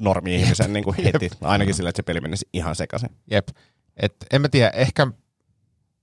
normi-ihmisen 0.00 0.72
niin 0.72 0.84
kuin 0.84 0.96
heti. 1.04 1.30
Ainakin 1.40 1.74
sillä, 1.74 1.88
että 1.88 1.98
se 1.98 2.02
peli 2.02 2.20
menisi 2.20 2.48
ihan 2.52 2.76
sekaisin. 2.76 3.10
Jep. 3.30 3.48
Et 3.96 4.14
en 4.32 4.40
mä 4.40 4.48
tiedä, 4.48 4.70
ehkä 4.70 5.06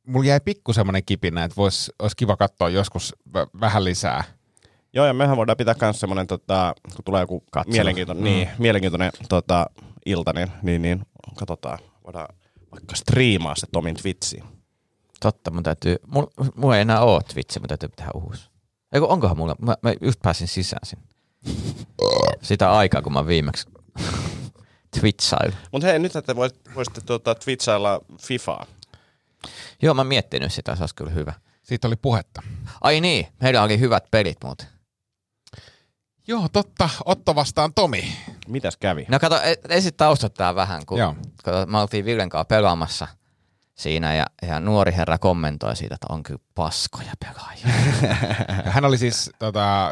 mulla 0.07 0.25
jäi 0.25 0.39
pikku 0.39 0.73
semmoinen 0.73 1.05
kipinä, 1.05 1.43
että 1.43 1.55
vois, 1.55 1.91
olisi 1.99 2.15
kiva 2.15 2.37
katsoa 2.37 2.69
joskus 2.69 3.15
v- 3.33 3.59
vähän 3.61 3.83
lisää. 3.83 4.23
Joo, 4.93 5.05
ja 5.05 5.13
mehän 5.13 5.37
voidaan 5.37 5.57
pitää 5.57 5.75
myös 5.81 5.99
semmoinen, 5.99 6.27
tota, 6.27 6.73
kun 6.95 7.05
tulee 7.05 7.21
joku 7.21 7.43
Katselu. 7.51 7.73
mielenkiintoinen, 7.73 8.23
mm. 8.23 8.29
niin, 8.29 8.49
mielenkiintoinen 8.57 9.11
tota, 9.29 9.65
ilta, 10.05 10.33
niin, 10.33 10.51
niin, 10.61 10.81
niin 10.81 11.05
katsotaan, 11.35 11.79
voidaan 12.05 12.27
vaikka 12.71 12.95
striimaa 12.95 13.55
se 13.55 13.67
Tomin 13.71 13.95
Twitchiin. 13.95 14.43
Totta, 15.19 15.51
mun 15.51 15.63
täytyy, 15.63 15.95
mulla, 16.07 16.31
mulla 16.55 16.75
ei 16.75 16.81
enää 16.81 17.01
oo 17.01 17.21
Twitchi, 17.21 17.59
mun 17.59 17.67
täytyy 17.67 17.89
tehdä 17.95 18.11
uusi. 18.13 18.49
Eikö 18.93 19.07
onkohan 19.07 19.37
mulla, 19.37 19.55
mä, 19.61 19.75
mä 19.81 19.93
just 20.01 20.19
pääsin 20.23 20.47
sisään 20.47 20.85
sinne. 20.85 21.05
Sitä 22.41 22.71
aikaa, 22.71 23.01
kun 23.01 23.13
mä 23.13 23.27
viimeksi 23.27 23.69
Twitchailin. 24.99 25.57
Mutta 25.71 25.87
hei, 25.87 25.99
nyt 25.99 26.15
että 26.15 26.35
voit, 26.35 26.55
voisitte 26.75 27.01
tota, 27.01 27.35
Twitchailla 27.35 28.01
Fifaa. 28.21 28.65
Joo, 29.81 29.93
mä 29.93 30.03
miettinyt 30.03 30.53
sitä, 30.53 30.75
se 30.75 30.83
olisi 30.83 30.95
kyllä 30.95 31.11
hyvä. 31.11 31.33
Siitä 31.63 31.87
oli 31.87 31.95
puhetta. 31.95 32.41
Ai 32.81 33.01
niin, 33.01 33.27
meillä 33.41 33.63
oli 33.63 33.79
hyvät 33.79 34.11
pelit 34.11 34.37
muuten. 34.43 34.67
Joo, 36.27 36.47
totta. 36.53 36.89
Otto 37.05 37.35
vastaan 37.35 37.73
Tomi. 37.73 38.17
Mitäs 38.47 38.77
kävi? 38.77 39.05
No 39.09 39.19
kato, 39.19 39.35
ensin 39.69 39.93
taustottaa 39.97 40.55
vähän, 40.55 40.85
kun 40.85 40.99
Joo. 40.99 41.15
kato, 41.43 41.65
me 41.65 41.79
oltiin 41.79 42.05
Villen 42.05 42.29
kanssa 42.29 42.45
pelaamassa 42.45 43.07
siinä 43.75 44.15
ja, 44.15 44.25
ja 44.47 44.59
nuori 44.59 44.93
herra 44.95 45.17
kommentoi 45.17 45.75
siitä, 45.75 45.95
että 45.95 46.07
on 46.09 46.23
kyllä 46.23 46.39
paskoja 46.55 47.11
pelaajia. 47.19 47.67
Hän 48.73 48.85
oli 48.85 48.97
siis, 48.97 49.31
tota, 49.39 49.91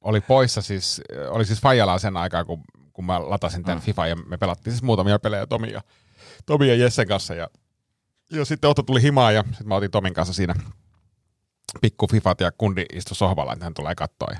oli 0.00 0.20
poissa 0.20 0.62
siis, 0.62 1.02
oli 1.28 1.44
siis 1.44 1.60
Fajalla 1.60 1.98
sen 1.98 2.16
aikaa, 2.16 2.44
kun, 2.44 2.64
kun 2.92 3.04
mä 3.04 3.30
latasin 3.30 3.62
tämän 3.62 3.78
mm. 3.78 3.82
FIFA 3.82 4.06
ja 4.06 4.16
me 4.16 4.36
pelattiin 4.36 4.72
siis 4.72 4.82
muutamia 4.82 5.18
pelejä 5.18 5.46
Tomi 5.46 5.72
ja, 5.72 5.82
Tomi 6.46 6.68
ja 6.68 6.74
Jessen 6.74 7.08
kanssa 7.08 7.34
ja, 7.34 7.48
ja 8.30 8.44
sitten 8.44 8.70
Otto 8.70 8.82
tuli 8.82 9.02
himaan 9.02 9.34
ja 9.34 9.42
sitten 9.42 9.68
mä 9.68 9.74
otin 9.74 9.90
Tomin 9.90 10.14
kanssa 10.14 10.34
siinä 10.34 10.54
pikku 11.80 12.06
Fifat 12.06 12.40
ja 12.40 12.52
kundi 12.52 12.84
istui 12.92 13.16
sohvalla, 13.16 13.52
että 13.52 13.64
hän 13.64 13.74
tulee 13.74 13.94
katsoa 13.94 14.28
ja 14.32 14.38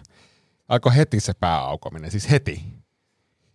alkoi 0.71 0.97
heti 0.97 1.21
se 1.21 1.33
pääaukominen, 1.41 2.11
siis 2.11 2.31
heti. 2.31 2.65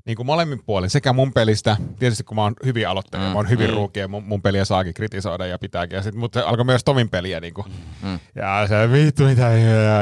Niin 0.06 0.16
kuin 0.16 0.26
molemmin 0.26 0.64
puolin, 0.66 0.90
sekä 0.90 1.14
mun 1.14 1.34
pelistä, 1.34 1.78
tietysti 2.00 2.24
kun 2.24 2.36
mä 2.36 2.42
oon 2.44 2.54
hyvin 2.66 2.90
aloittanut, 2.90 3.28
mm, 3.28 3.32
mä 3.32 3.40
oon 3.40 3.50
hyvin 3.50 3.70
mm. 3.70 3.74
ruukia, 3.74 4.08
mun, 4.08 4.24
mun 4.24 4.42
peliä 4.42 4.66
saakin 4.66 4.94
kritisoida 4.94 5.46
ja 5.46 5.60
pitääkin, 5.60 5.96
ja 5.96 6.04
sit, 6.04 6.16
mutta 6.16 6.40
se 6.40 6.46
alkoi 6.46 6.66
myös 6.66 6.84
Tomin 6.84 7.10
peliä, 7.10 7.40
niin 7.40 7.54
kuin, 7.54 7.68
mm. 8.04 8.20
ja 8.36 8.68
se 8.68 8.92
vittu 8.92 9.24
mitä 9.24 9.52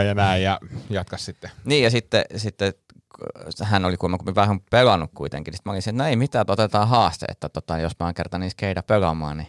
ja, 0.08 0.13
näin, 0.13 0.43
ja 0.43 0.60
jatkas 0.89 1.26
sitten. 1.26 1.52
niin 1.65 1.84
ja 1.84 1.89
sitten, 1.89 2.24
sitten 2.36 2.74
hän 3.63 3.86
oli 3.86 3.98
kuulemma 3.98 4.36
vähän 4.36 4.60
pelannut 4.60 5.12
kuitenkin. 5.15 5.54
Sitten 5.54 5.69
mä 5.69 5.74
olin 5.74 5.80
että 5.80 5.91
no 5.91 6.06
ei 6.06 6.15
mitään, 6.15 6.46
otetaan 6.48 6.88
haaste, 6.88 7.26
että 7.30 7.50
tota, 7.50 7.78
jos 7.78 7.93
mä 8.00 8.06
oon 8.06 8.13
kerta 8.13 8.38
niin 8.38 8.52
skeida 8.52 8.84
pelaamaan, 8.84 9.38
niin 9.38 9.48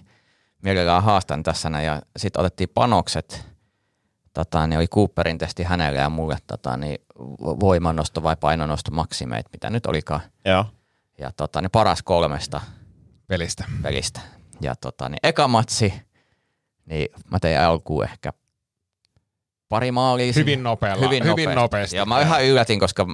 mielellään 0.65 1.03
haastan 1.03 1.43
tässä. 1.43 1.71
näin. 1.71 1.87
Ja 1.87 2.03
sitten 2.17 2.41
otettiin 2.41 2.69
panokset, 2.75 3.47
tota, 4.33 4.67
niin 4.67 4.79
oli 4.79 4.89
Cooperin 4.89 5.39
testi 5.39 5.63
hänelle 5.63 5.99
ja 5.99 6.11
mulle 6.11 6.37
tota, 6.47 6.77
niin 6.77 6.99
vo- 7.19 7.61
voimannosto 7.61 8.23
vai 8.23 8.37
painonnosto 8.37 8.91
maksimeit, 8.91 9.47
mitä 9.53 9.71
nyt 9.71 9.87
olikaan. 9.87 10.21
Joo. 10.45 10.65
Ja 11.19 11.31
tota, 11.37 11.61
niin 11.61 11.71
paras 11.71 12.03
kolmesta 12.03 12.61
pelistä. 13.27 13.65
pelistä. 13.83 14.21
Ja 14.61 14.75
tota, 14.77 15.09
niin 15.09 15.19
eka 15.23 15.49
matsi, 15.49 15.95
niin 16.87 17.09
mä 17.31 17.41
tein 17.41 17.61
alkuun 17.61 18.05
ehkä 18.05 18.33
pari 19.69 19.93
maalia. 19.93 20.33
Hyvin 20.37 20.63
nopealla, 20.63 21.09
hyvin 21.09 21.55
nopeasti. 21.55 21.97
Ja 21.97 22.07
mä 22.07 22.21
ihan 22.21 22.45
yllätin, 22.45 22.81
koska 22.81 23.07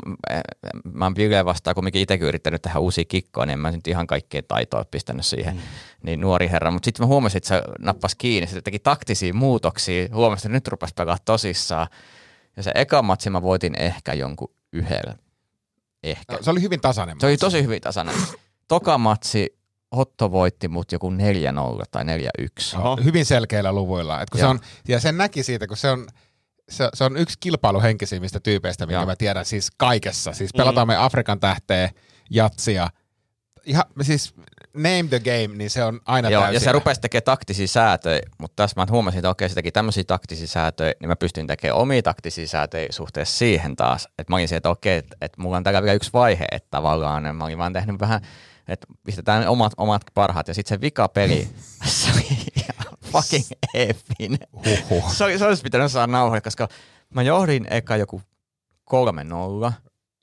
mä 0.93 1.05
oon 1.05 1.17
Ville 1.17 1.45
vastaan 1.45 1.75
kumminkin 1.75 2.03
itsekin 2.03 2.29
yrittänyt 2.29 2.63
tehdä 2.63 2.79
uusia 2.79 3.05
kikkoja, 3.05 3.47
niin 3.47 3.53
en 3.53 3.59
mä 3.59 3.71
nyt 3.71 3.87
ihan 3.87 4.07
kaikkea 4.07 4.43
taitoa 4.49 4.85
pistänyt 4.85 5.27
siihen. 5.27 5.55
Mm. 5.55 5.61
Niin 6.03 6.21
nuori 6.21 6.49
herra. 6.51 6.71
Mutta 6.71 6.85
sitten 6.85 7.03
mä 7.03 7.07
huomasin, 7.07 7.37
että 7.37 7.49
se 7.49 7.63
nappasi 7.79 8.17
kiinni, 8.17 8.47
se 8.47 8.63
teki 8.63 8.79
taktisia 8.79 9.35
muutoksia, 9.35 10.09
huomasin, 10.13 10.49
että 10.49 10.57
nyt 10.57 10.69
rupesi 10.69 10.95
pelaa 10.95 11.19
tosissaan. 11.25 11.87
Ja 12.57 12.63
se 12.63 12.73
eka 12.75 13.03
matsi 13.03 13.31
mä 13.31 13.43
voitin 13.43 13.75
ehkä 13.79 14.15
jonkun 14.15 14.55
yhdellä. 14.73 15.15
Ehkä. 16.03 16.39
Se 16.41 16.51
oli 16.51 16.63
hyvin 16.63 16.81
tasainen. 16.81 17.21
Se 17.21 17.27
oli 17.27 17.33
matsi. 17.33 17.47
tosi 17.47 17.63
hyvin 17.63 17.81
tasainen. 17.81 18.15
Toka 18.69 18.99
matsi 18.99 19.61
Otto 19.91 20.31
voitti 20.31 20.69
mut 20.69 20.93
joku 20.93 21.11
4-0 21.11 21.13
tai 21.91 22.05
4-1. 22.05 22.79
Oho. 22.79 22.99
Hyvin 23.05 23.25
selkeillä 23.25 23.73
luvuilla. 23.73 24.23
Et 24.23 24.31
kun 24.31 24.39
se 24.39 24.45
Joo. 24.45 24.51
on, 24.51 24.61
ja 24.89 25.01
sen 25.01 25.17
näki 25.17 25.43
siitä, 25.43 25.67
kun 25.67 25.77
se 25.77 25.91
on, 25.91 26.07
se, 26.71 26.89
se 26.95 27.05
on 27.05 27.17
yksi 27.17 27.37
kilpailuhenkisimmistä 27.41 28.41
tyypeistä, 28.41 28.87
minkä 28.87 28.99
Joo. 28.99 29.07
mä 29.07 29.17
tiedän 29.17 29.45
siis 29.45 29.71
kaikessa. 29.77 30.33
Siis 30.33 30.51
pelataan 30.57 30.87
me 30.87 30.97
Afrikan 30.97 31.41
tähteä, 31.41 31.91
jatsia. 32.31 32.89
Ihan, 33.65 33.85
siis 34.03 34.35
name 34.75 35.05
the 35.09 35.21
game, 35.21 35.57
niin 35.57 35.71
se 35.71 35.85
on 35.85 36.01
aina 36.05 36.31
Joo, 36.31 36.43
täysillä. 36.43 36.57
ja 36.57 36.61
se 36.61 36.73
rupesi 36.73 37.01
tekemään 37.01 37.25
taktisia 37.25 37.69
säätöjä, 37.69 38.21
mutta 38.39 38.63
tässä 38.63 38.81
mä 38.81 38.87
huomasin, 38.91 39.19
että 39.19 39.31
okei, 39.31 39.49
se 39.49 39.55
teki 39.55 39.73
tämmöisiä 39.73 40.05
taktisia 40.05 40.47
säätöjä, 40.47 40.95
niin 41.01 41.09
mä 41.09 41.17
pystyn 41.17 41.47
tekemään 41.47 41.79
omia 41.79 42.03
taktisia 42.03 42.49
säätöjä 42.49 42.87
suhteessa 42.91 43.39
siihen 43.39 43.77
taas. 43.77 44.09
Että 44.19 44.33
mä 44.33 44.37
olin 44.37 44.49
se, 44.49 44.57
että 44.57 44.71
okei, 44.71 44.97
että, 44.99 45.17
että 45.21 45.43
mulla 45.43 45.57
on 45.57 45.65
täällä 45.65 45.83
vielä 45.83 45.95
yksi 45.95 46.13
vaihe, 46.13 46.45
että 46.53 46.69
tavallaan 46.71 47.37
mä 47.37 47.45
olin 47.45 47.59
vaan 47.59 47.73
tehnyt 47.73 48.01
vähän, 48.01 48.21
että 48.69 48.87
pistetään 49.05 49.49
omat, 49.49 49.73
omat 49.77 50.03
parhaat, 50.15 50.49
ja 50.49 50.55
sitten 50.55 50.77
se 50.77 50.81
vika 50.81 51.09
peli, 51.09 51.49
se 51.85 52.11
oli 52.13 52.27
ihan 52.57 52.90
fucking 53.13 53.45
epin. 53.75 54.39
Huhhuh. 54.53 55.13
Se, 55.15 55.39
se 55.39 55.47
olisi 55.47 55.63
pitänyt 55.63 55.93
saada 55.93 56.13
nauhoja, 56.13 56.41
koska 56.41 56.69
mä 57.15 57.23
johdin 57.23 57.67
eka 57.71 57.97
joku 57.97 58.23
3-0, 58.91 59.73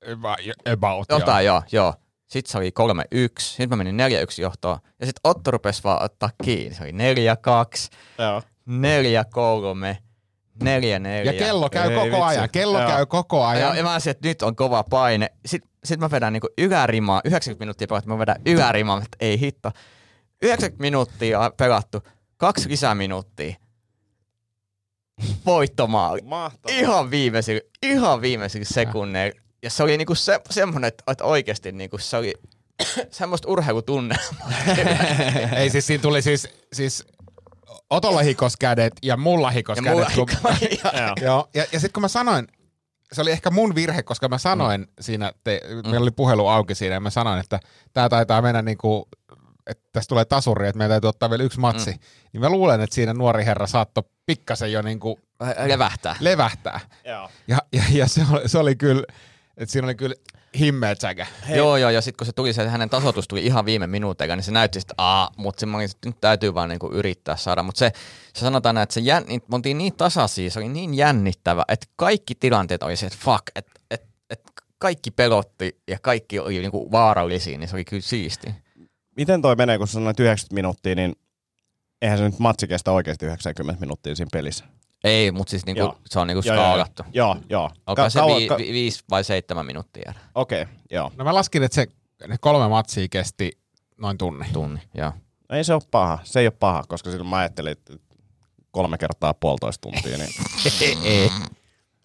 Eba- 0.05 0.71
About, 0.73 1.05
Jotain, 1.09 1.45
joo, 1.45 1.61
joo. 1.71 1.93
Sitten 2.27 2.51
se 2.51 2.57
oli 2.57 2.71
3-1, 3.15 3.29
sitten 3.39 3.69
mä 3.69 3.75
menin 3.75 3.97
4-1 3.97 4.41
johtoon, 4.41 4.79
ja 4.99 5.05
sitten 5.05 5.19
Otto 5.23 5.51
rupesi 5.51 5.83
vaan 5.83 6.03
ottaa 6.03 6.29
kiinni. 6.43 6.75
Se 6.75 6.83
oli 6.83 6.91
4-2, 6.91 6.95
Joo. 8.19 8.41
4-3, 8.69 9.97
4-4. 10.63 11.25
Ja 11.25 11.33
kello 11.33 11.69
käy 11.69 11.89
Ei 11.91 11.95
koko 11.95 12.05
vitsi. 12.05 12.21
ajan. 12.21 12.49
Kello 12.49 12.79
Joo. 12.79 12.89
käy 12.89 13.05
koko 13.05 13.37
Ja, 13.41 13.47
ajan. 13.47 13.77
ja 13.77 13.83
mä 13.83 13.93
olisin, 13.93 14.11
että 14.11 14.27
nyt 14.27 14.41
on 14.41 14.55
kova 14.55 14.83
paine. 14.83 15.27
Sitten 15.45 15.71
sit 15.83 15.99
mä 15.99 16.11
vedän 16.11 16.33
niinku 16.33 16.47
ylärimaa, 16.57 17.21
90 17.25 17.61
minuuttia 17.63 17.87
pelattu, 17.87 18.09
mä 18.09 18.19
vedän 18.19 18.41
ylärimaa, 18.45 18.97
että 18.97 19.17
ei 19.19 19.39
hitto. 19.39 19.71
90 20.41 20.81
minuuttia 20.81 21.51
pelattu, 21.57 22.01
kaksi 22.37 22.69
lisäminuuttia. 22.69 23.55
Voittomaali. 25.45 26.21
Mahtavaa. 26.21 26.79
Ihan 26.79 27.11
viimeisillä, 27.11 27.61
ihan 27.83 28.21
viimeisillä 28.21 28.65
sekunneilla. 28.65 29.41
Ja 29.63 29.69
se 29.69 29.83
oli 29.83 29.97
niinku 29.97 30.15
se, 30.15 30.39
semmoinen, 30.49 30.87
että, 30.87 31.23
oikeasti 31.23 31.71
niinku 31.71 31.97
se 31.97 32.17
oli 32.17 32.33
semmoista 33.11 33.47
urheilutunnelmaa. 33.47 34.51
Ei 35.57 35.69
siis 35.69 35.87
siinä 35.87 36.01
tuli 36.01 36.21
siis, 36.21 36.47
siis 36.73 37.05
Otolla 37.89 38.21
hikos 38.21 38.57
kädet 38.57 38.93
ja 39.03 39.17
mulla 39.17 39.49
hikos 39.49 39.77
ja 39.77 39.83
kädet. 39.83 39.95
mulla 39.95 40.09
kun- 40.15 40.57
ja, 40.83 41.13
Joo, 41.25 41.49
ja, 41.53 41.65
ja 41.71 41.79
sitten 41.79 41.93
kun 41.93 42.01
mä 42.01 42.07
sanoin, 42.07 42.47
se 43.13 43.21
oli 43.21 43.31
ehkä 43.31 43.51
mun 43.51 43.75
virhe, 43.75 44.03
koska 44.03 44.29
mä 44.29 44.37
sanoin 44.37 44.81
mm. 44.81 44.87
siinä, 44.99 45.31
te, 45.43 45.61
meillä 45.83 45.99
oli 46.03 46.11
puhelu 46.11 46.47
auki 46.47 46.75
siinä, 46.75 46.95
ja 46.95 46.99
mä 46.99 47.09
sanoin, 47.09 47.39
että 47.39 47.59
tämä 47.93 48.09
taitaa 48.09 48.41
mennä 48.41 48.61
niin 48.61 48.77
kuin, 48.77 49.03
että 49.67 49.83
tästä 49.93 50.09
tulee 50.09 50.25
tasuri, 50.25 50.67
että 50.67 50.77
meidän 50.77 50.89
täytyy 50.89 51.07
ottaa 51.07 51.29
vielä 51.29 51.43
yksi 51.43 51.59
matsi. 51.59 51.91
Mm. 51.91 51.99
Niin 52.33 52.41
mä 52.41 52.49
luulen, 52.49 52.81
että 52.81 52.95
siinä 52.95 53.13
nuori 53.13 53.45
herra 53.45 53.67
saattoi 53.67 54.03
pikkasen 54.25 54.71
jo 54.71 54.81
niin 54.81 54.99
kuin 54.99 55.15
levähtää. 55.65 56.15
levähtää. 56.19 56.79
Joo. 57.05 57.29
Ja, 57.47 57.57
ja, 57.73 57.83
ja 57.91 58.07
se, 58.07 58.21
oli, 58.31 58.49
se 58.49 58.57
oli 58.57 58.75
kyllä, 58.75 59.03
että 59.57 59.71
siinä 59.71 59.87
oli 59.87 59.95
kyllä 59.95 60.15
himmeä 60.59 60.95
säkä. 61.01 61.27
Joo, 61.49 61.77
joo, 61.77 61.89
ja 61.89 62.01
sitten 62.01 62.17
kun 62.17 62.25
se 62.25 62.33
tuli, 62.33 62.53
se 62.53 62.67
hänen 62.67 62.89
tasoitus 62.89 63.27
tuli 63.27 63.45
ihan 63.45 63.65
viime 63.65 63.87
minuuteilla, 63.87 64.35
niin 64.35 64.43
se 64.43 64.51
näytti, 64.51 64.79
että 64.79 64.93
aa, 64.97 65.31
mutta 65.37 65.65
nyt 66.05 66.21
täytyy 66.21 66.53
vaan 66.53 66.69
niinku 66.69 66.91
yrittää 66.91 67.35
saada. 67.35 67.63
Mutta 67.63 67.79
se, 67.79 67.91
se 68.33 68.39
sanotaan 68.39 68.75
näin, 68.75 68.83
että 68.83 68.93
se 68.93 68.99
jän, 68.99 69.23
niin, 69.27 69.41
me 69.47 69.55
oltiin 69.55 69.77
niin 69.77 69.93
tasaisia, 69.93 70.49
se 70.49 70.59
oli 70.59 70.69
niin 70.69 70.93
jännittävä, 70.93 71.65
että 71.67 71.87
kaikki 71.95 72.35
tilanteet 72.35 72.83
oli 72.83 72.95
se, 72.95 73.05
että 73.05 73.19
fuck, 73.21 73.43
että 73.55 73.71
et, 73.91 74.03
et 74.29 74.41
kaikki 74.79 75.11
pelotti 75.11 75.81
ja 75.87 75.99
kaikki 76.01 76.39
oli 76.39 76.59
niinku 76.59 76.91
vaarallisia, 76.91 77.57
niin 77.57 77.69
se 77.69 77.75
oli 77.75 77.85
kyllä 77.85 78.01
siisti. 78.01 78.47
Miten 79.17 79.41
toi 79.41 79.55
menee, 79.55 79.77
kun 79.77 79.87
sä 79.87 79.91
sanoit 79.93 80.19
90 80.19 80.55
minuuttia, 80.55 80.95
niin 80.95 81.15
eihän 82.01 82.17
se 82.17 82.23
nyt 82.23 82.39
matsi 82.39 82.67
kestä 82.67 82.91
oikeasti 82.91 83.25
90 83.25 83.79
minuuttia 83.79 84.15
siinä 84.15 84.29
pelissä. 84.33 84.65
Ei, 85.03 85.31
mutta 85.31 85.51
siis 85.51 85.65
niinku, 85.65 85.79
Joo. 85.79 85.97
se 86.05 86.19
on 86.19 86.27
niinku 86.27 86.47
Joo, 86.47 86.55
joo, 86.55 86.63
skaalattu. 86.65 87.03
Joo, 87.13 87.35
joo. 87.49 87.69
Alkaa 87.85 88.05
Ka- 88.05 88.09
se 88.09 88.19
kauan- 88.19 88.41
vi, 88.41 88.47
ka- 88.47 88.57
vi, 88.57 88.71
viisi 88.73 89.03
vai 89.09 89.23
seitsemän 89.23 89.65
minuuttia. 89.65 90.13
Okei, 90.35 90.61
okay, 90.61 90.73
joo. 90.91 91.11
No 91.17 91.23
mä 91.23 91.33
laskin, 91.33 91.63
että 91.63 91.75
se 91.75 91.87
ne 92.27 92.35
kolme 92.41 92.67
matsia 92.67 93.07
kesti 93.11 93.51
noin 94.01 94.17
tunnin. 94.17 94.53
Tunni, 94.53 94.79
joo. 94.93 95.11
No 95.49 95.57
Ei 95.57 95.63
se 95.63 95.73
ole 95.73 95.81
paha. 95.91 96.19
Se 96.23 96.39
ei 96.39 96.47
ole 96.47 96.53
paha, 96.59 96.83
koska 96.87 97.11
silloin 97.11 97.29
mä 97.29 97.37
ajattelin, 97.37 97.71
että 97.71 97.93
kolme 98.71 98.97
kertaa 98.97 99.33
puolitoista 99.33 99.81
tuntia, 99.81 100.17
niin 100.17 100.29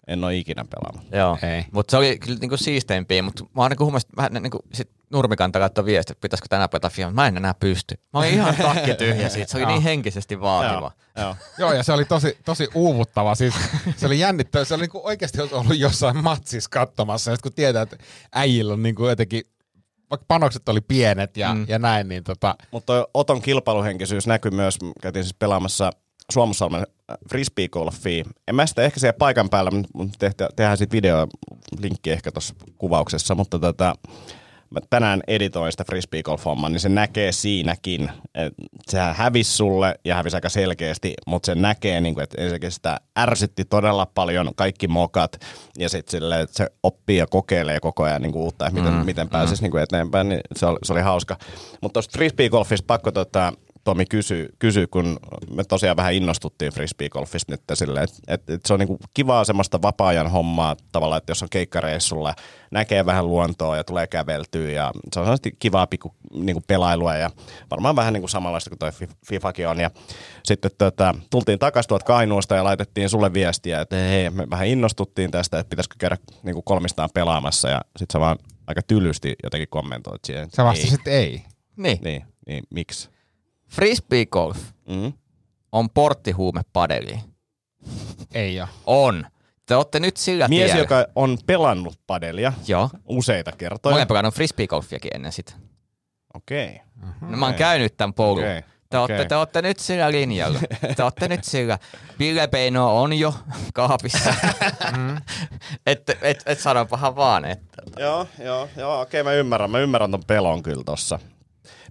en 0.07 0.23
ole 0.23 0.35
ikinä 0.37 0.65
pelannut. 0.65 1.11
Joo, 1.13 1.37
Ei. 1.55 1.65
mutta 1.71 1.91
se 1.91 1.97
oli 1.97 2.17
kyllä 2.19 2.39
niinku 2.39 2.57
siisteimpiä, 2.57 3.23
mutta 3.23 3.43
mä 3.43 3.61
oon 3.61 3.71
niinku 3.71 3.83
huomasin, 3.83 4.07
että 4.07 4.17
vähän 4.17 4.43
niinku 4.43 4.59
sit 4.73 4.89
nurmikanta 5.13 5.59
laittoi 5.59 5.85
viesti, 5.85 6.11
että 6.11 6.21
pitäisikö 6.21 6.47
tänään 6.49 6.69
pelata 6.69 6.89
FIFA, 6.89 7.11
mä 7.11 7.27
en 7.27 7.37
enää 7.37 7.53
pysty. 7.53 7.95
Mä 8.13 8.19
olin 8.19 8.33
ihan 8.33 8.55
takki 8.55 8.93
tyhjä 8.93 9.29
siitä, 9.29 9.51
se 9.51 9.57
oli 9.57 9.65
niin 9.65 9.81
henkisesti 9.81 10.41
vaativa. 10.41 10.91
Joo, 11.17 11.25
joo. 11.25 11.35
Joo, 11.57 11.73
ja 11.73 11.83
se 11.83 11.93
oli 11.93 12.05
tosi, 12.05 12.37
tosi 12.45 12.67
uuvuttava. 12.73 13.35
Siis, 13.35 13.53
se 13.97 14.05
oli 14.05 14.19
jännittävä. 14.19 14.65
Se 14.65 14.73
oli 14.73 14.81
niinku 14.81 15.01
oikeasti 15.03 15.41
ollut 15.41 15.77
jossain 15.77 16.23
matsissa 16.23 16.69
katsomassa. 16.69 17.31
Ja 17.31 17.37
kun 17.43 17.53
tietää, 17.53 17.81
että 17.81 17.97
äijillä 18.31 18.73
on 18.73 18.83
niinku 18.83 19.07
jotenkin, 19.07 19.41
vaikka 20.09 20.25
panokset 20.27 20.69
oli 20.69 20.81
pienet 20.81 21.37
ja, 21.37 21.53
mm. 21.53 21.65
ja 21.67 21.79
näin, 21.79 22.07
niin 22.07 22.23
tota, 22.23 22.55
Mutta 22.71 23.07
Oton 23.13 23.41
kilpailuhenkisyys 23.41 24.27
näkyy 24.27 24.51
myös, 24.51 24.77
käytiin 25.01 25.23
siis 25.23 25.35
pelaamassa 25.39 25.91
Suomussalmen 26.31 26.87
frisbeegolfia. 27.29 28.25
En 28.47 28.55
mä 28.55 28.65
sitä 28.65 28.81
ehkä 28.81 28.99
siellä 28.99 29.17
paikan 29.17 29.49
päällä, 29.49 29.71
mutta 29.93 30.15
tehtä, 30.19 30.49
tehdään 30.55 30.77
sitten 30.77 30.97
video, 30.97 31.27
linkki 31.79 32.11
ehkä 32.11 32.31
tuossa 32.31 32.55
kuvauksessa, 32.77 33.35
mutta 33.35 33.59
tota, 33.59 33.95
mä 34.73 34.79
tänään 34.89 35.21
editoin 35.27 35.71
sitä 35.71 35.83
frisbeegolf-hommaa, 35.83 36.69
niin 36.69 36.79
se 36.79 36.89
näkee 36.89 37.31
siinäkin. 37.31 38.11
Et 38.35 38.53
sehän 38.89 39.15
hävisi 39.15 39.51
sulle 39.51 39.95
ja 40.05 40.15
hävisi 40.15 40.37
aika 40.37 40.49
selkeästi, 40.49 41.13
mutta 41.27 41.45
se 41.45 41.55
näkee, 41.55 42.01
niin 42.01 42.13
kuin, 42.13 42.23
että 42.23 42.41
ensinnäkin 42.41 42.71
sitä 42.71 42.99
ärsytti 43.19 43.65
todella 43.65 44.05
paljon 44.05 44.51
kaikki 44.55 44.87
mokat 44.87 45.37
ja 45.77 45.89
sitten 45.89 46.11
sille, 46.11 46.41
että 46.41 46.57
se 46.57 46.67
oppii 46.83 47.17
ja 47.17 47.27
kokeilee 47.27 47.79
koko 47.79 48.03
ajan 48.03 48.21
niin 48.21 48.31
kuin 48.31 48.43
uutta, 48.43 48.67
että 48.67 48.79
miten, 48.79 48.93
mm, 48.93 49.05
miten 49.05 49.29
pääsisi 49.29 49.61
mm. 49.61 49.63
niin 49.63 49.71
kuin 49.71 49.83
eteenpäin, 49.83 50.29
niin 50.29 50.41
se 50.55 50.65
oli, 50.65 50.77
se 50.83 50.93
oli 50.93 51.01
hauska. 51.01 51.37
Mutta 51.81 51.93
tuosta 51.93 52.17
frisbeegolfista 52.17 52.85
pakko 52.87 53.11
tota, 53.11 53.53
Tomi 53.83 54.05
kysyi, 54.05 54.49
kysy, 54.59 54.87
kun 54.87 55.19
me 55.51 55.63
tosiaan 55.63 55.97
vähän 55.97 56.13
innostuttiin 56.13 56.71
frisbeegolfista 56.71 57.51
nyt 57.51 57.61
silleen, 57.73 58.03
että 58.03 58.17
et, 58.27 58.49
et 58.49 58.65
se 58.65 58.73
on 58.73 58.79
niinku 58.79 58.97
kivaa 59.13 59.43
semmoista 59.43 59.81
vapaa-ajan 59.81 60.31
hommaa 60.31 60.75
tavallaan, 60.91 61.17
että 61.17 61.31
jos 61.31 61.43
on 61.43 61.49
keikkareissulla, 61.49 62.33
näkee 62.71 63.05
vähän 63.05 63.27
luontoa 63.27 63.77
ja 63.77 63.83
tulee 63.83 64.07
käveltyä 64.07 64.71
ja 64.71 64.91
se 65.13 65.19
on 65.19 65.25
sellaista 65.25 65.49
kivaa 65.59 65.87
pikku 65.87 66.15
niinku 66.33 66.63
pelailua 66.67 67.15
ja 67.15 67.29
varmaan 67.71 67.95
vähän 67.95 68.13
niinku 68.13 68.27
samanlaista 68.27 68.69
kuin 68.69 68.79
toi 68.79 68.91
FIFAkin 69.27 69.67
on. 69.67 69.79
Ja 69.79 69.91
sitten 70.43 70.71
tota, 70.77 71.15
tultiin 71.29 71.59
takaisin 71.59 71.87
tuolta 71.87 72.05
Kainuusta 72.05 72.55
ja 72.55 72.63
laitettiin 72.63 73.09
sulle 73.09 73.33
viestiä, 73.33 73.81
että 73.81 73.95
hei, 73.95 74.29
me 74.29 74.47
vähän 74.49 74.67
innostuttiin 74.67 75.31
tästä, 75.31 75.59
että 75.59 75.69
pitäisikö 75.69 75.95
käydä 75.99 76.17
niinku 76.43 76.61
kolmistaan 76.61 77.09
pelaamassa 77.13 77.69
ja 77.69 77.81
sitten 77.97 78.13
sä 78.13 78.19
vaan 78.19 78.37
aika 78.67 78.81
tylysti 78.81 79.35
jotenkin 79.43 79.69
kommentoit 79.69 80.25
siihen. 80.25 80.49
Sä 80.55 80.63
vastasit 80.63 81.07
ei. 81.07 81.15
ei. 81.15 81.43
Niin. 81.77 81.99
Niin, 82.03 82.23
niin 82.47 82.63
miksi? 82.69 83.12
Frisbee 83.73 84.25
golf 84.25 84.57
Mm. 84.89 85.13
on 85.71 85.89
porttihuume 85.89 86.61
padeliin. 86.73 87.19
Ei 88.33 88.55
jo. 88.55 88.67
On. 88.85 89.25
Te 89.65 89.75
olette 89.75 89.99
nyt 89.99 90.17
sillä 90.17 90.47
Mies, 90.47 90.65
tiellä. 90.65 90.81
joka 90.81 91.05
on 91.15 91.37
pelannut 91.45 91.99
padelia 92.07 92.53
Joo. 92.67 92.89
useita 93.05 93.51
Mä 93.51 93.57
kertoja. 93.57 93.95
olen 93.95 94.07
pelannut 94.07 94.33
frisbeegolfiakin 94.33 95.11
ennen 95.15 95.31
sitä. 95.31 95.53
Okei. 96.33 96.81
No, 97.21 97.37
mä 97.37 97.45
oon 97.45 97.55
käynyt 97.55 97.97
tämän 97.97 98.13
polun. 98.13 98.39
Okei, 98.43 98.61
Te, 98.89 98.97
okei. 98.97 99.15
olette, 99.15 99.29
te 99.29 99.35
olette 99.35 99.61
nyt 99.61 99.79
sillä 99.79 100.11
linjalla. 100.11 100.59
Te 100.95 101.03
olette 101.03 101.27
nyt 101.27 101.43
sillä. 101.43 101.79
Ville 102.19 102.47
Peino 102.47 103.01
on 103.01 103.13
jo 103.19 103.33
kaapissa. 103.73 104.33
Mm. 104.97 105.17
et, 105.85 106.09
et, 106.21 106.43
et 106.45 106.59
sanopahan 106.59 107.15
vaan, 107.15 107.45
että 107.45 107.81
Joo, 107.99 108.27
joo, 108.43 108.69
joo, 108.77 109.01
okei, 109.01 109.23
mä 109.23 109.33
ymmärrän. 109.33 109.71
Mä 109.71 109.79
ymmärrän 109.79 110.11
ton 110.11 110.23
pelon 110.27 110.63
kyllä 110.63 110.83
tossa. 110.83 111.19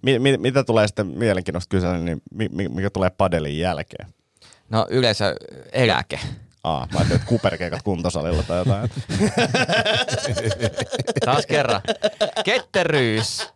Mi- 0.03 0.19
mi- 0.19 0.37
mitä 0.39 0.65
tulee 0.65 0.87
sitten 0.87 1.07
mielenkiintoista 1.07 1.71
kysellä, 1.71 1.99
niin 1.99 2.23
mi- 2.35 2.49
mi- 2.53 2.69
mikä 2.69 2.91
tulee 2.91 3.11
padelin 3.11 3.59
jälkeen? 3.59 4.09
no 4.71 4.87
yleensä 4.91 5.35
eläke. 5.73 6.21
Aa, 6.65 6.81
mä 6.93 6.99
ajattelin, 6.99 7.17
että 7.21 7.29
kuperkeikat 7.29 7.83
kuntosalilla 7.83 8.43
tai 8.43 8.59
jotain. 8.59 8.91
Taas 11.25 11.47
kerran. 11.47 11.81
Ketteryys. 12.45 13.49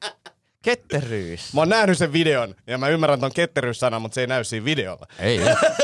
Ketteryys. 0.62 1.54
Mä 1.54 1.60
oon 1.60 1.68
nähnyt 1.68 1.98
sen 1.98 2.12
videon 2.12 2.54
ja 2.66 2.78
mä 2.78 2.88
ymmärrän 2.88 3.20
ton 3.20 3.32
ketteryyssanan, 3.34 4.02
mutta 4.02 4.14
se 4.14 4.20
ei 4.20 4.26
näy 4.26 4.44
siinä 4.44 4.64
videolla. 4.64 5.06
Ei, 5.18 5.40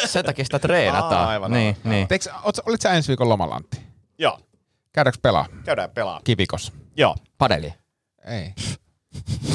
sen 0.07 0.25
takia 0.25 0.45
sitä 0.45 0.59
treenataan. 0.59 1.15
Aa, 1.15 1.29
aivan, 1.29 1.51
niin, 1.51 1.77
aivan. 1.79 1.91
niin. 1.93 2.09
Teekö, 2.09 2.31
oot, 2.43 2.59
olit 2.67 2.81
sä 2.81 2.91
ensi 2.93 3.09
viikon 3.09 3.29
lomalantti? 3.29 3.81
Joo, 4.19 4.39
Käydäänkö 4.93 5.19
pelaa? 5.23 5.47
käydään 5.65 5.91
pelaa. 5.91 6.21
Kivikos? 6.25 6.73
Joo, 6.97 7.17
Padeli. 7.39 7.75
Ei. 8.27 8.55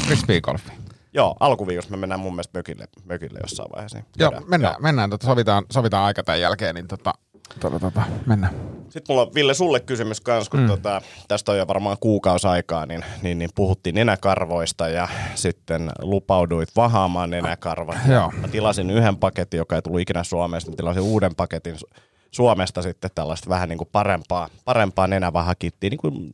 Frisbeegolfi. 0.07 0.71
Joo, 1.17 1.35
alkuviikossa 1.39 1.91
me 1.91 1.97
mennään 1.97 2.19
mun 2.19 2.33
mielestä 2.33 2.59
mökille, 2.59 2.87
mökille 3.05 3.39
jossain 3.43 3.69
vaiheessa. 3.75 3.97
niin 3.97 4.05
Joo, 4.19 4.31
käydään. 4.31 4.49
mennään, 4.49 4.75
mennään 4.79 5.09
tota, 5.09 5.25
sovitaan, 5.25 5.65
sovitaan 5.71 6.05
aika 6.05 6.23
tämän 6.23 6.41
jälkeen, 6.41 6.75
niin 6.75 6.87
tota, 6.87 7.13
tota, 7.59 7.79
tota, 7.79 8.01
mennään. 8.25 8.53
Sitten 8.89 9.13
mulla 9.13 9.21
on 9.21 9.33
Ville 9.35 9.53
sulle 9.53 9.79
kysymys 9.79 10.21
kanssa, 10.21 10.51
kun 10.51 10.59
mm. 10.59 10.67
tota, 10.67 11.01
tästä 11.27 11.51
on 11.51 11.57
jo 11.57 11.67
varmaan 11.67 11.97
kuukausi 11.99 12.47
aikaa, 12.47 12.85
niin, 12.85 13.05
niin, 13.21 13.39
niin 13.39 13.49
puhuttiin 13.55 13.95
nenäkarvoista 13.95 14.89
ja 14.89 15.07
sitten 15.35 15.91
lupauduit 16.01 16.69
vahaamaan 16.75 17.29
nenäkarvat. 17.29 17.97
Joo. 18.07 18.31
Mä 18.41 18.47
tilasin 18.47 18.89
yhden 18.89 19.17
paketin, 19.17 19.57
joka 19.57 19.75
ei 19.75 19.81
tullut 19.81 20.01
ikinä 20.01 20.23
Suomesta, 20.23 20.71
mä 20.71 20.75
tilasin 20.75 21.03
uuden 21.03 21.35
paketin 21.35 21.75
Su- 21.75 22.01
Suomesta 22.31 22.81
sitten 22.81 23.11
tällaista 23.15 23.49
vähän 23.49 23.69
niin 23.69 23.77
kuin 23.77 23.89
parempaa, 23.91 24.49
parempaa 24.65 25.07
nenävahakittia. 25.07 25.89
Niin 25.89 25.97
kuin, 25.97 26.29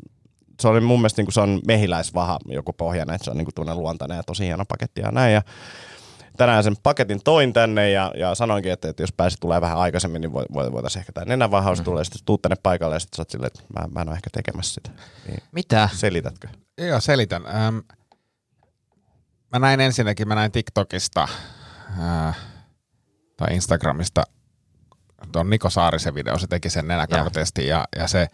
se 0.63 0.67
oli 0.67 0.81
mun 0.81 0.99
mielestä 0.99 1.19
niin 1.19 1.25
kuin 1.25 1.33
se 1.33 1.41
on 1.41 1.61
mehiläisvaha 1.67 2.39
joku 2.45 2.73
pohjana, 2.73 3.13
että 3.13 3.25
se 3.25 3.31
on 3.31 3.37
niin 3.37 3.45
kuin 3.45 3.55
tuonne 3.55 3.75
luontainen 3.75 4.15
ja 4.15 4.23
tosi 4.23 4.45
hieno 4.45 4.65
paketti 4.65 5.01
ja 5.01 5.11
näin. 5.11 5.33
Ja 5.33 5.41
tänään 6.37 6.63
sen 6.63 6.75
paketin 6.83 7.21
toin 7.23 7.53
tänne 7.53 7.89
ja, 7.89 8.11
ja 8.17 8.35
sanoinkin, 8.35 8.71
että, 8.71 8.89
että 8.89 9.03
jos 9.03 9.11
pääsit 9.11 9.39
tulee 9.39 9.61
vähän 9.61 9.77
aikaisemmin, 9.77 10.21
niin 10.21 10.33
voi, 10.33 10.45
voi, 10.53 10.71
voitaisiin 10.71 10.99
ehkä 10.99 11.11
tämä 11.11 11.25
nenävahaus 11.25 11.79
mm. 11.79 11.85
tulee. 11.85 12.03
Sitten 12.03 12.21
tuut 12.25 12.41
tänne 12.41 12.55
paikalle 12.63 12.95
ja 12.95 12.99
sitten 12.99 13.15
sä 13.15 13.21
oot 13.21 13.29
silleen, 13.29 13.47
että 13.47 13.63
mä, 13.79 13.87
mä 13.87 14.01
en 14.01 14.09
ole 14.09 14.15
ehkä 14.15 14.29
tekemässä 14.33 14.73
sitä. 14.73 14.89
Niin, 15.27 15.43
Mitä? 15.51 15.89
selitätkö? 15.93 16.47
Joo, 16.77 17.01
selitän. 17.01 17.45
Ähm, 17.45 17.77
mä 19.51 19.59
näin 19.59 19.79
ensinnäkin, 19.79 20.27
mä 20.27 20.35
näin 20.35 20.51
TikTokista 20.51 21.27
äh, 21.99 22.37
tai 23.37 23.55
Instagramista 23.55 24.23
tuon 25.31 25.49
Niko 25.49 25.69
Saarisen 25.69 26.15
video, 26.15 26.39
se 26.39 26.47
teki 26.47 26.69
sen 26.69 26.87
nenäkarvatestin 26.87 27.67
ja, 27.67 27.85
ja 27.95 28.07
se, 28.07 28.27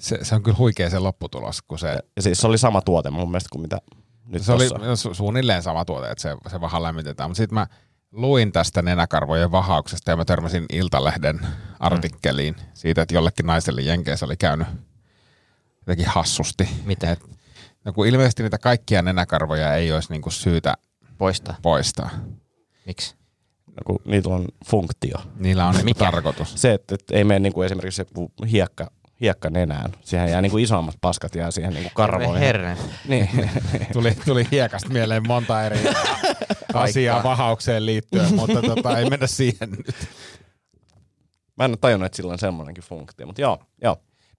se, 0.00 0.18
se, 0.24 0.34
on 0.34 0.42
kyllä 0.42 0.58
huikea 0.58 0.90
se 0.90 0.98
lopputulos, 0.98 1.62
kun 1.62 1.78
se, 1.78 1.98
Ja 2.16 2.22
siis 2.22 2.40
se 2.40 2.46
oli 2.46 2.58
sama 2.58 2.80
tuote 2.80 3.10
mun 3.10 3.30
mielestä 3.30 3.48
kuin 3.52 3.62
mitä 3.62 3.78
nyt 4.26 4.42
se 4.42 4.52
oli 4.52 4.68
tossa. 4.68 5.10
su- 5.10 5.14
suunnilleen 5.14 5.62
sama 5.62 5.84
tuote, 5.84 6.10
että 6.10 6.22
se, 6.22 6.36
se 6.50 6.60
vähän 6.60 6.82
lämmitetään. 6.82 7.30
Mutta 7.30 7.36
sitten 7.36 7.54
mä 7.54 7.66
luin 8.12 8.52
tästä 8.52 8.82
nenäkarvojen 8.82 9.52
vahauksesta 9.52 10.10
ja 10.10 10.16
mä 10.16 10.24
törmäsin 10.24 10.66
Iltalehden 10.72 11.40
artikkeliin 11.80 12.56
siitä, 12.74 13.02
että 13.02 13.14
jollekin 13.14 13.46
naiselle 13.46 13.80
Jenkeissä 13.82 14.26
oli 14.26 14.36
käynyt 14.36 14.66
jotenkin 15.80 16.06
hassusti. 16.06 16.68
Miten? 16.84 17.10
Et, 17.10 17.20
no 17.84 17.92
kun 17.92 18.06
ilmeisesti 18.06 18.42
niitä 18.42 18.58
kaikkia 18.58 19.02
nenäkarvoja 19.02 19.74
ei 19.74 19.92
olisi 19.92 20.12
niinku 20.12 20.30
syytä 20.30 20.74
Poista. 21.18 21.54
poistaa. 21.62 22.10
Miksi? 22.86 23.14
No, 23.66 23.74
kun 23.86 23.98
niitä 24.04 24.28
on 24.28 24.44
funktio. 24.66 25.16
Niillä 25.36 25.66
on 25.66 25.72
niinku 25.72 25.84
Mikä? 25.84 26.04
tarkoitus. 26.04 26.52
Se, 26.56 26.72
että, 26.74 26.94
että 26.94 27.16
ei 27.16 27.24
mene 27.24 27.38
niin 27.38 27.52
kuin 27.52 27.66
esimerkiksi 27.66 27.96
se 27.96 28.06
hiekka, 28.50 28.90
hiekka 29.20 29.50
nenään. 29.50 29.92
Siihen 30.00 30.30
jää 30.30 30.42
niin 30.42 30.50
kuin 30.50 30.64
isommat 30.64 30.94
paskat 31.00 31.34
jää 31.34 31.50
siihen 31.50 31.72
niin 31.72 31.82
kuin 31.82 31.94
karvoihin. 31.94 32.36
Herren. 32.36 32.76
Niin. 33.08 33.28
Tuli, 33.92 34.16
tuli 34.24 34.48
hiekasta 34.50 34.88
mieleen 34.88 35.28
monta 35.28 35.62
eri 35.64 35.78
asiaa 36.74 37.22
vahaukseen 37.22 37.86
liittyen, 37.86 38.34
mutta 38.34 38.62
tota, 38.62 38.98
ei 38.98 39.10
mennä 39.10 39.26
siihen 39.26 39.70
nyt. 39.70 40.08
Mä 41.56 41.64
en 41.64 41.70
ole 41.70 41.78
tajunnut, 41.80 42.06
että 42.06 42.16
sillä 42.16 42.32
on 42.32 42.38
semmoinenkin 42.38 42.84
funktio, 42.84 43.26
mutta 43.26 43.42
joo, 43.42 43.58
joo. 43.82 43.96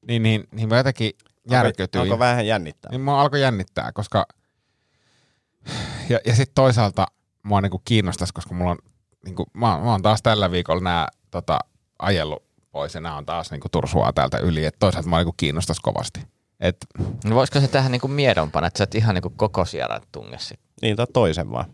Niin, 0.08 0.24
niin, 0.24 0.44
niin 0.52 0.70
mä 0.70 0.78
jotenkin 0.78 1.12
järkytyin. 1.50 2.02
Onko 2.02 2.20
vähän 2.20 2.48
jännittää? 2.48 2.92
Niin 2.92 3.02
mua 3.02 3.22
alkoi 3.22 3.42
jännittää, 3.42 3.92
koska... 3.92 4.26
Ja, 6.10 6.20
ja 6.26 6.36
sitten 6.36 6.56
toisaalta 6.56 7.08
mua 7.44 7.62
niinku 7.62 7.82
kiinnostaisi, 7.86 8.34
koska 8.34 8.56
mulla 8.56 8.72
on... 8.72 8.78
Niinku, 9.26 9.46
mä, 9.54 9.68
mä 9.68 9.92
oon 9.92 10.02
taas 10.02 10.22
tällä 10.22 10.52
viikolla 10.52 10.82
nää 10.82 11.08
tota, 11.32 11.60
ajellut 12.00 12.44
pois 12.72 12.96
ja 12.96 13.02
nää 13.02 13.16
on 13.16 13.26
taas 13.26 13.52
niinku 13.52 13.70
tursua 13.70 14.14
täältä 14.14 14.38
yli. 14.38 14.66
Et 14.66 14.76
toisaalta 14.80 15.10
mua 15.10 15.18
niinku 15.18 15.34
kiinnostaisi 15.38 15.82
kovasti. 15.82 16.22
Et, 16.60 16.78
No 17.26 17.36
voisiko 17.36 17.60
se 17.60 17.68
tehdä 17.68 17.90
niinku 17.90 18.08
miedompana, 18.08 18.68
että 18.68 18.78
sä 18.78 18.84
et 18.84 18.96
ihan 18.96 19.16
niinku 19.16 19.30
koko 19.36 19.66
sierran 19.66 20.02
tunge 20.12 20.38
sit. 20.40 20.60
Niin, 20.82 20.96
tai 20.96 21.08
toisen 21.14 21.52
vaan. 21.52 21.66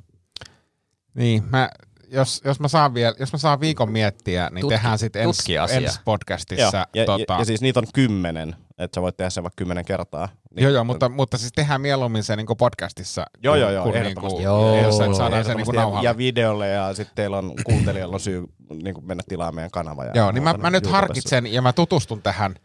niin, 1.13 1.43
mä, 1.49 1.69
jos, 2.07 2.41
jos, 2.45 2.59
mä 2.59 2.67
saan 2.67 2.93
vielä, 2.93 3.15
jos 3.19 3.33
mä 3.33 3.39
saan 3.39 3.59
viikon 3.59 3.91
miettiä, 3.91 4.49
niin 4.53 4.61
Tutki- 4.61 4.75
tehdään 4.75 4.97
sitten 4.99 5.21
ensi 5.21 5.55
ens 5.55 5.99
podcastissa. 6.05 6.87
ja, 6.93 7.05
tota, 7.05 7.33
ja, 7.33 7.39
ja, 7.39 7.45
siis 7.45 7.61
niitä 7.61 7.79
on 7.79 7.87
kymmenen, 7.93 8.55
että 8.77 8.95
sä 8.95 9.01
voit 9.01 9.17
tehdä 9.17 9.29
sen 9.29 9.43
vaikka 9.43 9.55
kymmenen 9.57 9.85
kertaa. 9.85 10.29
Niin, 10.55 10.63
Joo, 10.63 10.71
joo, 10.71 10.83
mutta, 10.83 11.09
mutta 11.09 11.37
siis 11.37 11.51
tehdään 11.53 11.81
mieluummin 11.81 12.23
se 12.23 12.35
niinku 12.35 12.55
podcastissa. 12.55 13.25
Joo, 13.43 13.55
joo, 13.55 13.71
joo, 13.71 13.83
kun 13.83 13.95
ehdottomasti. 13.95 14.37
Niinku, 14.37 14.43
Joo. 14.43 14.81
jos 14.81 15.17
saadaan 15.17 15.45
se 15.45 15.53
niinku 15.53 15.73
ja, 15.73 15.81
nauhalle. 15.81 16.09
ja 16.09 16.17
videolle 16.17 16.67
ja 16.67 16.93
sitten 16.93 17.15
teillä 17.15 17.37
on 17.37 17.53
kuuntelijalla 17.63 18.13
on 18.13 18.19
syy 18.19 18.43
niin 18.83 18.95
mennä 19.01 19.23
tilaamaan 19.27 19.55
meidän 19.55 19.71
kanava. 19.71 20.05
Ja 20.05 20.11
Joo, 20.15 20.31
niin 20.31 20.43
mä, 20.43 20.53
mä 20.53 20.69
nyt 20.69 20.73
YouTubessa. 20.73 20.95
harkitsen 20.95 21.53
ja 21.53 21.61
mä 21.61 21.73
tutustun 21.73 22.21
tähän 22.21 22.55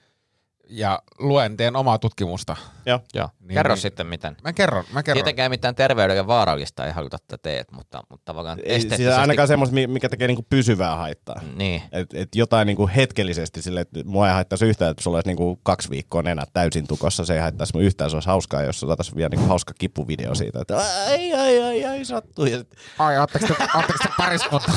ja 0.72 1.02
luen, 1.18 1.56
teen 1.56 1.76
omaa 1.76 1.98
tutkimusta. 1.98 2.56
Joo. 2.86 3.00
Joo. 3.14 3.28
Niin, 3.40 3.54
Kerro 3.54 3.74
niin. 3.74 3.82
sitten 3.82 4.06
miten. 4.06 4.36
Mä 4.44 4.52
kerron, 4.52 4.84
mä 4.92 5.02
kerron. 5.02 5.16
Tietenkään 5.16 5.50
mitään 5.50 5.74
terveydelle 5.74 6.26
vaarallista 6.26 6.86
ei 6.86 6.92
haluta, 6.92 7.16
että 7.22 7.38
teet, 7.38 7.72
mutta, 7.72 8.02
mutta 8.10 8.24
tavallaan 8.24 8.58
Ei, 8.58 8.64
siis 8.64 8.76
esteettisesti... 8.76 9.20
ainakaan 9.20 9.48
semmoista, 9.48 9.74
mi- 9.74 9.86
mikä 9.86 10.08
tekee 10.08 10.26
niinku 10.26 10.46
pysyvää 10.50 10.96
haittaa. 10.96 11.40
Niin. 11.54 11.82
Et, 11.92 12.14
et 12.14 12.28
jotain 12.34 12.66
niinku 12.66 12.90
hetkellisesti 12.96 13.62
sille, 13.62 13.80
että 13.80 14.00
mua 14.04 14.28
ei 14.28 14.34
haittaisi 14.34 14.64
yhtään, 14.64 14.90
että 14.90 15.02
sulla 15.02 15.16
olisi 15.16 15.28
niinku 15.28 15.60
kaksi 15.62 15.90
viikkoa 15.90 16.22
nenät 16.22 16.48
täysin 16.52 16.86
tukossa. 16.86 17.24
Se 17.24 17.34
ei 17.34 17.40
haittaisi 17.40 17.72
mun 17.74 17.82
yhtään, 17.82 18.10
se 18.10 18.16
olisi 18.16 18.28
hauskaa, 18.28 18.62
jos 18.62 18.80
saataisiin 18.80 19.16
vielä 19.16 19.28
niinku 19.28 19.48
hauska 19.48 19.72
kipuvideo 19.78 20.34
siitä, 20.34 20.60
että 20.60 20.76
ai, 20.76 21.32
ai, 21.32 21.62
ai, 21.62 21.84
ai, 21.84 22.04
sattuu. 22.04 22.46
Ja 22.46 22.64
Ai, 22.98 23.18
ootteko 23.18 23.46
te, 23.46 23.54
ootteko 23.74 23.98
te 24.02 24.08
pariskunta? 24.18 24.72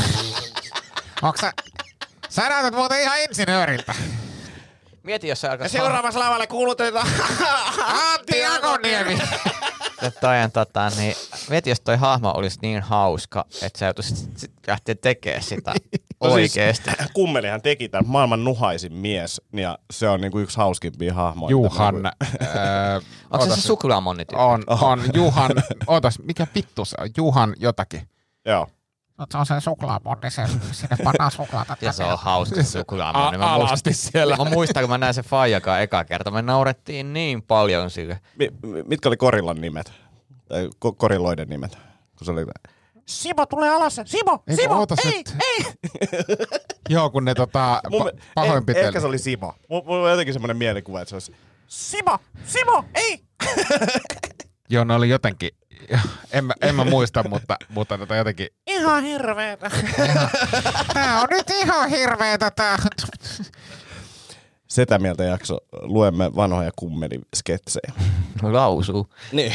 Onko 1.22 1.38
sä... 1.42 1.54
Sä 2.30 2.50
näytät 2.50 2.74
muuten 2.76 3.02
ihan 3.02 3.20
insinööriltä. 3.22 3.94
Mieti, 5.06 5.28
jos 5.28 5.42
sä 5.42 5.52
alkaa... 5.52 5.68
seuraavassa 5.68 6.20
lavalle 6.20 6.48
kuulutetaan 6.48 7.08
Antti 8.14 8.46
Akoniemi. 8.46 9.18
toi 10.22 10.42
on, 10.44 10.52
tota, 10.52 10.90
niin, 10.98 11.16
mieti, 11.50 11.70
jos 11.70 11.82
toi 11.82 11.98
hahmo 11.98 12.34
olisi 12.36 12.60
niin 12.62 12.82
hauska, 12.82 13.46
että 13.62 13.80
sä 13.80 13.86
joutuisit 13.86 14.38
sit 14.38 14.52
lähteä 14.68 14.96
tekemään 14.96 15.44
sitä 15.44 15.74
Oikeesti. 16.20 16.92
Siis, 16.98 17.12
kummelihan 17.14 17.62
teki 17.62 17.90
tämän 17.90 18.08
maailman 18.08 18.44
nuhaisin 18.44 18.94
mies, 18.94 19.42
ja 19.54 19.78
se 19.92 20.10
on 20.10 20.22
niinku 20.22 20.40
yksi 20.40 20.58
hauskimpia 20.58 21.14
hahmoja. 21.14 21.52
Juhan. 21.52 21.96
Öö, 22.06 22.12
Onko 23.32 23.46
se 23.46 23.56
se 23.56 23.62
suklaamonni 23.62 24.26
tyyppi? 24.26 24.44
on, 24.44 24.64
on 24.68 25.02
Juhan, 25.14 25.52
ootas, 25.88 26.20
mikä 26.20 26.48
vittu 26.56 26.86
se 26.86 26.96
on? 27.00 27.10
Juhan 27.18 27.54
jotakin. 27.60 28.10
Joo. 28.46 28.68
No, 29.18 29.26
se 29.32 29.38
on 29.38 29.46
se 29.46 29.60
suklaamonni, 29.60 30.32
se, 30.32 30.44
sinne 30.72 30.98
pannaan 31.04 31.32
suklaata. 31.32 31.78
Ja 31.82 31.92
se 31.92 32.04
on 32.04 32.20
hauska 32.20 32.64
suklaamonni. 32.64 33.38
Mä 33.38 33.46
muistan, 33.46 33.68
alasti 33.68 33.94
siellä. 33.94 34.36
mä 34.38 34.44
muistan, 34.46 34.84
kun 34.84 34.90
mä 34.90 34.98
näin 34.98 35.14
se 35.14 35.24
Fajakaan 35.24 35.82
eka 35.82 36.04
kerta. 36.04 36.32
Me 36.32 36.42
naurettiin 36.42 37.14
niin 37.14 37.42
paljon 37.42 37.90
sille. 37.90 38.20
Mi- 38.36 38.50
mi- 38.66 38.84
mitkä 38.84 39.10
oli 39.10 39.18
Korillan 39.18 39.62
nimet? 39.62 39.92
Tai 40.48 40.70
ko- 40.86 40.96
Korilloiden 40.98 41.50
nimet? 41.50 41.78
Kun 42.18 42.26
se 42.26 42.32
oli... 42.32 42.46
Simo 43.06 43.46
tulee 43.46 43.70
alas. 43.70 44.02
Simo, 44.06 44.44
Eikö 44.48 44.62
Simo, 44.62 44.80
ootas, 44.80 45.00
ei, 45.06 45.20
et- 45.20 45.36
ei. 45.40 45.66
Joo, 46.90 47.10
kun 47.10 47.26
ne 47.26 47.36
tota, 47.36 47.82
Mun, 47.90 48.02
pa- 48.02 48.06
me- 48.06 48.12
pahoinpiteli. 48.36 48.86
Ehkä 48.86 49.00
se 49.00 49.08
oli 49.08 49.18
Simo. 49.18 49.54
Mulla 49.70 50.04
on 50.06 50.10
jotenkin 50.12 50.34
semmoinen 50.34 50.58
mielikuva, 50.58 51.02
että 51.02 51.10
se 51.10 51.16
olisi... 51.16 51.36
Simo, 51.68 52.18
Simo, 52.46 52.86
ei. 52.96 53.24
Joo, 54.70 54.84
ne 54.84 54.94
oli 54.94 55.10
jotenkin, 55.10 55.50
en 56.32 56.46
mä, 56.46 56.54
en 56.62 56.76
mä 56.76 56.84
muista, 56.86 57.24
mutta, 57.30 57.56
mutta 57.70 57.98
tota 57.98 58.16
jotenkin, 58.16 58.48
Ihan 58.68 59.04
hirveetä. 59.04 59.72
Tää 60.94 61.22
on 61.22 61.28
nyt 61.30 61.50
ihan 61.50 61.90
hirveetä 61.90 62.52
tää. 62.52 62.78
Setä 64.68 65.00
mieltä 65.00 65.24
jakso. 65.24 65.58
Luemme 65.82 66.36
vanhoja 66.36 66.72
kummelisketsejä. 66.76 67.94
Lausuu. 68.42 69.08
Niin. 69.32 69.54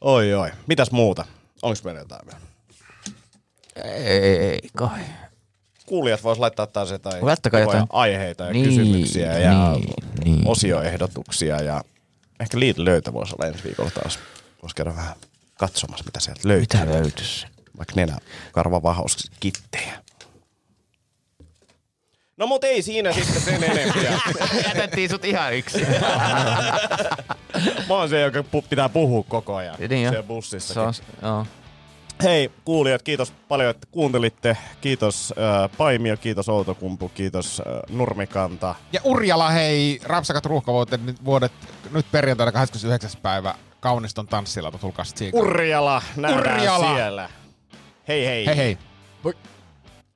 oi 0.00 0.34
oi. 0.34 0.50
Mitäs 0.66 0.90
muuta? 0.90 1.24
Onks 1.62 1.84
meillä 1.84 2.00
jotain 2.00 2.26
vielä? 2.26 2.40
Ei 4.04 4.60
kai. 4.76 5.00
Kuulijat 5.86 6.24
vois 6.24 6.38
laittaa 6.38 6.66
taas 6.66 6.90
jotain. 6.90 7.20
aiheita 7.92 8.44
ja 8.44 8.52
Niin, 8.52 8.64
kysymyksiä 8.64 9.38
ja 9.38 9.70
niin, 9.72 9.94
niin. 10.24 10.48
osioehdotuksia 10.48 11.62
ja 11.62 11.82
ehkä 12.40 12.58
Lidl 12.60 12.84
löytä 12.84 13.12
voisi 13.12 13.34
olla 13.34 13.46
ensi 13.46 13.64
viikolla 13.64 13.90
taas. 13.90 14.18
Voisi 14.62 14.76
käydä 14.76 14.96
vähän 14.96 15.14
katsomassa, 15.58 16.04
mitä 16.04 16.20
sieltä 16.20 16.48
löytyy. 16.48 16.80
Mitä 16.80 16.92
löytyisi? 16.92 17.46
Vaikka 17.78 17.92
nenä 17.96 18.18
karvavahaus 18.52 19.30
kittejä. 19.40 20.02
No 22.36 22.46
mut 22.46 22.64
ei 22.64 22.82
siinä 22.82 23.12
sitten 23.12 23.42
sen 23.42 23.64
enempiä. 23.64 24.20
Jätettiin 24.68 25.10
sut 25.10 25.24
ihan 25.24 25.54
yksin. 25.54 25.86
Mä 27.88 27.94
oon 27.94 28.08
se, 28.08 28.20
joka 28.20 28.44
pitää 28.68 28.88
puhua 28.88 29.24
koko 29.28 29.56
ajan 29.56 29.76
Niin 29.78 30.08
siellä 30.08 30.22
bussissa. 30.22 30.74
Se 30.74 30.80
on, 30.80 30.94
joo. 31.22 31.46
Hei 32.22 32.50
kuulijat, 32.64 33.02
kiitos 33.02 33.30
paljon, 33.48 33.70
että 33.70 33.86
kuuntelitte. 33.90 34.56
Kiitos 34.80 35.34
äh, 35.38 35.70
Paimio, 35.78 36.16
kiitos 36.16 36.48
Outokumpu, 36.48 37.08
kiitos 37.08 37.62
äh, 37.66 37.96
Nurmikanta. 37.96 38.74
Ja 38.92 39.00
Urjala, 39.04 39.50
hei, 39.50 40.00
Rapsakat 40.04 40.46
ruuhkavuotet 40.46 41.04
nyt 41.04 41.24
vuodet, 41.24 41.52
nyt 41.92 42.06
perjantaina 42.12 42.52
29. 42.52 43.10
päivä 43.22 43.54
Kauniston 43.80 44.26
tanssilla, 44.26 44.70
tulkaa 44.70 45.04
siitä. 45.04 45.38
Urjala, 45.38 46.02
nähdään 46.16 46.56
Urjala. 46.60 46.94
siellä. 46.94 47.28
Hei 48.08 48.26
hei. 48.26 48.46
hei 48.46 48.56
hei. 48.56 48.78
Voi. 49.24 49.34